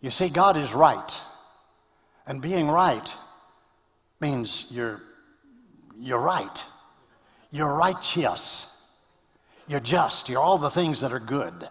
You 0.00 0.10
see, 0.10 0.28
God 0.28 0.56
is 0.56 0.74
right. 0.74 1.20
And 2.26 2.42
being 2.42 2.68
right 2.68 3.16
means 4.20 4.66
you're, 4.68 5.00
you're 5.98 6.18
right. 6.18 6.64
You're 7.50 7.72
righteous. 7.72 8.82
You're 9.68 9.80
just. 9.80 10.28
You're 10.28 10.42
all 10.42 10.58
the 10.58 10.70
things 10.70 11.00
that 11.00 11.12
are 11.12 11.20
good. 11.20 11.68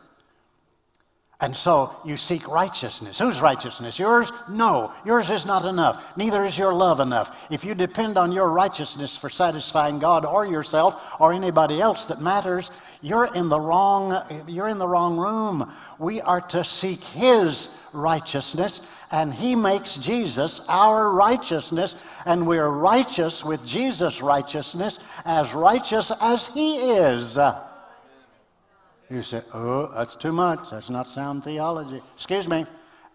And 1.40 1.56
so 1.56 1.96
you 2.04 2.18
seek 2.18 2.48
righteousness. 2.48 3.20
Whose 3.20 3.40
righteousness? 3.40 4.00
Yours? 4.00 4.32
No. 4.50 4.92
Yours 5.06 5.30
is 5.30 5.46
not 5.46 5.66
enough. 5.66 6.18
Neither 6.18 6.44
is 6.46 6.58
your 6.58 6.74
love 6.74 7.00
enough. 7.00 7.46
If 7.52 7.64
you 7.64 7.76
depend 7.76 8.18
on 8.18 8.32
your 8.32 8.50
righteousness 8.50 9.16
for 9.16 9.30
satisfying 9.30 10.00
God 10.00 10.26
or 10.26 10.48
yourself 10.48 11.00
or 11.20 11.34
anybody 11.34 11.80
else 11.80 12.08
that 12.08 12.24
matters, 12.24 12.72
you're 13.04 13.32
in 13.36 13.50
the 13.50 13.60
wrong 13.60 14.20
you're 14.48 14.70
in 14.70 14.80
the 14.80 14.88
wrong 14.88 15.16
room. 15.16 15.72
We 16.00 16.22
are 16.22 16.42
to 16.42 16.64
seek 16.64 17.04
his 17.04 17.70
righteousness 17.94 18.82
and 19.12 19.32
he 19.32 19.56
makes 19.56 19.96
Jesus 19.98 20.62
our 20.68 21.12
righteousness 21.12 21.96
and 22.26 22.48
we're 22.48 22.70
righteous 22.70 23.46
with 23.46 23.64
Jesus 23.64 24.22
righteousness 24.22 24.98
as 25.24 25.54
righteous 25.54 26.12
as 26.20 26.48
he 26.48 26.78
is. 26.78 27.38
You 29.10 29.22
say, 29.22 29.42
oh, 29.54 29.88
that's 29.96 30.16
too 30.16 30.34
much. 30.34 30.70
That's 30.72 30.90
not 30.90 31.10
sound 31.10 31.44
theology. 31.44 32.02
Excuse 32.16 32.48
me. 32.48 32.66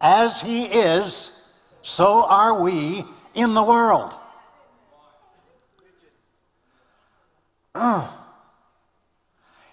As 0.00 0.40
he 0.40 0.64
is, 0.64 1.42
so 1.82 2.24
are 2.24 2.60
we 2.60 3.04
in 3.34 3.54
the 3.54 3.62
world. 3.62 4.14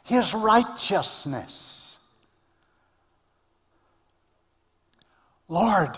His 0.04 0.34
righteousness. 0.34 1.98
Lord, 5.48 5.98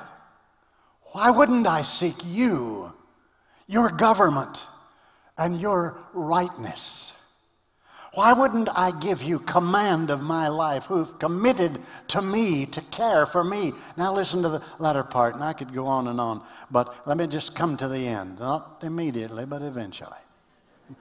why 1.14 1.30
wouldn't 1.30 1.66
I 1.66 1.82
seek 1.82 2.16
you, 2.26 2.94
your 3.68 3.90
government, 3.90 4.68
and 5.38 5.60
your 5.60 5.98
rightness? 6.14 7.11
Why 8.14 8.34
wouldn't 8.34 8.68
I 8.76 8.92
give 8.92 9.24
you 9.24 9.40
command 9.40 10.10
of 10.10 10.22
my 10.22 10.50
life, 10.50 10.86
who've 10.86 11.18
committed 11.18 11.82
to 12.10 12.22
me 12.22 12.66
to 12.66 12.82
care 12.82 13.26
for 13.26 13.42
me? 13.42 13.72
Now, 13.96 14.14
listen 14.14 14.42
to 14.44 14.50
the 14.50 14.62
latter 14.80 15.04
part, 15.04 15.34
and 15.36 15.44
I 15.44 15.54
could 15.54 15.74
go 15.74 15.88
on 15.88 16.10
and 16.10 16.20
on, 16.20 16.42
but 16.70 17.08
let 17.08 17.16
me 17.16 17.26
just 17.28 17.56
come 17.56 17.78
to 17.78 17.88
the 17.88 18.06
end. 18.06 18.40
Not 18.40 18.80
immediately, 18.84 19.46
but 19.46 19.62
eventually. 19.62 20.12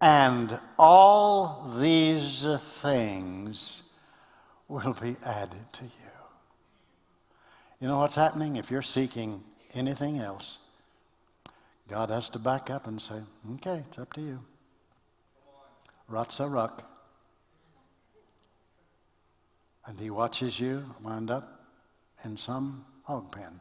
and 0.00 0.58
all 0.80 1.72
these 1.78 2.44
things 2.82 3.84
will 4.66 4.94
be 4.94 5.16
added 5.24 5.72
to 5.74 5.84
you. 5.84 5.90
You 7.78 7.86
know 7.86 7.98
what's 7.98 8.16
happening? 8.16 8.56
If 8.56 8.68
you're 8.68 8.82
seeking 8.82 9.44
anything 9.74 10.18
else, 10.18 10.58
God 11.86 12.10
has 12.10 12.28
to 12.30 12.40
back 12.40 12.68
up 12.68 12.88
and 12.88 13.00
say, 13.00 13.20
okay, 13.54 13.84
it's 13.88 13.98
up 13.98 14.12
to 14.14 14.20
you. 14.20 14.40
Ratsa 16.14 16.48
Ruck, 16.48 16.84
And 19.84 19.98
he 19.98 20.10
watches 20.10 20.60
you 20.60 20.84
wind 21.02 21.28
up 21.28 21.66
in 22.22 22.36
some 22.36 22.84
hog 23.02 23.32
pen, 23.32 23.58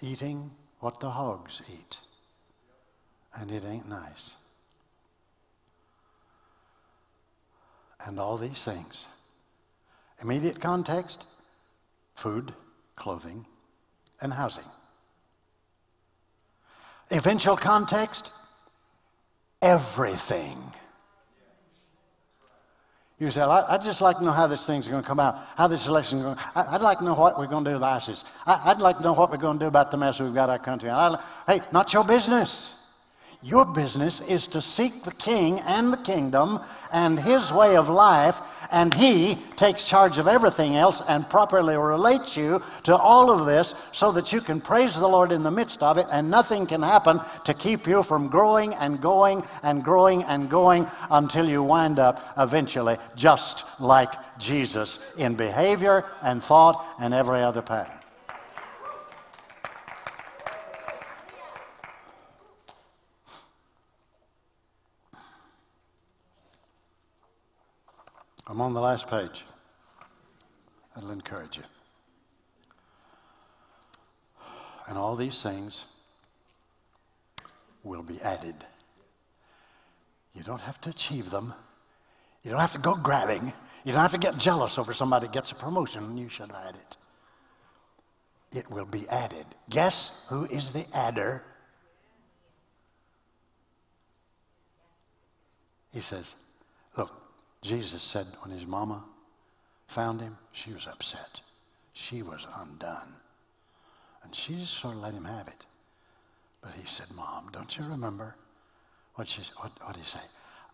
eating 0.00 0.50
what 0.78 0.98
the 0.98 1.10
hogs 1.10 1.60
eat. 1.70 2.00
And 3.34 3.50
it 3.50 3.64
ain't 3.66 3.88
nice. 3.90 4.36
And 8.06 8.18
all 8.18 8.38
these 8.38 8.64
things. 8.64 9.06
Immediate 10.22 10.60
context 10.60 11.26
food, 12.14 12.54
clothing, 12.96 13.44
and 14.22 14.32
housing. 14.32 14.64
Eventual 17.10 17.56
context 17.58 18.32
everything. 19.62 20.58
You 23.18 23.30
say, 23.30 23.42
I'd 23.42 23.82
just 23.82 24.00
like 24.00 24.16
to 24.16 24.24
know 24.24 24.30
how 24.30 24.46
this 24.46 24.66
thing's 24.66 24.88
going 24.88 25.02
to 25.02 25.06
come 25.06 25.20
out, 25.20 25.38
how 25.54 25.68
this 25.68 25.86
election 25.86 26.18
is 26.18 26.24
going 26.24 26.36
to 26.36 26.42
I'd 26.54 26.80
like 26.80 26.98
to 27.00 27.04
know 27.04 27.12
what 27.12 27.38
we're 27.38 27.46
going 27.46 27.64
to 27.64 27.70
do 27.70 27.74
with 27.74 27.82
ISIS. 27.82 28.24
I'd 28.46 28.78
like 28.78 28.96
to 28.96 29.04
know 29.04 29.12
what 29.12 29.30
we're 29.30 29.36
going 29.36 29.58
to 29.58 29.64
do 29.64 29.68
about 29.68 29.90
the 29.90 29.98
mess 29.98 30.18
we've 30.20 30.32
got 30.32 30.48
our 30.48 30.58
country. 30.58 30.88
I, 30.88 31.22
Hey, 31.46 31.60
not 31.70 31.92
your 31.92 32.02
business. 32.02 32.74
Your 33.42 33.64
business 33.64 34.20
is 34.20 34.46
to 34.48 34.60
seek 34.60 35.02
the 35.02 35.12
king 35.12 35.60
and 35.60 35.90
the 35.90 35.96
kingdom 35.96 36.60
and 36.92 37.18
his 37.18 37.50
way 37.50 37.76
of 37.76 37.88
life, 37.88 38.38
and 38.70 38.92
he 38.92 39.36
takes 39.56 39.86
charge 39.88 40.18
of 40.18 40.28
everything 40.28 40.76
else 40.76 41.00
and 41.08 41.26
properly 41.26 41.74
relates 41.74 42.36
you 42.36 42.60
to 42.82 42.94
all 42.94 43.30
of 43.30 43.46
this 43.46 43.74
so 43.92 44.12
that 44.12 44.30
you 44.30 44.42
can 44.42 44.60
praise 44.60 44.94
the 44.94 45.08
Lord 45.08 45.32
in 45.32 45.42
the 45.42 45.50
midst 45.50 45.82
of 45.82 45.96
it, 45.96 46.06
and 46.12 46.28
nothing 46.30 46.66
can 46.66 46.82
happen 46.82 47.18
to 47.44 47.54
keep 47.54 47.86
you 47.86 48.02
from 48.02 48.28
growing 48.28 48.74
and 48.74 49.00
going 49.00 49.42
and 49.62 49.82
growing 49.82 50.22
and 50.24 50.50
going 50.50 50.86
until 51.10 51.48
you 51.48 51.62
wind 51.62 51.98
up 51.98 52.34
eventually 52.36 52.98
just 53.16 53.64
like 53.80 54.12
Jesus 54.38 54.98
in 55.16 55.34
behavior 55.34 56.04
and 56.22 56.44
thought 56.44 56.84
and 57.00 57.14
every 57.14 57.40
other 57.40 57.62
pattern. 57.62 57.99
I'm 68.50 68.60
on 68.60 68.74
the 68.74 68.80
last 68.80 69.06
page. 69.06 69.44
That'll 70.92 71.12
encourage 71.12 71.56
you. 71.56 71.62
And 74.88 74.98
all 74.98 75.14
these 75.14 75.40
things 75.40 75.84
will 77.84 78.02
be 78.02 78.20
added. 78.22 78.56
You 80.34 80.42
don't 80.42 80.60
have 80.60 80.80
to 80.80 80.90
achieve 80.90 81.30
them. 81.30 81.54
You 82.42 82.50
don't 82.50 82.58
have 82.58 82.72
to 82.72 82.80
go 82.80 82.96
grabbing. 82.96 83.52
You 83.84 83.92
don't 83.92 84.02
have 84.02 84.10
to 84.10 84.18
get 84.18 84.36
jealous 84.36 84.78
over 84.78 84.92
somebody 84.92 85.28
gets 85.28 85.52
a 85.52 85.54
promotion 85.54 86.02
and 86.02 86.18
you 86.18 86.28
should 86.28 86.50
add 86.50 86.74
it. 86.74 86.96
It 88.50 88.68
will 88.68 88.84
be 88.84 89.08
added. 89.10 89.46
Guess 89.68 90.24
who 90.28 90.46
is 90.46 90.72
the 90.72 90.84
adder? 90.92 91.44
He 95.92 96.00
says, 96.00 96.34
Look, 96.96 97.19
Jesus 97.62 98.02
said 98.02 98.26
when 98.40 98.56
his 98.56 98.66
mama 98.66 99.04
found 99.86 100.20
him, 100.20 100.36
she 100.52 100.72
was 100.72 100.86
upset. 100.86 101.40
She 101.92 102.22
was 102.22 102.46
undone. 102.56 103.14
And 104.22 104.34
she 104.34 104.54
just 104.56 104.78
sort 104.78 104.94
of 104.94 105.02
let 105.02 105.14
him 105.14 105.24
have 105.24 105.48
it. 105.48 105.66
But 106.62 106.72
he 106.74 106.86
said, 106.86 107.06
Mom, 107.14 107.48
don't 107.52 107.76
you 107.76 107.84
remember 107.84 108.36
what 109.14 109.28
she 109.28 109.42
what 109.56 109.72
what 109.84 109.96
he 109.96 110.02
say? 110.02 110.20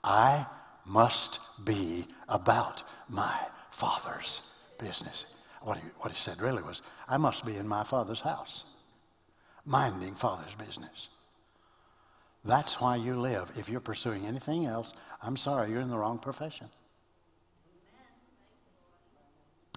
I 0.04 0.46
must 0.84 1.40
be 1.64 2.06
about 2.28 2.82
my 3.08 3.36
father's 3.70 4.42
business. 4.78 5.26
What 5.62 5.78
he, 5.78 5.84
what 5.98 6.12
he 6.12 6.18
said 6.18 6.40
really 6.40 6.62
was, 6.62 6.82
I 7.08 7.16
must 7.16 7.44
be 7.44 7.56
in 7.56 7.66
my 7.66 7.82
father's 7.82 8.20
house, 8.20 8.64
minding 9.64 10.14
father's 10.14 10.54
business. 10.54 11.08
That's 12.44 12.80
why 12.80 12.96
you 12.96 13.18
live. 13.18 13.50
If 13.56 13.68
you're 13.68 13.80
pursuing 13.80 14.26
anything 14.26 14.66
else, 14.66 14.94
I'm 15.20 15.36
sorry, 15.36 15.70
you're 15.70 15.80
in 15.80 15.90
the 15.90 15.98
wrong 15.98 16.18
profession. 16.18 16.68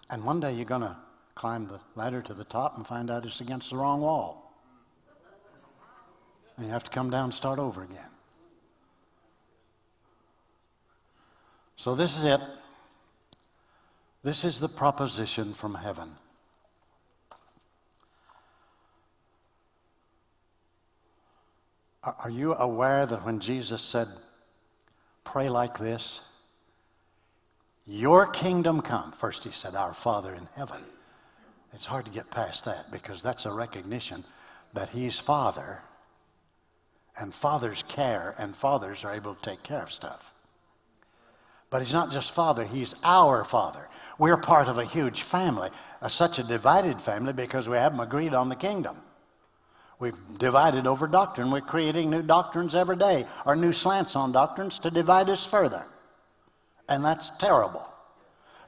And 0.09 0.23
one 0.23 0.39
day 0.39 0.53
you're 0.53 0.65
going 0.65 0.81
to 0.81 0.97
climb 1.35 1.67
the 1.67 1.79
ladder 1.95 2.21
to 2.21 2.33
the 2.33 2.43
top 2.43 2.77
and 2.77 2.85
find 2.85 3.11
out 3.11 3.25
it's 3.25 3.41
against 3.41 3.69
the 3.69 3.77
wrong 3.77 4.01
wall. 4.01 4.53
And 6.57 6.65
you 6.65 6.71
have 6.71 6.83
to 6.83 6.91
come 6.91 7.09
down 7.09 7.25
and 7.25 7.33
start 7.33 7.59
over 7.59 7.83
again. 7.83 8.09
So 11.75 11.95
this 11.95 12.17
is 12.17 12.25
it. 12.25 12.41
This 14.23 14.43
is 14.43 14.59
the 14.59 14.67
proposition 14.67 15.53
from 15.53 15.73
heaven. 15.73 16.11
Are 22.03 22.29
you 22.29 22.53
aware 22.55 23.05
that 23.05 23.23
when 23.25 23.39
Jesus 23.39 23.81
said, 23.81 24.07
Pray 25.23 25.47
like 25.47 25.77
this, 25.77 26.21
Your 27.91 28.27
kingdom 28.27 28.81
come, 28.81 29.13
first 29.13 29.43
he 29.43 29.49
said, 29.49 29.73
Our 29.73 29.95
Father 29.95 30.35
in 30.35 30.47
heaven. 30.55 30.79
It's 31.73 31.87
hard 31.87 32.05
to 32.05 32.11
get 32.11 32.29
past 32.29 32.65
that 32.65 32.91
because 32.91 33.23
that's 33.23 33.47
a 33.47 33.51
recognition 33.51 34.23
that 34.73 34.89
he's 34.89 35.17
Father 35.17 35.79
and 37.19 37.33
fathers 37.33 37.83
care 37.87 38.35
and 38.37 38.55
fathers 38.55 39.03
are 39.03 39.15
able 39.15 39.33
to 39.33 39.41
take 39.41 39.63
care 39.63 39.81
of 39.81 39.91
stuff. 39.91 40.31
But 41.71 41.81
he's 41.81 41.91
not 41.91 42.11
just 42.11 42.31
Father, 42.31 42.63
he's 42.63 42.93
our 43.03 43.43
Father. 43.43 43.89
We're 44.19 44.37
part 44.37 44.67
of 44.67 44.77
a 44.77 44.85
huge 44.85 45.23
family, 45.23 45.71
a, 46.01 46.11
such 46.11 46.37
a 46.37 46.43
divided 46.43 47.01
family 47.01 47.33
because 47.33 47.67
we 47.67 47.77
haven't 47.77 48.01
agreed 48.01 48.35
on 48.35 48.49
the 48.49 48.55
kingdom. 48.55 49.01
We've 49.97 50.37
divided 50.37 50.85
over 50.85 51.07
doctrine. 51.07 51.49
We're 51.49 51.61
creating 51.61 52.11
new 52.11 52.21
doctrines 52.21 52.75
every 52.75 52.97
day, 52.97 53.25
or 53.47 53.55
new 53.55 53.73
slants 53.73 54.15
on 54.15 54.31
doctrines 54.31 54.77
to 54.79 54.91
divide 54.91 55.31
us 55.31 55.43
further. 55.43 55.83
And 56.89 57.05
that's 57.05 57.29
terrible. 57.37 57.85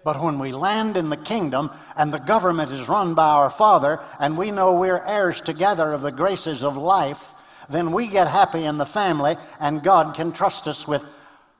But 0.03 0.21
when 0.21 0.39
we 0.39 0.51
land 0.51 0.97
in 0.97 1.09
the 1.09 1.17
kingdom 1.17 1.69
and 1.95 2.13
the 2.13 2.19
government 2.19 2.71
is 2.71 2.87
run 2.87 3.13
by 3.13 3.29
our 3.29 3.49
Father, 3.49 3.99
and 4.19 4.37
we 4.37 4.51
know 4.51 4.73
we're 4.73 5.05
heirs 5.05 5.41
together 5.41 5.93
of 5.93 6.01
the 6.01 6.11
graces 6.11 6.63
of 6.63 6.77
life, 6.77 7.33
then 7.69 7.91
we 7.91 8.07
get 8.07 8.27
happy 8.27 8.63
in 8.63 8.77
the 8.77 8.85
family, 8.85 9.37
and 9.59 9.83
God 9.83 10.15
can 10.15 10.31
trust 10.31 10.67
us 10.67 10.87
with 10.87 11.05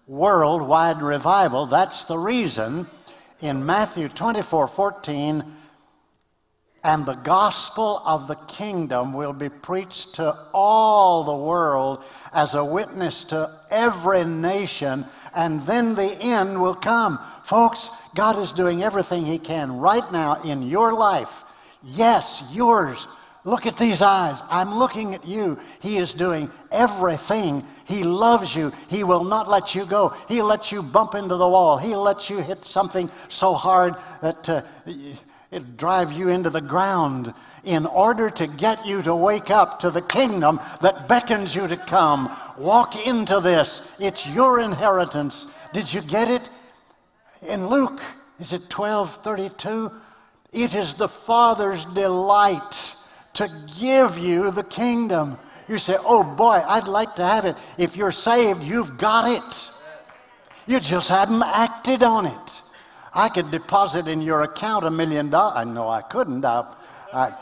worldwide 0.08 1.02
revival. 1.02 1.66
That's 1.66 2.06
the 2.06 2.18
reason 2.18 2.88
in 3.42 3.66
Matthew 3.66 4.10
24 4.10 4.68
14, 4.68 5.44
and 6.84 7.06
the 7.06 7.16
gospel 7.16 8.02
of 8.06 8.28
the 8.28 8.36
kingdom 8.48 9.14
will 9.14 9.34
be 9.34 9.50
preached 9.50 10.16
to 10.16 10.36
all 10.54 11.24
the 11.24 11.36
world 11.36 12.04
as 12.34 12.56
a 12.56 12.66
witness 12.66 13.24
to 13.26 13.60
every 13.70 14.26
nation, 14.26 15.06
and 15.36 15.62
then 15.62 15.94
the 15.94 16.14
end 16.22 16.60
will 16.60 16.76
come. 16.76 17.20
Folks, 17.44 17.90
God 18.16 18.40
is 18.40 18.54
doing 18.54 18.84
everything 18.84 19.26
He 19.26 19.38
can 19.38 19.78
right 19.78 20.12
now 20.12 20.42
in 20.42 20.64
your 20.64 20.94
life. 20.94 21.44
Yes, 21.84 22.44
yours. 22.52 23.08
Look 23.44 23.66
at 23.66 23.78
these 23.78 24.04
eyes. 24.04 24.40
I'm 24.50 24.76
looking 24.76 25.16
at 25.16 25.26
you. 25.26 25.58
He 25.80 25.98
is 25.98 26.14
doing 26.14 26.50
everything. 26.72 27.66
He 27.86 28.04
loves 28.04 28.56
you. 28.56 28.72
He 28.88 29.04
will 29.04 29.24
not 29.24 29.50
let 29.50 29.74
you 29.74 29.86
go. 29.86 30.16
He'll 30.28 30.46
let 30.46 30.72
you 30.72 30.84
bump 30.84 31.16
into 31.16 31.36
the 31.36 31.48
wall. 31.48 31.78
He'll 31.78 32.04
let 32.04 32.30
you 32.30 32.38
hit 32.38 32.66
something 32.66 33.10
so 33.30 33.56
hard 33.56 33.96
that 34.22 34.48
uh, 34.48 34.62
it'll 35.52 35.68
drive 35.76 36.12
you 36.12 36.30
into 36.30 36.50
the 36.50 36.62
ground 36.62 37.34
in 37.64 37.86
order 37.86 38.30
to 38.30 38.48
get 38.48 38.86
you 38.86 39.02
to 39.04 39.16
wake 39.16 39.52
up 39.52 39.80
to 39.80 39.92
the 39.92 40.02
kingdom 40.02 40.60
that 40.82 41.08
beckons 41.08 41.54
you 41.54 41.68
to 41.68 41.78
come. 41.78 42.36
Walk 42.58 43.06
into 43.06 43.40
this. 43.40 43.82
It's 44.00 44.26
your 44.28 44.60
inheritance. 44.60 45.48
Did 45.74 45.94
you 45.94 46.02
get 46.02 46.30
it? 46.30 46.50
In 47.48 47.68
Luke, 47.68 48.02
is 48.40 48.54
it 48.54 48.62
1232? 48.76 49.92
It 50.54 50.74
is 50.74 50.96
the 50.96 51.08
Father's 51.08 51.86
delight 51.86 52.96
to 53.34 53.50
give 53.80 54.18
you 54.18 54.52
the 54.52 54.64
kingdom. 54.64 55.38
You 55.68 55.78
say, 55.78 55.96
oh 56.00 56.24
boy, 56.24 56.62
I'd 56.68 56.88
like 56.88 57.16
to 57.16 57.24
have 57.24 57.46
it. 57.46 57.56
If 57.78 57.96
you're 57.96 58.12
saved, 58.12 58.62
you've 58.64 58.98
got 58.98 59.30
it. 59.30 59.72
You 60.68 60.80
just 60.80 61.10
haven't 61.10 61.44
acted 61.44 62.04
on 62.04 62.26
it. 62.26 62.51
I 63.14 63.30
could 63.30 63.52
deposit 63.52 64.08
in 64.08 64.22
your 64.22 64.44
account 64.44 64.86
a 64.86 64.90
million 64.90 65.30
dollars. 65.30 65.68
Know 65.68 65.90
I 65.90 66.02
couldn't. 66.02 66.46
I, 66.46 66.74
I, 67.14 67.34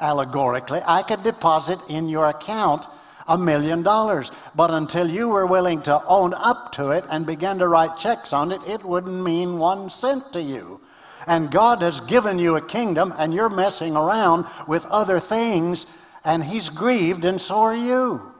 allegorically, 0.00 0.80
I 0.86 1.02
could 1.02 1.22
deposit 1.22 1.78
in 1.88 2.08
your 2.08 2.26
account 2.26 2.86
a 3.28 3.38
million 3.38 3.82
dollars. 3.82 4.30
But 4.54 4.70
until 4.70 5.08
you 5.08 5.28
were 5.28 5.46
willing 5.46 5.82
to 5.82 6.04
own 6.06 6.34
up 6.34 6.72
to 6.72 6.90
it 6.90 7.04
and 7.08 7.24
begin 7.26 7.58
to 7.58 7.68
write 7.68 7.96
checks 7.96 8.32
on 8.32 8.52
it, 8.52 8.60
it 8.66 8.84
wouldn't 8.84 9.22
mean 9.22 9.58
one 9.58 9.90
cent 9.90 10.32
to 10.32 10.42
you 10.42 10.80
and 11.26 11.50
God 11.50 11.82
has 11.82 12.00
given 12.02 12.38
you 12.38 12.56
a 12.56 12.60
kingdom, 12.60 13.12
and 13.18 13.34
you're 13.34 13.48
messing 13.48 13.96
around 13.96 14.46
with 14.68 14.84
other 14.86 15.18
things, 15.18 15.86
and 16.24 16.42
He's 16.42 16.68
grieved, 16.68 17.24
and 17.24 17.40
so 17.40 17.56
are 17.56 17.76
you. 17.76 18.32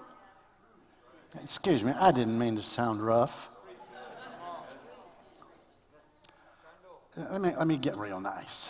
Excuse 1.43 1.83
me, 1.83 1.93
I 1.93 2.13
didn't 2.13 2.39
mean 2.39 2.57
to 2.57 2.63
sound 2.63 3.05
rough. 3.05 3.51
Let 7.17 7.41
me, 7.41 7.53
let 7.57 7.67
me 7.67 7.79
get 7.79 7.97
real 7.97 8.21
nice. 8.21 8.69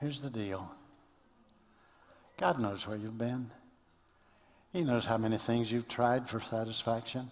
Here's 0.00 0.20
the 0.20 0.30
deal 0.30 0.68
God 2.36 2.60
knows 2.60 2.86
where 2.86 2.96
you've 2.96 3.18
been, 3.18 3.50
He 4.72 4.82
knows 4.82 5.06
how 5.06 5.18
many 5.18 5.38
things 5.38 5.70
you've 5.70 5.88
tried 5.88 6.28
for 6.28 6.40
satisfaction. 6.40 7.30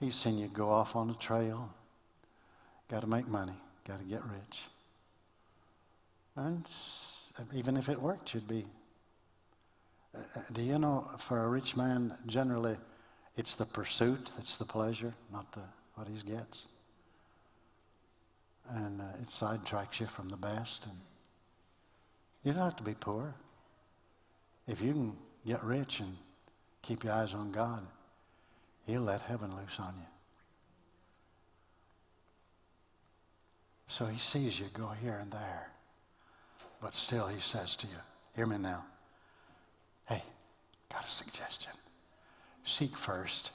He's 0.00 0.14
seen 0.14 0.38
you 0.38 0.48
go 0.48 0.70
off 0.70 0.94
on 0.94 1.08
a 1.10 1.14
trail. 1.14 1.70
Got 2.90 3.00
to 3.00 3.06
make 3.06 3.26
money. 3.26 3.56
Got 3.86 3.98
to 3.98 4.04
get 4.04 4.22
rich. 4.24 4.60
And 6.36 6.66
even 7.54 7.76
if 7.76 7.88
it 7.88 8.00
worked, 8.00 8.34
you'd 8.34 8.46
be. 8.46 8.66
Uh, 10.14 10.18
uh, 10.36 10.42
do 10.52 10.62
you 10.62 10.78
know, 10.78 11.08
for 11.18 11.44
a 11.44 11.48
rich 11.48 11.76
man, 11.76 12.14
generally, 12.26 12.76
it's 13.36 13.56
the 13.56 13.64
pursuit 13.64 14.30
that's 14.36 14.56
the 14.56 14.64
pleasure, 14.64 15.14
not 15.32 15.50
the 15.52 15.60
what 15.94 16.08
he 16.08 16.14
gets. 16.30 16.66
And 18.70 19.00
uh, 19.00 19.04
it 19.20 19.28
sidetracks 19.28 20.00
you 20.00 20.06
from 20.06 20.28
the 20.28 20.36
best. 20.36 20.84
And 20.84 20.98
you 22.44 22.52
don't 22.52 22.62
have 22.62 22.76
to 22.76 22.82
be 22.82 22.94
poor. 22.94 23.34
If 24.66 24.80
you 24.80 24.92
can 24.92 25.16
get 25.46 25.62
rich 25.62 26.00
and 26.00 26.16
keep 26.82 27.04
your 27.04 27.12
eyes 27.12 27.32
on 27.32 27.52
God, 27.52 27.86
He'll 28.86 29.02
let 29.02 29.20
heaven 29.20 29.50
loose 29.50 29.78
on 29.80 29.94
you. 29.96 30.06
So 33.88 34.06
he 34.06 34.18
sees 34.18 34.58
you 34.58 34.66
go 34.74 34.88
here 35.02 35.18
and 35.20 35.30
there. 35.30 35.70
But 36.80 36.94
still, 36.94 37.26
he 37.26 37.40
says 37.40 37.76
to 37.76 37.86
you, 37.86 37.96
Hear 38.34 38.46
me 38.46 38.58
now. 38.58 38.84
Hey, 40.08 40.22
got 40.92 41.04
a 41.04 41.10
suggestion. 41.10 41.72
Seek 42.66 42.96
first 42.96 43.52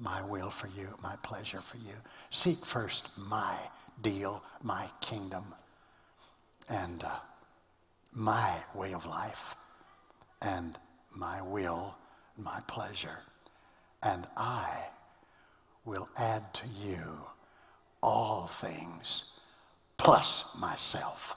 my 0.00 0.22
will 0.22 0.50
for 0.50 0.66
you, 0.68 0.88
my 1.02 1.16
pleasure 1.22 1.60
for 1.60 1.76
you. 1.78 1.94
Seek 2.30 2.66
first 2.66 3.08
my 3.16 3.56
deal, 4.02 4.42
my 4.62 4.88
kingdom, 5.00 5.54
and 6.68 7.04
uh, 7.04 7.16
my 8.12 8.58
way 8.74 8.92
of 8.92 9.06
life, 9.06 9.54
and 10.42 10.76
my 11.14 11.40
will, 11.42 11.94
my 12.36 12.60
pleasure 12.66 13.20
and 14.04 14.26
I 14.36 14.68
will 15.84 16.08
add 16.16 16.52
to 16.54 16.68
you 16.68 17.00
all 18.02 18.46
things 18.46 19.24
plus 19.96 20.44
myself. 20.58 21.36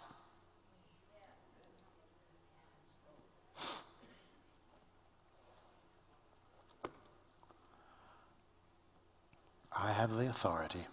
I 9.79 9.91
have 9.91 10.15
the 10.15 10.27
authority 10.27 10.85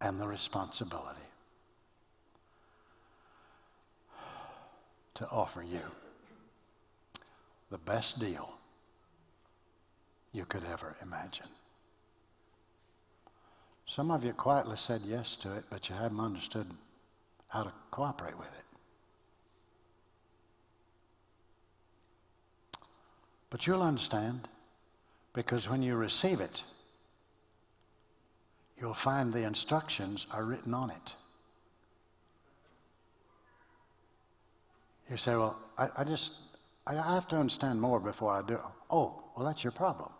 and 0.00 0.18
the 0.18 0.26
responsibility 0.26 1.20
to 5.14 5.28
offer 5.28 5.62
you 5.62 5.82
the 7.70 7.78
best 7.78 8.18
deal 8.18 8.54
you 10.32 10.46
could 10.46 10.64
ever 10.64 10.96
imagine. 11.02 11.48
Some 13.86 14.10
of 14.10 14.24
you 14.24 14.32
quietly 14.32 14.76
said 14.76 15.02
yes 15.04 15.36
to 15.36 15.52
it, 15.54 15.64
but 15.68 15.88
you 15.90 15.96
haven't 15.96 16.20
understood 16.20 16.66
how 17.48 17.64
to 17.64 17.72
cooperate 17.90 18.38
with 18.38 18.48
it. 18.48 18.64
But 23.50 23.66
you'll 23.66 23.82
understand 23.82 24.48
because 25.34 25.68
when 25.68 25.82
you 25.82 25.96
receive 25.96 26.40
it, 26.40 26.62
you'll 28.80 28.94
find 28.94 29.32
the 29.32 29.44
instructions 29.44 30.26
are 30.32 30.44
written 30.44 30.74
on 30.74 30.90
it. 30.90 31.14
You 35.10 35.16
say, 35.16 35.36
Well, 35.36 35.60
I, 35.76 35.88
I 35.98 36.04
just, 36.04 36.32
I 36.86 36.94
have 36.94 37.28
to 37.28 37.36
understand 37.36 37.80
more 37.80 38.00
before 38.00 38.32
I 38.32 38.42
do. 38.42 38.58
Oh, 38.90 39.22
well, 39.36 39.46
that's 39.46 39.62
your 39.62 39.72
problem. 39.72 40.10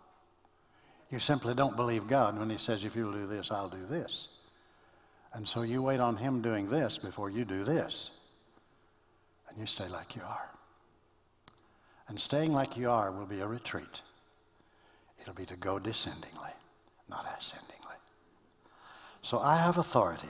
You 1.11 1.19
simply 1.19 1.55
don't 1.55 1.77
believe 1.77 2.07
God 2.07 2.39
when 2.39 2.51
He 2.51 2.59
says, 2.59 2.85
if 2.85 2.95
you'll 2.95 3.13
do 3.13 3.27
this, 3.27 3.51
I'll 3.51 3.69
do 3.69 3.85
this. 3.89 4.29
And 5.33 5.47
so 5.47 5.63
you 5.63 5.83
wait 5.83 6.01
on 6.01 6.17
Him 6.17 6.41
doing 6.43 6.69
this 6.69 6.99
before 6.99 7.31
you 7.31 7.45
do 7.45 7.65
this. 7.65 8.13
And 9.49 9.59
you 9.59 9.67
stay 9.67 9.89
like 9.89 10.15
you 10.15 10.23
are. 10.23 10.51
And 12.09 12.19
staying 12.19 12.53
like 12.53 12.77
you 12.77 12.91
are 12.91 13.11
will 13.13 13.27
be 13.27 13.41
a 13.41 13.47
retreat. 13.47 14.03
It'll 15.21 15.35
be 15.35 15.47
to 15.47 15.57
go 15.57 15.79
descendingly, 15.79 16.53
not 17.09 17.27
ascendingly. 17.39 17.80
So 19.23 19.39
I 19.39 19.57
have 19.57 19.79
authority 19.79 20.29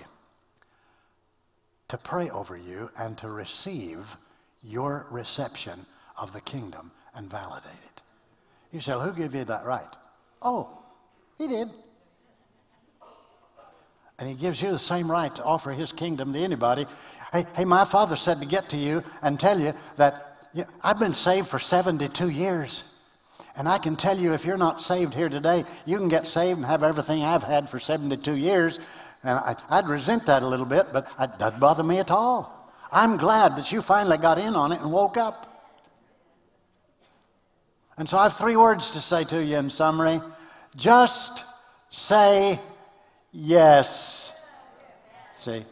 to 1.89 1.99
pray 1.99 2.31
over 2.31 2.57
you 2.57 2.91
and 2.99 3.17
to 3.19 3.29
receive 3.29 4.17
your 4.63 5.07
reception 5.11 5.87
of 6.17 6.33
the 6.33 6.41
kingdom 6.41 6.91
and 7.15 7.29
validate 7.29 7.73
it. 7.73 8.03
You 8.73 8.81
say, 8.81 8.93
who 8.93 9.13
gave 9.13 9.35
you 9.35 9.45
that 9.45 9.65
right? 9.65 9.89
Oh, 10.43 10.69
he 11.39 11.49
did. 11.49 11.71
And 14.19 14.29
he 14.29 14.35
gives 14.35 14.61
you 14.61 14.71
the 14.71 14.79
same 14.79 15.11
right 15.11 15.35
to 15.35 15.43
offer 15.43 15.73
his 15.73 15.93
kingdom 15.93 16.33
to 16.33 16.39
anybody. 16.39 16.87
Hey, 17.33 17.47
hey 17.55 17.65
my 17.65 17.85
father 17.85 18.17
said 18.17 18.41
to 18.41 18.47
get 18.47 18.69
to 18.69 18.77
you 18.77 19.03
and 19.23 19.41
tell 19.41 19.59
you 19.59 19.73
that 19.97 20.49
you 20.53 20.63
know, 20.63 20.69
I've 20.83 20.99
been 20.99 21.15
saved 21.15 21.49
for 21.49 21.59
72 21.59 22.29
years. 22.29 22.90
And 23.61 23.69
I 23.69 23.77
can 23.77 23.95
tell 23.95 24.19
you, 24.19 24.33
if 24.33 24.47
you're 24.47 24.57
not 24.57 24.81
saved 24.81 25.13
here 25.13 25.29
today, 25.29 25.67
you 25.85 25.99
can 25.99 26.09
get 26.09 26.27
saved 26.27 26.57
and 26.57 26.65
have 26.65 26.83
everything 26.83 27.23
I've 27.23 27.43
had 27.43 27.69
for 27.69 27.79
72 27.79 28.35
years. 28.35 28.79
And 29.23 29.39
I, 29.39 29.83
would 29.83 29.91
resent 29.91 30.25
that 30.25 30.43
a 30.43 30.47
little 30.47 30.65
bit, 30.65 30.95
but 30.95 31.07
it 31.21 31.39
doesn't 31.39 31.61
bother 31.61 31.83
me 31.83 31.99
at 31.99 32.11
all. 32.11 32.73
I'm 32.91 33.19
glad 33.19 33.57
that 33.57 33.71
you 33.71 33.83
finally 33.83 34.17
got 34.17 34.39
in 34.39 34.57
on 34.57 34.73
it 34.73 34.81
and 34.81 34.91
woke 34.91 35.19
up. 35.19 35.63
And 37.99 38.09
so 38.09 38.17
I 38.17 38.23
have 38.23 38.39
three 38.39 38.57
words 38.57 38.93
to 38.93 38.99
say 38.99 39.25
to 39.25 39.45
you 39.45 39.59
in 39.59 39.69
summary. 39.69 40.23
Just 40.75 41.45
say 41.91 42.59
yes. 43.31 44.33
See? 45.37 45.67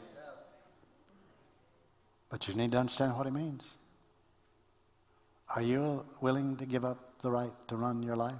But 2.28 2.46
you 2.48 2.52
need 2.52 2.72
to 2.72 2.78
understand 2.78 3.16
what 3.16 3.26
it 3.26 3.32
means. 3.32 3.64
Are 5.56 5.62
you 5.62 6.04
willing 6.20 6.58
to 6.58 6.66
give 6.66 6.84
up 6.84 7.07
the 7.20 7.30
right 7.30 7.52
to 7.68 7.76
run 7.76 8.02
your 8.02 8.16
life? 8.16 8.34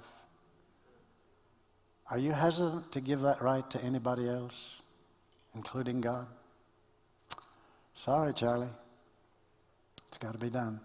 Are 2.09 2.17
you 2.17 2.31
hesitant 2.31 2.91
to 2.93 3.01
give 3.01 3.21
that 3.21 3.41
right 3.41 3.69
to 3.69 3.83
anybody 3.83 4.27
else, 4.27 4.81
including 5.55 6.01
God? 6.01 6.27
Sorry, 7.93 8.33
Charlie. 8.33 8.69
It's 10.07 10.17
got 10.17 10.33
to 10.33 10.39
be 10.39 10.49
done. 10.49 10.79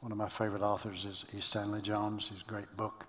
One 0.00 0.12
of 0.12 0.18
my 0.18 0.28
favorite 0.28 0.62
authors 0.62 1.04
is 1.04 1.24
E. 1.36 1.40
Stanley 1.40 1.82
Jones. 1.82 2.28
His 2.28 2.42
great 2.42 2.74
book, 2.76 3.06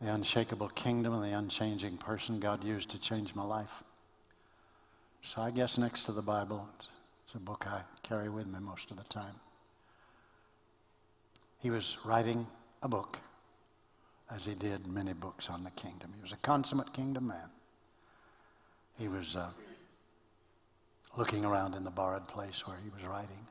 The 0.00 0.12
Unshakable 0.12 0.70
Kingdom 0.70 1.14
and 1.14 1.22
the 1.22 1.36
Unchanging 1.36 1.98
Person 1.98 2.40
God 2.40 2.64
used 2.64 2.88
to 2.90 2.98
change 2.98 3.34
my 3.34 3.44
life. 3.44 3.84
So 5.22 5.42
I 5.42 5.50
guess 5.50 5.76
next 5.76 6.04
to 6.04 6.12
the 6.12 6.22
Bible, 6.22 6.66
it's 7.28 7.34
a 7.34 7.38
book 7.38 7.66
I 7.68 7.82
carry 8.02 8.30
with 8.30 8.46
me 8.46 8.58
most 8.58 8.90
of 8.90 8.96
the 8.96 9.04
time. 9.04 9.34
He 11.58 11.68
was 11.68 11.98
writing 12.02 12.46
a 12.82 12.88
book, 12.88 13.18
as 14.30 14.46
he 14.46 14.54
did 14.54 14.86
many 14.86 15.12
books 15.12 15.50
on 15.50 15.62
the 15.62 15.70
kingdom. 15.72 16.10
He 16.16 16.22
was 16.22 16.32
a 16.32 16.38
consummate 16.38 16.94
kingdom 16.94 17.26
man. 17.26 17.50
He 18.96 19.08
was 19.08 19.36
uh, 19.36 19.50
looking 21.18 21.44
around 21.44 21.74
in 21.74 21.84
the 21.84 21.90
borrowed 21.90 22.26
place 22.28 22.66
where 22.66 22.78
he 22.82 22.88
was 22.88 23.04
writing, 23.04 23.46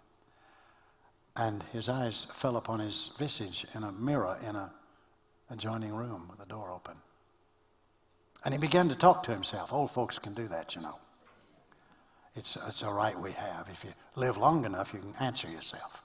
and 1.36 1.62
his 1.72 1.88
eyes 1.88 2.26
fell 2.34 2.58
upon 2.58 2.80
his 2.80 3.12
visage 3.20 3.68
in 3.76 3.84
a 3.84 3.92
mirror 3.92 4.40
in 4.50 4.56
a 4.56 4.72
adjoining 5.52 5.94
room 5.94 6.26
with 6.32 6.40
the 6.40 6.46
door 6.46 6.72
open. 6.72 6.98
And 8.44 8.56
he 8.56 8.60
began 8.60 8.90
to 8.90 8.96
talk 8.96 9.22
to 9.26 9.32
himself. 9.32 9.72
Old 9.72 9.92
folks 9.92 10.18
can 10.18 10.34
do 10.34 10.48
that, 10.48 10.74
you 10.74 10.82
know. 10.82 10.98
It's, 12.38 12.56
it's 12.68 12.84
a 12.84 12.90
right 12.90 13.20
we 13.20 13.32
have. 13.32 13.68
If 13.72 13.84
you 13.84 13.92
live 14.16 14.38
long 14.38 14.64
enough, 14.64 14.94
you 14.94 15.00
can 15.00 15.14
answer 15.20 15.50
yourself. 15.50 16.04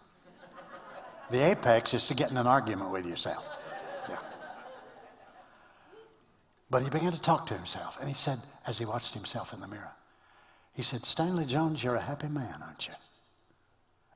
The 1.30 1.44
apex 1.50 1.92
is 1.92 2.06
to 2.08 2.14
get 2.14 2.30
in 2.30 2.38
an 2.38 2.46
argument 2.46 2.90
with 2.90 3.06
yourself. 3.06 3.44
Yeah. 4.08 4.16
But 6.70 6.82
he 6.82 6.90
began 6.90 7.12
to 7.12 7.20
talk 7.20 7.46
to 7.48 7.54
himself, 7.54 7.98
and 8.00 8.08
he 8.08 8.14
said, 8.14 8.38
as 8.66 8.78
he 8.78 8.86
watched 8.86 9.12
himself 9.12 9.52
in 9.52 9.60
the 9.60 9.68
mirror, 9.68 9.92
he 10.74 10.82
said, 10.82 11.04
Stanley 11.04 11.44
Jones, 11.44 11.84
you're 11.84 11.96
a 11.96 12.00
happy 12.00 12.28
man, 12.28 12.62
aren't 12.64 12.88
you? 12.88 12.94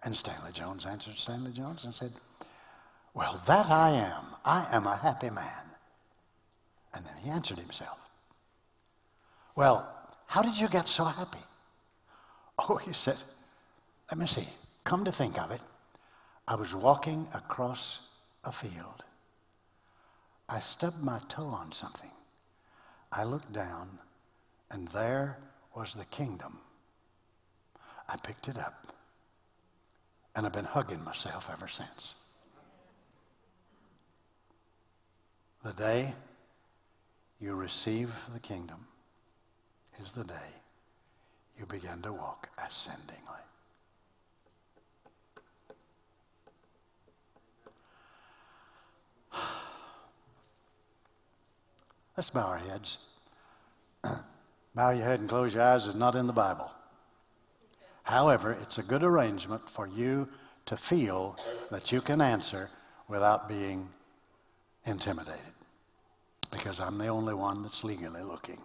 And 0.02 0.16
Stanley 0.16 0.52
Jones 0.52 0.86
answered 0.86 1.18
Stanley 1.18 1.52
Jones 1.52 1.84
and 1.84 1.94
said, 1.94 2.12
Well, 3.12 3.43
that 3.47 3.70
I 3.70 3.90
am. 3.90 4.24
I 4.44 4.66
am 4.72 4.86
a 4.86 4.97
happy 4.97 5.30
man. 5.30 5.70
And 6.94 7.05
then 7.05 7.14
he 7.22 7.28
answered 7.28 7.59
himself, 7.59 7.98
Well, 9.55 9.86
how 10.26 10.40
did 10.43 10.59
you 10.59 10.68
get 10.68 10.88
so 10.88 11.05
happy? 11.05 11.45
Oh, 12.59 12.77
he 12.77 12.93
said, 12.93 13.16
let 14.11 14.19
me 14.19 14.27
see. 14.27 14.49
Come 14.85 15.05
to 15.05 15.12
think 15.12 15.39
of 15.39 15.51
it, 15.51 15.61
I 16.47 16.55
was 16.55 16.74
walking 16.74 17.28
across 17.35 18.01
a 18.45 18.53
field. 18.53 19.05
I 20.49 20.61
stubbed 20.61 21.03
my 21.03 21.20
toe 21.28 21.49
on 21.49 21.73
something. 21.73 22.11
I 23.11 23.24
looked 23.24 23.53
down, 23.53 23.99
and 24.70 24.87
there 24.89 25.39
was 25.74 25.95
the 25.95 26.05
kingdom. 26.07 26.59
I 28.09 28.16
picked 28.16 28.49
it 28.49 28.57
up, 28.57 28.93
and 30.37 30.47
I've 30.47 30.53
been 30.53 30.65
hugging 30.65 31.03
myself 31.03 31.51
ever 31.53 31.66
since. 31.66 32.15
The 35.65 35.73
day 35.73 36.15
you 37.41 37.55
receive 37.55 38.15
the 38.33 38.41
kingdom 38.41 38.87
is 40.01 40.12
the 40.12 40.24
day 40.24 40.53
you 41.59 41.66
begin 41.66 42.03
to 42.03 42.12
walk 42.12 42.49
ascendingly. 42.59 43.41
Let's 52.16 52.31
bow 52.31 52.43
our 52.43 52.59
heads. 52.59 52.99
bow 54.74 54.91
your 54.91 55.05
head 55.05 55.20
and 55.20 55.28
close 55.28 55.55
your 55.55 55.62
eyes 55.62 55.87
is 55.87 55.95
not 55.95 56.16
in 56.16 56.27
the 56.27 56.33
Bible. 56.33 56.70
However, 58.03 58.53
it's 58.62 58.78
a 58.78 58.83
good 58.83 59.03
arrangement 59.03 59.69
for 59.69 59.87
you 59.89 60.28
to 60.66 60.77
feel 60.77 61.37
that 61.70 61.91
you 61.91 62.01
can 62.01 62.20
answer 62.20 62.70
without 63.09 63.49
being 63.49 63.89
intimidated. 64.85 65.41
Because 66.53 66.78
I'm 66.81 66.99
the 66.99 67.09
only 67.09 67.35
one 67.35 67.62
that's 67.62 67.83
legally 67.83 68.23
looking. 68.23 68.59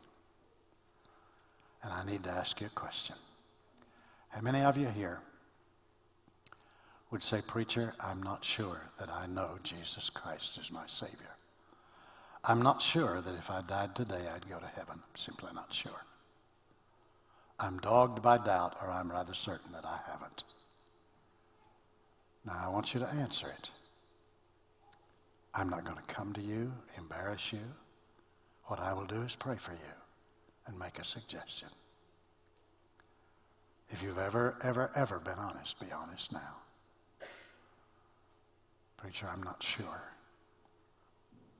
And 1.83 1.91
I 1.91 2.03
need 2.05 2.23
to 2.23 2.29
ask 2.29 2.61
you 2.61 2.67
a 2.67 2.69
question. 2.69 3.15
How 4.29 4.41
many 4.41 4.61
of 4.61 4.77
you 4.77 4.87
here 4.87 5.19
would 7.09 7.23
say, 7.23 7.41
Preacher, 7.41 7.93
I'm 7.99 8.23
not 8.23 8.45
sure 8.45 8.81
that 8.99 9.09
I 9.09 9.25
know 9.27 9.57
Jesus 9.63 10.09
Christ 10.09 10.57
is 10.57 10.71
my 10.71 10.85
Savior? 10.87 11.35
I'm 12.43 12.61
not 12.61 12.81
sure 12.81 13.21
that 13.21 13.35
if 13.35 13.51
I 13.51 13.61
died 13.61 13.95
today, 13.95 14.27
I'd 14.33 14.49
go 14.49 14.57
to 14.57 14.67
heaven. 14.67 14.95
I'm 14.95 15.15
simply 15.15 15.49
not 15.53 15.73
sure. 15.73 16.01
I'm 17.59 17.77
dogged 17.79 18.21
by 18.21 18.37
doubt, 18.37 18.77
or 18.81 18.89
I'm 18.89 19.11
rather 19.11 19.33
certain 19.33 19.71
that 19.73 19.85
I 19.85 19.99
haven't. 20.09 20.43
Now, 22.45 22.59
I 22.63 22.69
want 22.69 22.93
you 22.93 22.99
to 23.01 23.09
answer 23.09 23.47
it. 23.47 23.69
I'm 25.53 25.69
not 25.69 25.83
going 25.83 25.97
to 25.97 26.13
come 26.13 26.33
to 26.33 26.41
you, 26.41 26.71
embarrass 26.97 27.53
you. 27.53 27.61
What 28.65 28.79
I 28.79 28.93
will 28.93 29.05
do 29.05 29.21
is 29.21 29.35
pray 29.35 29.57
for 29.57 29.73
you 29.73 30.00
and 30.71 30.79
make 30.79 30.99
a 30.99 31.03
suggestion. 31.03 31.67
If 33.89 34.01
you've 34.01 34.17
ever, 34.17 34.55
ever, 34.63 34.89
ever 34.95 35.19
been 35.19 35.37
honest, 35.37 35.79
be 35.79 35.91
honest 35.91 36.31
now. 36.31 36.55
Preacher, 38.95 39.27
I'm 39.31 39.43
not 39.43 39.61
sure. 39.61 40.01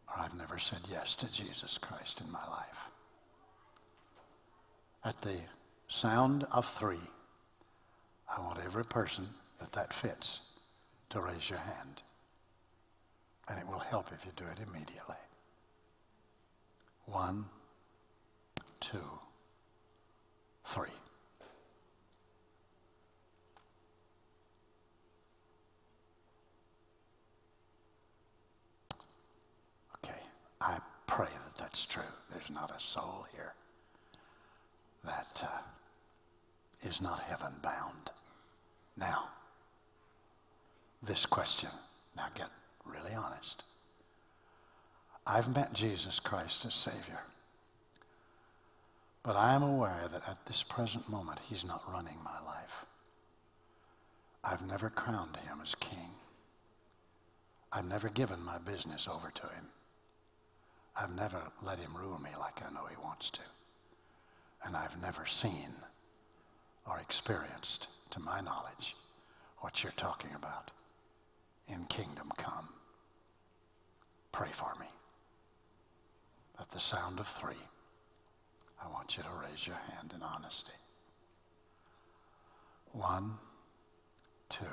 Or 0.08 0.20
I've 0.20 0.36
never 0.36 0.58
said 0.60 0.80
yes 0.90 1.16
to 1.18 1.32
Jesus 1.32 1.78
Christ 1.78 2.22
in 2.22 2.32
my 2.32 2.48
life. 2.48 2.90
At 5.04 5.22
the 5.22 5.38
sound 5.90 6.46
of 6.52 6.66
three, 6.66 7.10
I 8.34 8.40
want 8.40 8.60
every 8.64 8.86
person 8.86 9.28
that 9.60 9.74
that 9.74 9.94
fits 9.94 10.40
to 11.10 11.20
raise 11.20 11.50
your 11.50 11.60
hand. 11.60 12.02
And 13.50 13.60
it 13.60 13.68
will 13.68 13.80
help 13.80 14.08
if 14.14 14.26
you 14.26 14.32
do 14.38 14.46
it 14.46 14.60
immediately. 14.66 15.18
One 17.08 17.46
two, 18.82 19.00
three. 20.66 20.90
Okay, 30.04 30.20
I 30.60 30.80
pray 31.08 31.28
that 31.28 31.56
that's 31.58 31.86
true. 31.86 32.04
There's 32.32 32.50
not 32.50 32.76
a 32.76 32.80
soul 32.80 33.26
here 33.34 33.54
that 35.06 35.42
uh, 35.44 36.88
is 36.88 37.02
not 37.02 37.22
heaven 37.22 37.54
bound. 37.64 38.12
Now, 38.98 39.30
this 41.04 41.26
question, 41.26 41.70
now 42.16 42.28
get 42.36 42.50
really 42.86 43.14
honest. 43.14 43.64
I've 45.26 45.54
met 45.56 45.74
Jesus 45.74 46.20
Christ 46.20 46.66
as 46.66 46.74
Savior. 46.74 47.20
But 49.24 49.36
I 49.36 49.54
am 49.54 49.64
aware 49.64 50.08
that 50.12 50.28
at 50.28 50.46
this 50.46 50.64
present 50.64 51.08
moment, 51.08 51.40
He's 51.48 51.64
not 51.64 51.84
running 51.92 52.18
my 52.24 52.40
life. 52.46 52.86
I've 54.44 54.66
never 54.66 54.90
crowned 54.90 55.38
Him 55.38 55.60
as 55.62 55.76
King. 55.76 56.16
I've 57.72 57.86
never 57.86 58.10
given 58.10 58.44
my 58.44 58.58
business 58.58 59.08
over 59.08 59.32
to 59.32 59.42
Him. 59.44 59.68
I've 60.96 61.16
never 61.16 61.42
let 61.62 61.80
Him 61.80 61.96
rule 61.96 62.20
me 62.20 62.32
like 62.40 62.62
I 62.66 62.74
know 62.74 62.86
He 62.88 62.98
wants 63.04 63.30
to. 63.32 63.42
And 64.66 64.76
I've 64.76 65.00
never 65.02 65.26
seen 65.26 65.74
or 66.88 67.00
experienced, 67.00 67.88
to 68.10 68.20
my 68.20 68.42
knowledge, 68.42 68.96
what 69.60 69.84
you're 69.84 69.94
talking 69.94 70.32
about 70.36 70.72
in 71.68 71.86
Kingdom 71.86 72.32
Come. 72.38 72.70
Pray 74.32 74.50
for 74.52 74.74
me. 74.80 74.88
At 76.60 76.72
the 76.72 76.80
sound 76.80 77.20
of 77.20 77.28
three. 77.28 77.56
I 78.84 78.88
want 78.92 79.16
you 79.18 79.24
to 79.24 79.30
raise 79.48 79.66
your 79.68 79.78
hand 79.92 80.14
in 80.16 80.24
honesty. 80.24 80.72
One, 82.94 83.34
two, 84.50 84.66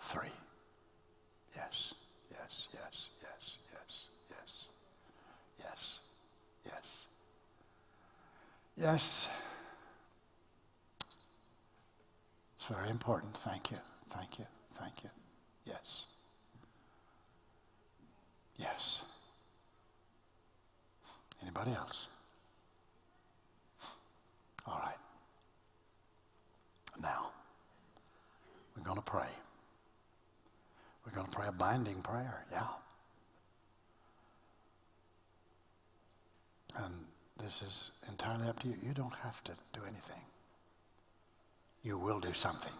three. 0.00 0.28
Yes, 1.54 1.94
yes, 2.30 2.68
yes, 2.74 3.06
yes, 3.22 3.58
yes, 3.72 4.06
yes, 4.30 4.66
yes, 5.58 5.98
yes. 6.66 7.06
Yes. 8.76 9.28
It's 12.58 12.66
very 12.66 12.90
important. 12.90 13.36
Thank 13.38 13.70
you, 13.70 13.78
thank 14.10 14.38
you, 14.38 14.44
thank 14.78 15.04
you. 15.04 15.10
Yes. 15.64 16.06
Yes. 18.58 19.02
Anybody 21.42 21.72
else? 21.72 22.08
All 24.66 24.80
right. 24.82 24.98
Now, 27.00 27.30
we're 28.76 28.84
going 28.84 28.96
to 28.96 29.02
pray. 29.02 29.28
We're 31.04 31.12
going 31.12 31.26
to 31.26 31.32
pray 31.32 31.46
a 31.48 31.52
binding 31.52 32.02
prayer, 32.02 32.44
yeah. 32.50 32.66
And 36.78 36.94
this 37.38 37.62
is 37.62 37.92
entirely 38.08 38.48
up 38.48 38.58
to 38.60 38.68
you. 38.68 38.74
You 38.82 38.92
don't 38.92 39.14
have 39.22 39.42
to 39.44 39.52
do 39.72 39.80
anything. 39.86 40.20
You 41.82 41.98
will 41.98 42.20
do 42.20 42.32
something. 42.32 42.72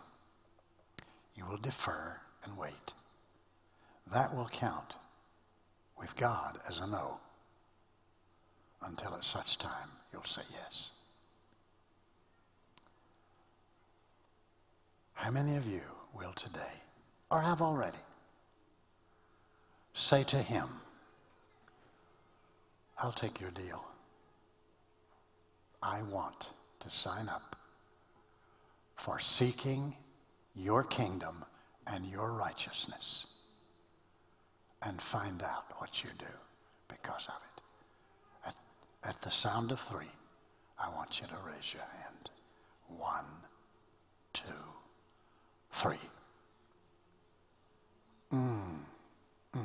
You 1.36 1.46
will 1.46 1.58
defer 1.58 2.16
and 2.44 2.58
wait. 2.58 2.92
That 4.12 4.34
will 4.34 4.48
count 4.48 4.96
with 5.98 6.16
God 6.16 6.58
as 6.68 6.78
a 6.78 6.86
no 6.86 7.20
until 8.82 9.14
at 9.14 9.24
such 9.24 9.58
time 9.58 9.88
you'll 10.12 10.24
say 10.24 10.42
yes. 10.52 10.90
How 15.16 15.30
many 15.30 15.56
of 15.56 15.66
you 15.66 15.80
will 16.14 16.32
today, 16.34 16.74
or 17.30 17.40
have 17.40 17.62
already, 17.62 17.98
say 19.94 20.22
to 20.24 20.36
him, 20.36 20.68
I'll 22.98 23.12
take 23.12 23.40
your 23.40 23.51
deal. 23.51 23.82
I 25.82 26.02
want 26.02 26.51
to 26.80 26.90
sign 26.90 27.30
up 27.30 27.56
for 28.94 29.18
seeking 29.18 29.94
your 30.55 30.84
kingdom 30.84 31.44
and 31.86 32.05
your 32.06 32.32
righteousness 32.32 33.26
and 34.82 35.01
find 35.01 35.43
out 35.43 35.64
what 35.78 36.05
you 36.05 36.10
do 36.18 36.26
because 36.88 37.26
of 37.28 37.40
it. 37.56 37.62
At, 38.48 38.55
at 39.09 39.20
the 39.22 39.30
sound 39.30 39.72
of 39.72 39.80
three, 39.80 40.12
I 40.78 40.90
want 40.90 41.20
you 41.20 41.26
to 41.26 41.36
raise 41.51 41.72
your 41.72 41.82
hand. 41.82 42.30
One, 42.86 43.24
two, 44.34 44.43
three. 45.77 46.01
Mm, 48.32 48.78
mm, 49.55 49.61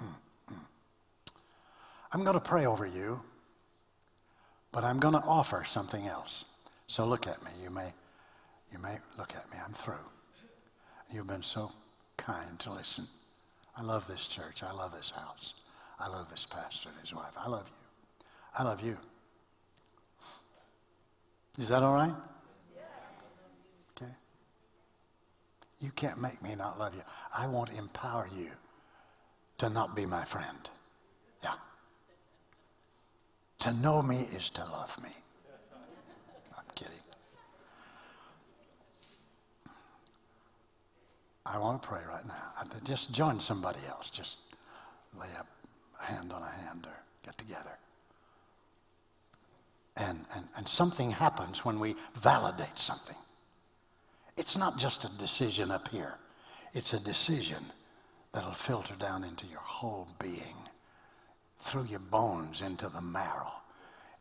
mm, 0.00 0.14
mm. 0.50 0.56
I'm 2.12 2.24
going 2.24 2.34
to 2.34 2.40
pray 2.40 2.66
over 2.66 2.84
you, 2.84 3.20
but 4.72 4.82
I'm 4.82 4.98
going 4.98 5.14
to 5.14 5.20
offer 5.20 5.62
something 5.64 6.08
else. 6.08 6.46
So 6.88 7.06
look 7.06 7.28
at 7.28 7.42
me. 7.44 7.50
You 7.62 7.70
may, 7.70 7.92
you 8.72 8.78
may 8.80 8.98
look 9.16 9.34
at 9.36 9.50
me. 9.52 9.58
I'm 9.64 9.72
through. 9.72 9.94
You've 11.12 11.28
been 11.28 11.42
so 11.42 11.70
kind 12.16 12.58
to 12.58 12.72
listen. 12.72 13.06
I 13.76 13.82
love 13.82 14.06
this 14.08 14.26
church. 14.26 14.62
I 14.62 14.72
love 14.72 14.92
this 14.92 15.10
house. 15.10 15.54
I 16.00 16.08
love 16.08 16.28
this 16.28 16.44
pastor 16.44 16.88
and 16.88 16.98
his 17.00 17.14
wife. 17.14 17.32
I 17.36 17.48
love 17.48 17.68
you. 17.68 18.26
I 18.58 18.62
love 18.64 18.82
you. 18.82 18.96
Is 21.58 21.68
that 21.68 21.82
all 21.82 21.94
right? 21.94 22.14
Okay. 23.96 24.10
You 25.82 25.90
can't 25.90 26.22
make 26.22 26.40
me 26.40 26.54
not 26.54 26.78
love 26.78 26.94
you. 26.94 27.02
I 27.36 27.48
won't 27.48 27.70
empower 27.70 28.28
you 28.34 28.50
to 29.58 29.68
not 29.68 29.96
be 29.96 30.06
my 30.06 30.24
friend. 30.24 30.70
Yeah. 31.42 31.54
To 33.58 33.72
know 33.72 34.00
me 34.00 34.20
is 34.36 34.48
to 34.50 34.60
love 34.60 34.96
me. 35.02 35.10
I'm 36.56 36.64
kidding. 36.76 36.94
I 41.44 41.58
want 41.58 41.82
to 41.82 41.88
pray 41.88 42.02
right 42.08 42.26
now. 42.26 42.52
Just 42.84 43.12
join 43.12 43.40
somebody 43.40 43.80
else. 43.88 44.08
Just 44.08 44.38
lay 45.18 45.26
a 45.26 46.02
hand 46.04 46.32
on 46.32 46.42
a 46.42 46.48
hand 46.64 46.86
or 46.86 46.96
get 47.24 47.36
together. 47.38 47.76
And, 49.96 50.20
and, 50.36 50.46
and 50.56 50.68
something 50.68 51.10
happens 51.10 51.64
when 51.64 51.80
we 51.80 51.96
validate 52.14 52.78
something. 52.78 53.16
It's 54.36 54.56
not 54.56 54.78
just 54.78 55.04
a 55.04 55.18
decision 55.18 55.70
up 55.70 55.88
here, 55.88 56.14
it's 56.72 56.94
a 56.94 57.00
decision 57.00 57.64
that'll 58.32 58.52
filter 58.52 58.94
down 58.94 59.24
into 59.24 59.46
your 59.46 59.60
whole 59.60 60.08
being, 60.18 60.56
through 61.58 61.84
your 61.84 62.00
bones, 62.00 62.62
into 62.62 62.88
the 62.88 63.02
marrow, 63.02 63.52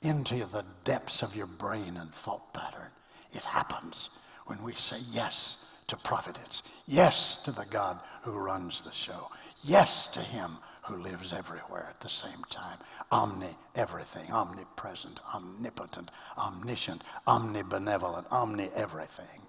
into 0.02 0.46
the 0.46 0.66
depths 0.84 1.22
of 1.22 1.36
your 1.36 1.48
brain 1.48 1.96
and 1.98 2.14
thought 2.14 2.54
pattern. 2.54 2.92
It 3.32 3.44
happens 3.44 4.10
when 4.48 4.62
we 4.64 4.74
say 4.74 5.00
yes 5.12 5.66
to 5.88 5.96
providence, 5.96 6.64
yes 6.88 7.38
to 7.44 7.52
the 7.52 7.66
God 7.66 8.00
who 8.22 8.32
runs 8.32 8.82
the 8.82 8.92
show, 8.92 9.30
yes 9.64 10.08
to 10.10 10.20
Him 10.20 10.58
who 10.84 10.98
lives 10.98 11.32
everywhere 11.32 11.88
at 11.90 12.02
the 12.02 12.10
same 12.10 12.44
time. 12.50 12.80
Omni 13.12 13.56
everything, 13.76 14.30
omnipresent, 14.32 15.20
omnipotent, 15.34 16.12
omniscient, 16.38 17.04
omnibenevolent, 17.28 18.26
omni 18.30 18.70
everything. 18.76 19.42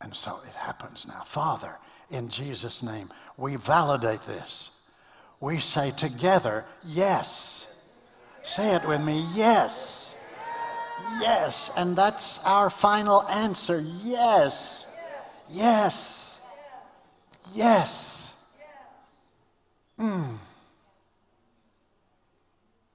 And 0.00 0.14
so 0.14 0.40
it 0.46 0.54
happens 0.54 1.06
now. 1.06 1.22
Father, 1.26 1.76
in 2.10 2.28
Jesus' 2.28 2.82
name, 2.82 3.10
we 3.36 3.56
validate 3.56 4.24
this. 4.26 4.70
We 5.40 5.58
say 5.58 5.90
together, 5.90 6.64
yes. 6.84 7.66
Say 8.42 8.74
it 8.74 8.86
with 8.86 9.00
me, 9.00 9.26
yes. 9.34 10.14
Yes. 11.20 11.70
And 11.76 11.96
that's 11.96 12.42
our 12.44 12.70
final 12.70 13.22
answer, 13.24 13.84
yes. 14.04 14.86
Yes. 15.48 16.40
Yes. 17.54 18.32
Mm. 19.98 20.36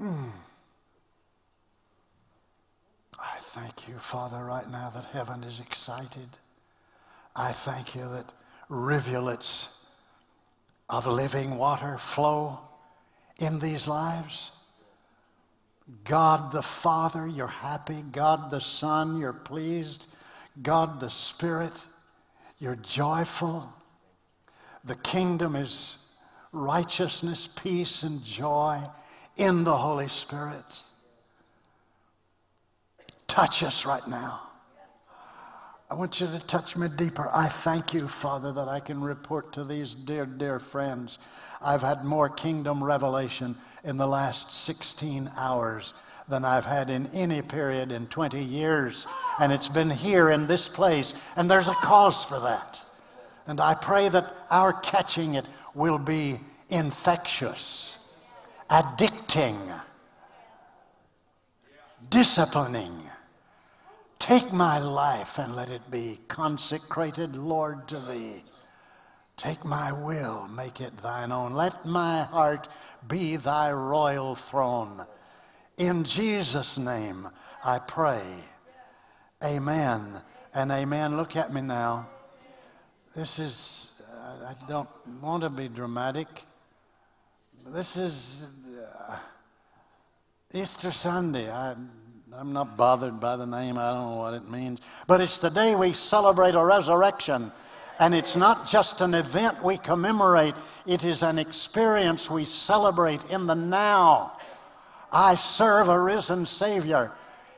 Mm. 0.01 0.31
I 3.19 3.37
thank 3.39 3.87
you, 3.87 3.95
Father, 3.99 4.43
right 4.43 4.69
now 4.69 4.89
that 4.89 5.05
heaven 5.05 5.43
is 5.43 5.59
excited. 5.59 6.29
I 7.35 7.51
thank 7.51 7.95
you 7.95 8.07
that 8.09 8.31
rivulets 8.69 9.69
of 10.89 11.07
living 11.07 11.57
water 11.57 11.97
flow 11.97 12.59
in 13.39 13.59
these 13.59 13.87
lives. 13.87 14.51
God 16.03 16.51
the 16.51 16.61
Father, 16.61 17.27
you're 17.27 17.47
happy. 17.47 18.03
God 18.11 18.51
the 18.51 18.59
Son, 18.59 19.17
you're 19.17 19.33
pleased. 19.33 20.07
God 20.61 20.99
the 20.99 21.09
Spirit, 21.09 21.73
you're 22.59 22.75
joyful. 22.75 23.71
The 24.83 24.95
kingdom 24.97 25.55
is 25.55 25.97
righteousness, 26.51 27.47
peace, 27.47 28.03
and 28.03 28.23
joy 28.23 28.81
in 29.37 29.63
the 29.63 29.75
Holy 29.75 30.07
Spirit. 30.07 30.81
Touch 33.27 33.63
us 33.63 33.85
right 33.85 34.05
now. 34.07 34.50
I 35.91 35.93
want 35.93 36.21
you 36.21 36.27
to 36.27 36.39
touch 36.39 36.77
me 36.77 36.87
deeper. 36.87 37.29
I 37.33 37.49
thank 37.49 37.93
you, 37.93 38.07
Father, 38.07 38.53
that 38.53 38.69
I 38.69 38.79
can 38.79 39.01
report 39.01 39.51
to 39.51 39.65
these 39.65 39.93
dear, 39.93 40.25
dear 40.25 40.57
friends. 40.57 41.19
I've 41.61 41.81
had 41.81 42.05
more 42.05 42.29
kingdom 42.29 42.81
revelation 42.81 43.57
in 43.83 43.97
the 43.97 44.07
last 44.07 44.53
16 44.53 45.29
hours 45.35 45.93
than 46.29 46.45
I've 46.45 46.65
had 46.65 46.89
in 46.89 47.07
any 47.07 47.41
period 47.41 47.91
in 47.91 48.07
20 48.07 48.41
years. 48.41 49.05
And 49.41 49.51
it's 49.51 49.67
been 49.67 49.89
here 49.89 50.29
in 50.29 50.47
this 50.47 50.69
place, 50.69 51.13
and 51.35 51.51
there's 51.51 51.67
a 51.67 51.73
cause 51.73 52.23
for 52.23 52.39
that. 52.39 52.81
And 53.47 53.59
I 53.59 53.73
pray 53.73 54.07
that 54.07 54.33
our 54.49 54.71
catching 54.71 55.33
it 55.33 55.45
will 55.75 55.97
be 55.99 56.39
infectious, 56.69 57.97
addicting, 58.69 59.59
disciplining 62.09 63.11
Take 64.21 64.53
my 64.53 64.77
life 64.77 65.39
and 65.39 65.55
let 65.55 65.71
it 65.71 65.89
be 65.89 66.19
consecrated, 66.27 67.35
Lord, 67.35 67.87
to 67.87 67.97
thee. 67.97 68.43
Take 69.35 69.65
my 69.65 69.91
will, 69.91 70.47
make 70.47 70.79
it 70.79 70.95
thine 70.97 71.31
own. 71.31 71.53
Let 71.53 71.87
my 71.87 72.21
heart 72.25 72.67
be 73.07 73.37
thy 73.37 73.71
royal 73.71 74.35
throne. 74.35 75.07
In 75.77 76.03
Jesus' 76.03 76.77
name 76.77 77.29
I 77.65 77.79
pray. 77.79 78.21
Amen 79.43 80.21
and 80.53 80.71
amen. 80.71 81.17
Look 81.17 81.35
at 81.35 81.51
me 81.51 81.61
now. 81.61 82.07
This 83.15 83.39
is, 83.39 84.03
uh, 84.07 84.53
I 84.53 84.67
don't 84.67 84.89
want 85.19 85.41
to 85.41 85.49
be 85.49 85.67
dramatic. 85.67 86.27
This 87.65 87.97
is 87.97 88.45
uh, 89.09 89.17
Easter 90.53 90.91
Sunday. 90.91 91.51
I, 91.51 91.73
I'm 92.33 92.53
not 92.53 92.77
bothered 92.77 93.19
by 93.19 93.35
the 93.35 93.45
name. 93.45 93.77
I 93.77 93.91
don't 93.91 94.11
know 94.11 94.15
what 94.15 94.33
it 94.33 94.49
means. 94.49 94.79
But 95.05 95.19
it's 95.19 95.37
the 95.37 95.49
day 95.49 95.75
we 95.75 95.91
celebrate 95.91 96.55
a 96.55 96.63
resurrection 96.63 97.51
And 98.01 98.15
it's 98.15 98.35
not 98.35 98.67
just 98.67 99.01
an 99.01 99.13
event 99.13 99.63
we 99.63 99.77
commemorate, 99.77 100.55
it 100.87 101.03
is 101.03 101.21
an 101.21 101.37
experience 101.37 102.31
we 102.31 102.45
celebrate 102.45 103.23
in 103.29 103.45
the 103.45 103.53
now. 103.53 104.39
I 105.11 105.35
serve 105.35 105.87
a 105.87 105.99
risen 105.99 106.47
Savior. 106.47 107.11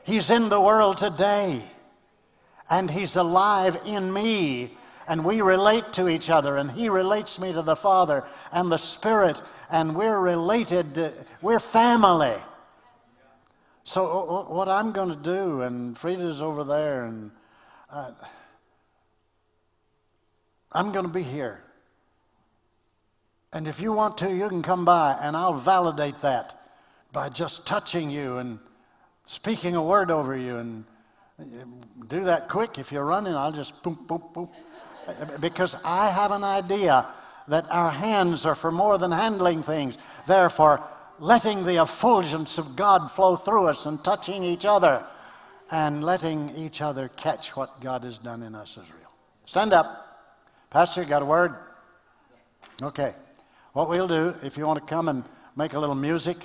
He's 0.04 0.28
in 0.28 0.50
the 0.50 0.60
world 0.60 0.98
today, 0.98 1.62
and 2.68 2.90
He's 2.90 3.16
alive 3.16 3.80
in 3.86 4.12
me. 4.12 4.72
And 5.08 5.24
we 5.24 5.40
relate 5.40 5.94
to 5.94 6.10
each 6.10 6.28
other, 6.28 6.58
and 6.58 6.70
He 6.70 6.90
relates 6.90 7.38
me 7.38 7.52
to 7.54 7.62
the 7.62 7.76
Father 7.76 8.22
and 8.52 8.70
the 8.70 8.76
Spirit, 8.76 9.40
and 9.70 9.96
we're 9.96 10.18
related, 10.18 10.98
uh, 10.98 11.10
we're 11.40 11.58
family. 11.58 12.34
So, 13.84 14.06
uh, 14.06 14.40
uh, 14.40 14.42
what 14.44 14.66
I'm 14.68 14.92
going 14.92 15.10
to 15.10 15.16
do, 15.16 15.60
and 15.60 15.94
Friedel's 15.94 16.40
over 16.40 16.64
there, 16.64 17.04
and 17.04 17.30
uh, 17.90 18.12
I'm 20.72 20.90
going 20.90 21.04
to 21.04 21.12
be 21.12 21.22
here. 21.22 21.62
And 23.52 23.68
if 23.68 23.78
you 23.78 23.92
want 23.92 24.16
to, 24.18 24.34
you 24.34 24.48
can 24.48 24.62
come 24.62 24.86
by, 24.86 25.18
and 25.20 25.36
I'll 25.36 25.58
validate 25.58 26.20
that 26.22 26.58
by 27.12 27.28
just 27.28 27.66
touching 27.66 28.10
you 28.10 28.38
and 28.38 28.58
speaking 29.26 29.76
a 29.76 29.82
word 29.82 30.10
over 30.10 30.34
you. 30.34 30.56
And 30.56 30.84
do 32.08 32.24
that 32.24 32.48
quick. 32.48 32.78
If 32.78 32.90
you're 32.90 33.04
running, 33.04 33.34
I'll 33.34 33.52
just 33.52 33.80
boom, 33.82 33.98
boom, 34.08 34.22
boom. 34.32 34.48
Because 35.40 35.76
I 35.84 36.08
have 36.08 36.32
an 36.32 36.42
idea 36.42 37.06
that 37.48 37.66
our 37.70 37.90
hands 37.90 38.46
are 38.46 38.54
for 38.54 38.72
more 38.72 38.96
than 38.96 39.12
handling 39.12 39.62
things. 39.62 39.98
Therefore, 40.26 40.82
letting 41.18 41.64
the 41.64 41.82
effulgence 41.82 42.58
of 42.58 42.76
God 42.76 43.10
flow 43.10 43.36
through 43.36 43.66
us 43.66 43.86
and 43.86 44.02
touching 44.02 44.42
each 44.42 44.64
other 44.64 45.04
and 45.70 46.04
letting 46.04 46.50
each 46.56 46.80
other 46.80 47.08
catch 47.16 47.56
what 47.56 47.80
God 47.80 48.04
has 48.04 48.18
done 48.18 48.42
in 48.42 48.54
us 48.54 48.72
is 48.72 48.84
real. 48.90 49.10
Stand 49.46 49.72
up. 49.72 50.30
Pastor, 50.70 51.02
you 51.02 51.08
got 51.08 51.22
a 51.22 51.24
word? 51.24 51.54
Okay. 52.82 53.14
What 53.72 53.88
we'll 53.88 54.08
do, 54.08 54.34
if 54.42 54.56
you 54.56 54.66
want 54.66 54.78
to 54.78 54.84
come 54.84 55.08
and 55.08 55.24
make 55.56 55.72
a 55.72 55.78
little 55.78 55.94
music, 55.94 56.36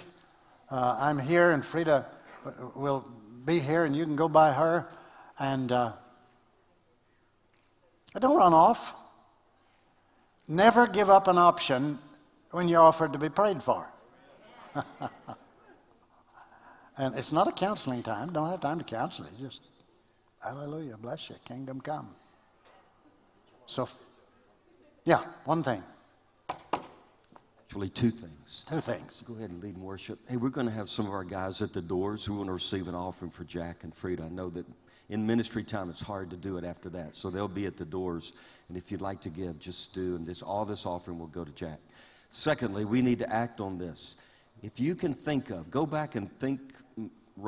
uh, 0.72 0.98
I'm 1.00 1.20
here 1.20 1.52
and 1.52 1.66
Friedel 1.66 2.06
will 2.76 3.06
be 3.46 3.60
here 3.60 3.86
and 3.86 3.96
you 3.96 4.04
can 4.04 4.16
go 4.16 4.28
by 4.28 4.52
her. 4.52 4.88
And 5.40 5.72
uh, 5.72 5.94
don't 8.20 8.36
run 8.36 8.54
off. 8.54 8.94
Never 10.48 10.88
give 10.88 11.10
up 11.10 11.28
an 11.28 11.38
option 11.38 12.00
when 12.52 12.68
you're 12.68 12.82
offered 12.82 13.14
to 13.14 13.20
be 13.20 13.30
prayed 13.30 13.62
for. 13.62 13.88
and 16.98 17.16
it's 17.16 17.32
not 17.32 17.48
a 17.48 17.52
counseling 17.52 18.04
time. 18.04 18.34
Don't 18.34 18.50
have 18.50 18.62
time 18.62 18.78
to 18.80 18.84
counsel. 18.84 19.26
You 19.38 19.48
just, 19.48 19.62
hallelujah, 20.44 20.98
bless 20.98 21.30
you, 21.30 21.36
kingdom 21.46 21.82
come. 21.82 22.10
So 23.66 23.88
yeah, 25.06 25.24
one 25.46 25.64
thing. 25.64 25.84
Actually, 27.70 27.90
two 27.90 28.10
things. 28.10 28.66
Two 28.68 28.82
things. 28.82 29.24
Go 29.28 29.36
ahead 29.36 29.52
and 29.52 29.62
lead 29.62 29.76
in 29.76 29.84
worship. 29.84 30.18
Hey, 30.28 30.38
we're 30.38 30.50
going 30.50 30.66
to 30.66 30.74
have 30.74 30.90
some 30.90 31.06
of 31.06 31.14
our 31.14 31.24
guys 31.24 31.62
at 31.62 31.72
the 31.72 31.82
doors 31.82 32.26
who 32.26 32.36
want 32.38 32.48
to 32.48 32.54
receive 32.54 32.88
an 32.88 32.96
offering 32.96 33.30
for 33.30 33.44
Jack 33.44 33.84
and 33.84 33.94
Friedel. 33.94 34.26
I 34.26 34.30
know 34.30 34.50
that 34.50 34.66
in 35.10 35.26
ministry 35.26 35.64
time 35.64 35.90
it's 35.90 36.02
hard 36.02 36.32
to 36.32 36.36
do 36.36 36.58
it 36.58 36.64
after 36.64 36.90
that, 36.90 37.16
so 37.16 37.30
they'll 37.30 37.48
be 37.48 37.68
at 37.68 37.78
the 37.78 37.86
doors. 37.86 38.34
And 38.68 38.78
if 38.78 38.92
you'd 38.92 39.02
like 39.02 39.22
to 39.22 39.30
give, 39.30 39.60
just 39.60 39.94
do. 39.94 40.16
And 40.16 40.26
this, 40.26 40.42
all 40.42 40.66
this 40.66 40.86
offering 40.86 41.20
will 41.20 41.28
go 41.28 41.44
to 41.44 41.52
Jack. 41.52 41.80
Secondly, 42.32 42.86
we 42.86 43.02
need 43.02 43.20
to 43.20 43.32
act 43.32 43.62
on 43.62 43.78
this. 43.78 44.18
If 44.62 44.80
you 44.80 44.96
can 44.96 45.14
think 45.14 45.50
of, 45.50 45.72
go 45.72 45.86
back 45.86 46.16
and 46.16 46.32
think, 46.40 46.60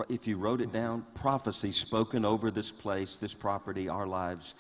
if 0.10 0.28
you 0.28 0.38
wrote 0.38 0.62
it 0.62 0.70
mm-hmm. 0.70 0.78
down, 0.78 1.06
prophecy 1.16 1.72
spoken 1.72 2.26
over 2.26 2.52
this 2.52 2.72
place, 2.72 3.18
this 3.18 3.34
property, 3.34 3.90
our 3.90 4.08
lives 4.08 4.56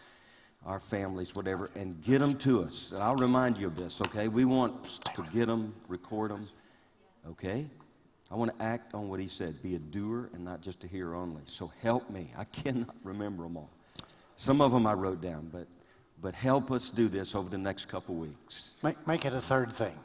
our 0.65 0.79
families, 0.79 1.35
whatever, 1.35 1.71
and 1.75 2.01
get 2.03 2.19
them 2.19 2.37
to 2.37 2.61
us. 2.63 2.91
And 2.91 3.01
I'll 3.01 3.15
remind 3.15 3.57
you 3.57 3.67
of 3.67 3.75
this, 3.75 4.01
okay? 4.01 4.27
We 4.27 4.45
want 4.45 5.01
to 5.15 5.23
get 5.33 5.47
them, 5.47 5.73
record 5.87 6.31
them, 6.31 6.47
okay? 7.29 7.67
I 8.29 8.35
want 8.35 8.57
to 8.57 8.63
act 8.63 8.93
on 8.93 9.09
what 9.09 9.19
he 9.19 9.27
said 9.27 9.61
be 9.61 9.75
a 9.75 9.79
doer 9.79 10.29
and 10.33 10.45
not 10.45 10.61
just 10.61 10.83
a 10.83 10.87
hearer 10.87 11.15
only. 11.15 11.41
So 11.45 11.71
help 11.81 12.09
me. 12.09 12.31
I 12.37 12.43
cannot 12.45 12.95
remember 13.03 13.43
them 13.43 13.57
all. 13.57 13.69
Some 14.35 14.61
of 14.61 14.71
them 14.71 14.85
I 14.85 14.93
wrote 14.93 15.21
down, 15.21 15.49
but, 15.51 15.67
but 16.21 16.33
help 16.33 16.71
us 16.71 16.89
do 16.89 17.07
this 17.07 17.35
over 17.35 17.49
the 17.49 17.57
next 17.57 17.85
couple 17.85 18.15
weeks. 18.15 18.75
Make, 18.83 19.05
make 19.07 19.25
it 19.25 19.33
a 19.33 19.41
third 19.41 19.73
thing. 19.73 19.95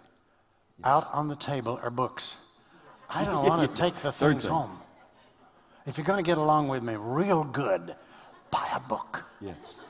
Yes. 0.78 0.86
Out 0.86 1.09
on 1.12 1.28
the 1.28 1.36
table 1.36 1.81
are 1.82 1.90
books. 1.90 2.36
I 3.09 3.24
don't 3.24 3.47
want 3.48 3.69
to 3.69 3.77
take 3.82 3.94
the 3.97 4.12
things 4.12 4.44
home. 4.44 4.78
If 5.86 5.97
you're 5.97 6.05
going 6.07 6.23
to 6.23 6.28
get 6.28 6.39
along 6.39 6.69
with 6.69 6.82
me 6.82 6.97
real 6.97 7.44
good, 7.44 7.94
buy 8.51 8.69
a 8.74 8.81
book. 8.81 9.24
Yes. 9.40 9.85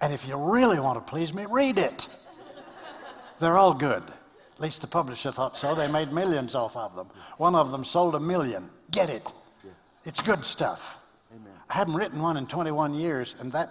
And 0.00 0.12
if 0.12 0.28
you 0.28 0.36
really 0.36 0.78
want 0.78 1.04
to 1.04 1.10
please 1.10 1.32
me, 1.32 1.46
read 1.46 1.78
it. 1.78 2.08
They're 3.40 3.56
all 3.56 3.72
good. 3.72 4.02
At 4.54 4.60
least 4.60 4.80
the 4.82 4.86
publisher 4.86 5.32
thought 5.32 5.56
so. 5.56 5.74
They 5.74 5.88
made 5.88 6.12
millions 6.12 6.54
off 6.54 6.76
of 6.76 6.94
them. 6.94 7.08
One 7.38 7.54
of 7.54 7.70
them 7.70 7.84
sold 7.84 8.14
a 8.14 8.20
million. 8.20 8.70
Get 8.90 9.10
it. 9.10 9.32
Yes. 9.64 9.72
It's 10.04 10.20
good 10.20 10.44
stuff. 10.44 10.98
Amen. 11.34 11.52
I 11.68 11.74
haven't 11.74 11.94
written 11.94 12.20
one 12.20 12.36
in 12.36 12.46
21 12.46 12.94
years, 12.94 13.34
and 13.40 13.50
that 13.52 13.70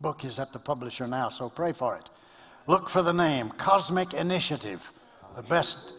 book 0.00 0.24
is 0.24 0.38
at 0.38 0.52
the 0.52 0.58
publisher 0.58 1.06
now, 1.06 1.30
so 1.30 1.48
pray 1.48 1.72
for 1.72 1.96
it. 1.96 2.10
Look 2.66 2.88
for 2.88 3.02
the 3.02 3.12
name 3.12 3.50
Cosmic 3.56 4.12
Initiative, 4.12 4.92
the 5.36 5.42
best 5.42 5.94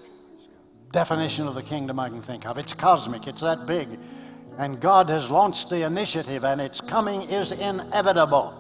definition 0.92 1.48
of 1.48 1.56
the 1.56 1.64
kingdom 1.64 2.00
I 2.00 2.10
can 2.10 2.22
think 2.22 2.46
of. 2.46 2.58
It's 2.58 2.74
cosmic, 2.74 3.28
it's 3.28 3.42
that 3.42 3.66
big. 3.66 4.00
And 4.58 4.80
God 4.80 5.10
has 5.10 5.30
launched 5.30 5.70
the 5.70 5.86
initiative, 5.86 6.46
and 6.46 6.62
its 6.62 6.80
coming 6.80 7.24
is 7.24 7.52
inevitable 7.52 8.54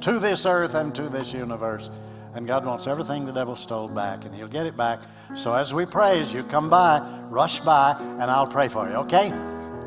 to 0.00 0.18
this 0.18 0.46
earth 0.46 0.74
and 0.74 0.94
to 0.94 1.08
this 1.08 1.32
universe. 1.32 1.90
And 2.34 2.46
God 2.46 2.64
wants 2.64 2.86
everything 2.86 3.26
the 3.26 3.32
devil 3.32 3.54
stole 3.54 3.88
back, 3.88 4.24
and 4.24 4.34
He'll 4.34 4.48
get 4.48 4.66
it 4.66 4.76
back. 4.76 5.00
So 5.34 5.52
as 5.52 5.74
we 5.74 5.84
praise, 5.84 6.32
you 6.32 6.42
come 6.44 6.70
by, 6.70 7.00
rush 7.28 7.60
by, 7.60 7.96
and 8.00 8.22
I'll 8.22 8.46
pray 8.46 8.68
for 8.68 8.88
you, 8.88 8.96
okay? 8.96 9.28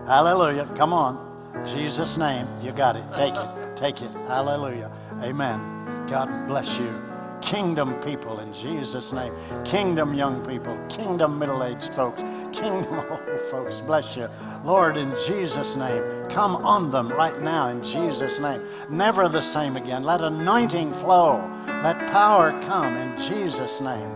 Hallelujah. 0.05 0.69
Come 0.75 0.93
on. 0.93 1.25
Jesus' 1.65 2.17
name. 2.17 2.47
You 2.61 2.71
got 2.71 2.95
it. 2.95 3.03
Take 3.15 3.35
it. 3.35 3.77
Take 3.77 4.01
it. 4.01 4.11
Hallelujah. 4.27 4.91
Amen. 5.21 6.05
God 6.07 6.47
bless 6.47 6.77
you 6.77 7.06
kingdom 7.41 7.93
people 8.01 8.39
in 8.39 8.53
Jesus' 8.53 9.13
name. 9.13 9.33
Kingdom 9.63 10.13
young 10.13 10.45
people, 10.45 10.77
kingdom 10.89 11.39
middle 11.39 11.63
aged 11.63 11.93
folks, 11.93 12.21
kingdom 12.57 12.99
old 13.09 13.41
folks. 13.51 13.81
Bless 13.81 14.15
you. 14.15 14.29
Lord, 14.63 14.97
in 14.97 15.13
Jesus' 15.27 15.75
name, 15.75 16.03
come 16.29 16.55
on 16.57 16.91
them 16.91 17.09
right 17.09 17.41
now 17.41 17.69
in 17.69 17.83
Jesus' 17.83 18.39
name. 18.39 18.61
Never 18.89 19.29
the 19.29 19.41
same 19.41 19.77
again. 19.77 20.03
Let 20.03 20.21
anointing 20.21 20.93
flow. 20.93 21.37
Let 21.83 22.07
power 22.07 22.51
come 22.63 22.95
in 22.97 23.17
Jesus' 23.17 23.81
name. 23.81 24.11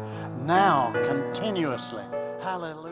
Now, 0.45 0.91
continuously. 1.03 2.03
Hallelujah. 2.41 2.90